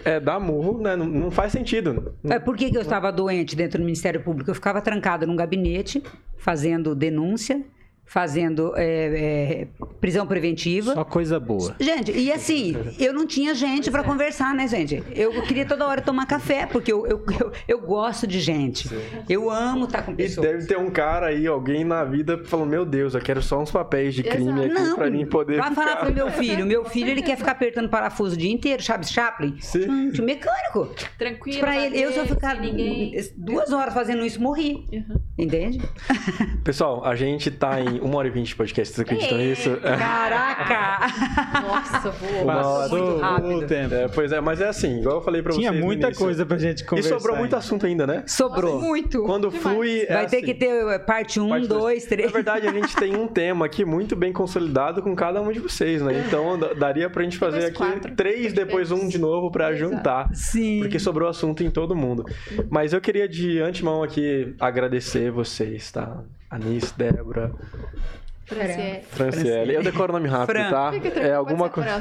[0.05, 0.97] É, dar murro, né?
[0.97, 2.15] Não, não faz sentido.
[2.25, 4.51] É, por que, que eu estava doente dentro do Ministério Público?
[4.51, 6.03] Eu ficava trancada num gabinete,
[6.37, 7.65] fazendo denúncia,
[8.05, 9.69] fazendo é, é,
[10.01, 10.93] prisão preventiva.
[10.95, 11.75] Só coisa boa.
[11.81, 15.03] Gente, e assim, eu não tinha gente pra conversar, né, gente?
[15.15, 18.91] Eu queria toda hora tomar café, porque eu, eu, eu, eu gosto de gente.
[19.29, 20.47] Eu amo estar com E pessoas.
[20.47, 23.71] deve ter um cara aí, alguém na vida, falando: Meu Deus, eu quero só uns
[23.71, 25.57] papéis de crime aqui Não, pra mim poder.
[25.59, 26.05] vai falar ficar.
[26.05, 26.67] pro meu filho.
[26.67, 29.07] Meu filho, ele quer ficar apertando parafuso o dia inteiro, sabe?
[29.07, 29.57] Chaplin.
[29.61, 29.81] Sim.
[30.11, 30.91] Gente, mecânico.
[31.19, 31.61] Tranquilo.
[31.61, 33.15] Pra ele, eu se eu bater, ficar ninguém.
[33.39, 34.87] duas horas fazendo isso, morri.
[34.93, 35.21] Uhum.
[35.39, 35.81] Entende?
[36.63, 39.77] Pessoal, a gente tá em uma hora e vinte de podcast, vocês acreditam nisso?
[39.83, 41.07] Caraca!
[41.63, 42.47] Nossa, voou.
[42.47, 43.57] Passou muito rápido.
[43.59, 43.95] o tempo.
[43.95, 45.81] É, pois é, mas é assim, igual eu falei pra Tinha vocês.
[45.81, 47.19] no muita coisa pra gente E conversar.
[47.19, 48.23] sobrou muito assunto ainda, né?
[48.27, 48.81] Sobrou.
[48.81, 49.23] Muito.
[49.25, 50.03] Quando flui.
[50.03, 50.47] é Vai ter assim.
[50.47, 51.83] que ter parte 1, Parte dois.
[51.83, 52.27] 2, 3.
[52.27, 55.59] Na verdade, a gente tem um tema aqui muito bem consolidado com cada um de
[55.61, 56.25] vocês, né?
[56.27, 58.17] Então daria pra gente fazer Depois aqui quatro.
[58.17, 59.91] três, depois um de novo pra Exato.
[59.95, 60.31] juntar.
[60.35, 60.81] Sim.
[60.81, 62.25] Porque sobrou assunto em todo mundo.
[62.71, 66.23] Mas eu queria de antemão aqui agradecer vocês, tá?
[66.53, 67.51] Anis, Débora,
[68.55, 69.01] Franciele.
[69.11, 69.75] Franciele.
[69.75, 70.71] Eu decoro o nome rápido, Fran.
[70.71, 70.93] tá?
[71.21, 71.89] É alguma ser coisa.
[71.91, 72.01] pra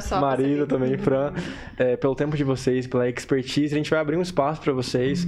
[0.66, 1.32] também, Fran.
[1.78, 3.74] É, pelo tempo de vocês, pela expertise.
[3.74, 5.26] A gente vai abrir um espaço pra vocês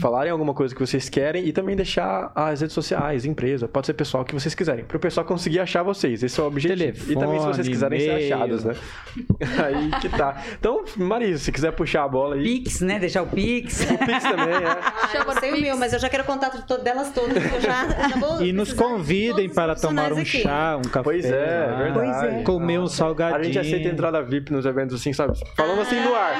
[0.00, 3.94] falarem alguma coisa que vocês querem e também deixar as redes sociais, empresa, pode ser
[3.94, 6.22] pessoal que vocês quiserem, pro pessoal conseguir achar vocês.
[6.22, 6.76] Esse é o objetivo.
[7.10, 8.34] e também se vocês Telefone, quiserem ser e-mail.
[8.34, 8.74] achados, né?
[9.64, 10.42] Aí que tá.
[10.58, 12.42] Então, Marisa, se quiser puxar a bola aí.
[12.42, 12.98] Pix, né?
[12.98, 13.80] Deixar o Pix.
[13.82, 14.66] O Pix também, é.
[14.76, 16.78] Ah, eu Chama não no sei o meu, mas eu já quero contato de to-
[16.78, 17.36] delas todas.
[17.36, 20.42] Eu já, eu já vou E nos convidem para tomar um aqui.
[20.42, 21.02] chá, um café.
[21.04, 21.94] Pois é, lá, verdade.
[21.94, 22.42] Pois é.
[22.42, 23.40] Comer um salgadinho.
[23.40, 25.38] A gente aceita entrada VIP nos eventos assim, sabe?
[25.56, 26.34] Falando assim no ar.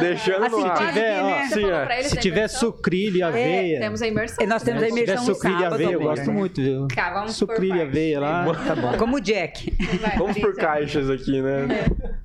[0.00, 0.76] Deixando Assim, no ar.
[0.78, 2.02] se tiver, ó, Você Sim, falou é.
[2.02, 2.60] Se a tiver imersão?
[2.60, 3.80] sucrilho e aveia.
[3.80, 4.44] Temos a imersão.
[4.44, 6.32] E nós temos a Se tiver imersão sucrilho e aveia, eu gosto né?
[6.32, 6.88] muito, viu?
[6.88, 8.96] Tá, vamos Sucrilho e aveia lá, tá bom.
[8.96, 9.70] Como o Jack.
[10.00, 11.66] Vai, Vamos por caixas aqui, né?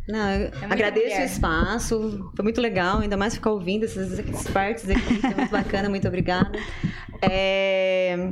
[0.08, 1.22] Não, muita agradeço mulher.
[1.22, 5.52] o espaço, foi muito legal, ainda mais ficar ouvindo essas, essas partes aqui, foi muito
[5.52, 6.52] bacana, muito obrigada.
[7.22, 8.30] É,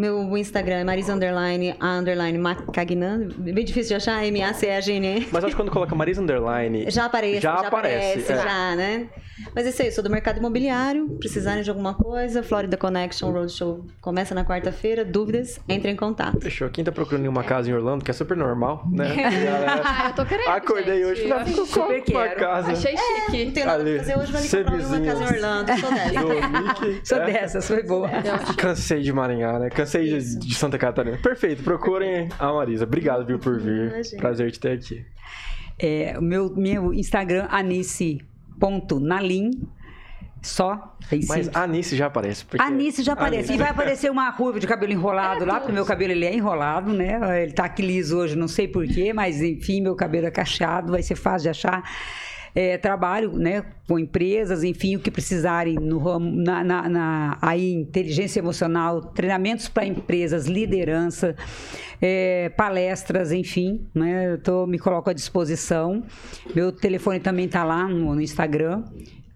[0.00, 5.28] Meu Instagram é Marisa Underline, a Underline Macagnan, bem difícil de achar, M-A-C-A-G-N.
[5.30, 6.86] Mas acho que quando coloca Marisa Underline.
[6.90, 8.36] Já aparece, Já já, aparece, aparece, é.
[8.36, 9.08] já, né?
[9.54, 13.86] Mas é isso aí, sou do mercado imobiliário, precisarem de alguma coisa, Florida Connection Roadshow
[14.00, 16.40] começa na quarta-feira, dúvidas, entre em contato.
[16.40, 16.68] Fechou.
[16.70, 19.06] Quem tá procurando uma casa em Orlando, que é super normal, né?
[19.84, 20.48] Ah, eu tô querendo.
[20.48, 21.06] Acordei gente.
[21.10, 22.72] hoje, Eu falei, achei- "Vou super uma casa.
[22.72, 23.00] Achei Não
[23.30, 23.50] chique.
[23.52, 25.90] tenho nada Ali, pra fazer hoje, vou ali ser comprar uma casa em Orlando, sou
[25.90, 27.00] dessa.
[27.04, 27.26] Sou é.
[27.32, 28.08] dessas, foi boa.
[28.08, 28.54] Achei.
[28.56, 29.70] Cansei de Maringá, né?
[29.70, 31.16] Cansei de, de Santa Catarina.
[31.18, 32.84] Perfeito, procurem a Marisa.
[32.84, 33.88] Obrigado, viu, por vir.
[33.92, 34.20] Imagina.
[34.20, 35.04] Prazer te ter aqui.
[35.78, 37.46] É, o meu, meu Instagram,
[38.58, 39.50] anice.nalim.
[40.42, 40.96] Só.
[41.10, 42.46] Tem Mas a Anice já aparece.
[42.46, 43.38] porque- Anice já aparece.
[43.50, 43.52] Anice.
[43.54, 46.94] E vai aparecer uma ruiva de cabelo enrolado lá, porque meu cabelo ele é enrolado,
[46.94, 47.42] né?
[47.42, 51.02] Ele tá aqui liso hoje, não sei porquê, mas enfim, meu cabelo é cacheado, vai
[51.02, 51.82] ser fácil de achar.
[52.54, 57.72] É, trabalho né, com empresas, enfim, o que precisarem no ramo, na, na, na aí,
[57.72, 61.34] inteligência emocional, treinamentos para empresas, liderança,
[62.00, 64.32] é, palestras, enfim, né?
[64.32, 66.02] Eu tô, me coloco à disposição.
[66.54, 68.84] Meu telefone também está lá no, no Instagram.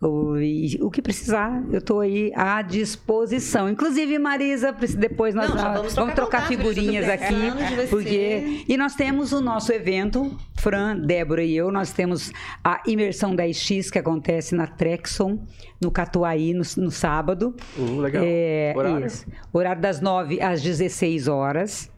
[0.07, 3.69] O, e, o que precisar, eu estou aí à disposição.
[3.69, 7.89] Inclusive, Marisa, depois nós Não, vamos, vamos trocar trocar contato, figurinhas aqui.
[7.89, 8.65] Porque...
[8.69, 12.33] E nós temos o nosso evento, Fran, Débora e eu, nós temos
[12.63, 15.39] a imersão 10X que acontece na Trexon,
[15.81, 17.55] no Catuaí, no, no sábado.
[17.77, 18.23] Uh, legal.
[18.27, 19.07] É, Horário?
[19.07, 19.27] isso.
[19.53, 21.91] Horário das 9 às 16 horas.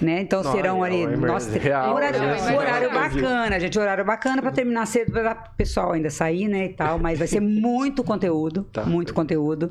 [0.00, 0.22] Né?
[0.22, 1.06] Então Não, serão é ali.
[1.16, 2.36] uma Nossa, real, horário, né?
[2.50, 3.78] um horário bacana, gente.
[3.78, 6.64] Horário bacana para terminar cedo, para o pessoal ainda sair, né?
[6.66, 6.98] E tal.
[6.98, 8.64] Mas vai ser muito conteúdo.
[8.72, 8.84] Tá.
[8.84, 9.70] muito conteúdo.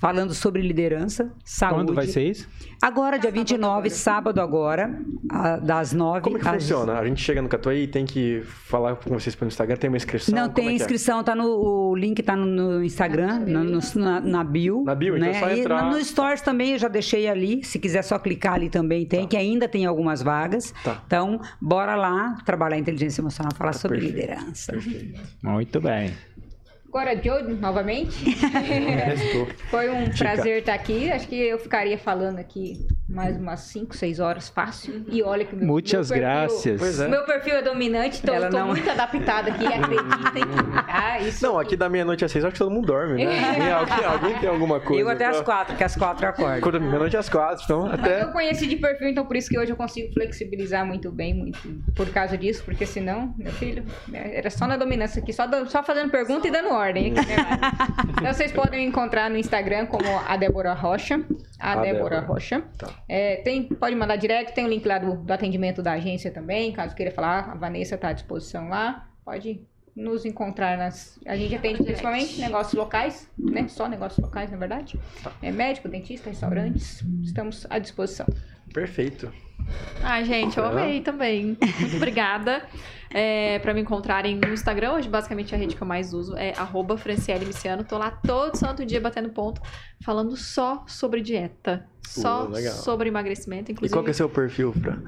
[0.00, 1.76] Falando sobre liderança, saúde.
[1.86, 2.46] Quando vai ser isso?
[2.82, 4.92] Agora, dia 29, sábado agora,
[5.62, 6.98] das 9 Como que às funciona?
[6.98, 9.96] A gente chega no Catuaí e tem que falar com vocês pelo Instagram, tem uma
[9.96, 10.34] inscrição?
[10.34, 10.74] Não, Como tem é é?
[10.74, 11.46] inscrição, tá no
[11.92, 14.82] o link tá no, no Instagram, no- no- na, na bio.
[14.84, 15.36] Na bio, então né?
[15.36, 15.84] é só E entrar.
[15.84, 17.62] no, no Stories também eu já deixei ali.
[17.64, 20.72] Se quiser só clicar ali também tem, que ainda tem algumas vagas.
[20.84, 21.02] Tá.
[21.06, 24.72] Então, bora lá trabalhar a inteligência emocional, falar sobre perfeito, liderança.
[25.42, 26.12] Muito bem.
[26.88, 28.12] Agora, Joe, novamente.
[29.70, 30.18] Foi um Dica.
[30.18, 31.10] prazer estar aqui.
[31.10, 35.04] Acho que eu ficaria falando aqui mais umas 5, 6 horas fácil.
[35.08, 37.00] E olha que meu, Muitas meu perfil, graças.
[37.00, 37.08] É.
[37.08, 40.42] Meu perfil é dominante, então Ela eu tô não- muito adaptada aqui, acreditem.
[40.88, 43.72] Ah, isso Não, aqui da meia-noite às seis, acho que todo mundo dorme, né?
[43.72, 45.00] Alguém, alguém- tem alguma coisa?
[45.02, 46.60] Eu até pra- às quatro, que às quatro eu acordo.
[46.60, 48.22] Quando- Meia-noite às quatro, então Mas até...
[48.22, 51.58] eu conheci de perfil, então por isso que hoje eu consigo flexibilizar muito bem, muito
[51.94, 55.82] por causa disso, porque senão, meu filho, era só na dominância aqui, só, dan- só
[55.82, 57.12] fazendo pergunta e dando ordem.
[57.18, 57.36] Aqui, né,
[58.20, 61.20] então vocês podem me encontrar no Instagram como a Débora Rocha.
[61.60, 62.20] A, A Débora, Débora.
[62.20, 62.62] Rocha.
[62.76, 62.88] Tá.
[63.08, 66.72] É, tem, pode mandar direto, tem o link lá do, do atendimento da agência também,
[66.72, 69.08] caso queira falar, a Vanessa está à disposição lá.
[69.24, 69.60] Pode
[69.94, 71.18] nos encontrar nas.
[71.26, 73.68] A gente atende principalmente negócios locais, né?
[73.68, 74.98] Só negócios locais, na verdade.
[75.42, 77.04] É médico, dentista, restaurantes.
[77.22, 78.26] Estamos à disposição.
[78.72, 79.32] Perfeito.
[80.02, 81.56] Ai, gente, eu amei também.
[81.80, 82.62] Muito obrigada.
[83.14, 86.52] É, pra me encontrarem no Instagram, hoje basicamente a rede que eu mais uso é
[86.56, 87.84] arroba Franciele Miciano.
[87.84, 89.60] Tô lá todo santo dia batendo ponto,
[90.04, 91.86] falando só sobre dieta.
[92.04, 93.94] Só Uh, sobre emagrecimento, E inclusive.
[93.94, 94.98] qual que é seu perfil, Fran?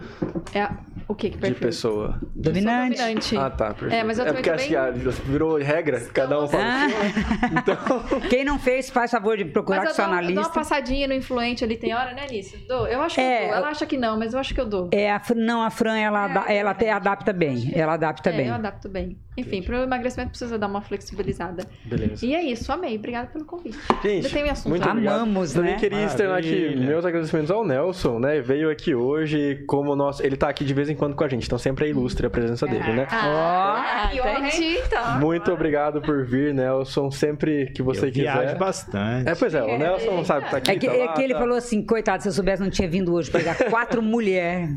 [0.54, 0.78] é a-
[1.08, 1.60] o que que De perfil?
[1.60, 2.06] pessoa?
[2.14, 2.96] Eu sou Dominante.
[2.96, 3.36] dominante.
[3.36, 3.94] Ah, tá, perfeito.
[3.94, 4.90] É, mas eu é porque acho bem- que a-
[5.26, 6.62] virou regra, cada um fala.
[6.64, 6.86] Ah.
[7.60, 11.08] Então, Quem não fez, faz favor de procurar Mas com seu eu dou uma passadinha
[11.08, 12.56] no influente ali, tem hora, né, Alice?
[12.68, 12.86] Dou.
[12.86, 13.56] Eu acho que É, eu dou.
[13.56, 14.88] Ela acha que não, mas eu acho que eu dou.
[14.92, 17.70] É, a, não, a Fran, ela, ada- ela até adapta bem.
[17.74, 18.48] Ela adapta É, bem.
[18.48, 19.16] eu adapto bem.
[19.36, 21.64] Enfim, pro emagrecimento precisa dar uma flexibilizada.
[21.84, 22.24] beleza.
[22.24, 22.96] E é isso, amei.
[22.96, 23.76] Obrigada pelo convite.
[24.02, 24.68] Gente, tem assunto.
[24.70, 25.14] muito obrigado.
[25.22, 25.78] Amamos, Também né?
[25.78, 28.40] queria externar aqui meus agradecimentos ao Nelson, né?
[28.40, 30.24] Veio aqui hoje como nosso...
[30.24, 32.30] Ele tá aqui de vez em quando com a gente, então sempre é ilustre a
[32.30, 33.06] presença dele, né?
[33.10, 35.18] Ah, que honra, entendi, então.
[35.20, 37.10] Muito obrigado por vir, Nelson.
[37.10, 38.58] Sempre que você eu viajo quiser.
[38.58, 39.28] bastante.
[39.28, 40.70] É, pois é, o Nelson não sabe que tá aqui.
[40.70, 42.70] É que, tá é lá, que ele tá- falou assim, coitado, se eu soubesse não
[42.70, 44.70] tinha vindo hoje pegar quatro mulheres.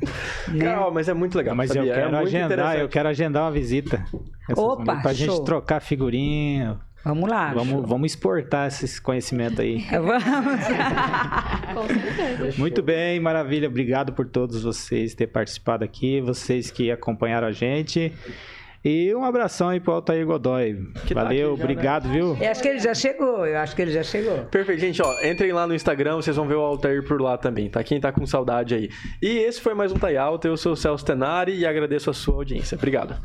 [0.48, 0.64] Né?
[0.74, 1.56] Calma, mas é muito legal.
[1.56, 1.92] Mas sabia?
[1.92, 4.06] eu quero é agendar, eu quero agendar uma visita.
[4.56, 5.36] Opa, pra show.
[5.36, 6.80] gente trocar figurinha.
[7.04, 7.54] Vamos lá.
[7.54, 9.86] Vamos, vamos exportar esse conhecimento aí.
[9.92, 10.24] Vamos.
[11.74, 12.54] Com certeza.
[12.58, 13.68] Muito bem, maravilha.
[13.68, 18.12] Obrigado por todos vocês terem participado aqui, vocês que acompanharam a gente.
[18.88, 20.88] E um abração aí pro Altair Godoy.
[21.06, 21.74] Que tá Valeu, aqui já, né?
[21.74, 22.38] obrigado, viu?
[22.40, 24.46] Eu acho que ele já chegou, eu acho que ele já chegou.
[24.46, 27.70] Perfeito, gente, ó, entrem lá no Instagram, vocês vão ver o Altair por lá também,
[27.70, 27.84] tá?
[27.84, 28.90] Quem tá com saudade aí.
[29.22, 32.14] E esse foi mais um Tai Alta, eu sou o Celso Tenari e agradeço a
[32.14, 32.78] sua audiência.
[32.78, 33.22] Obrigado.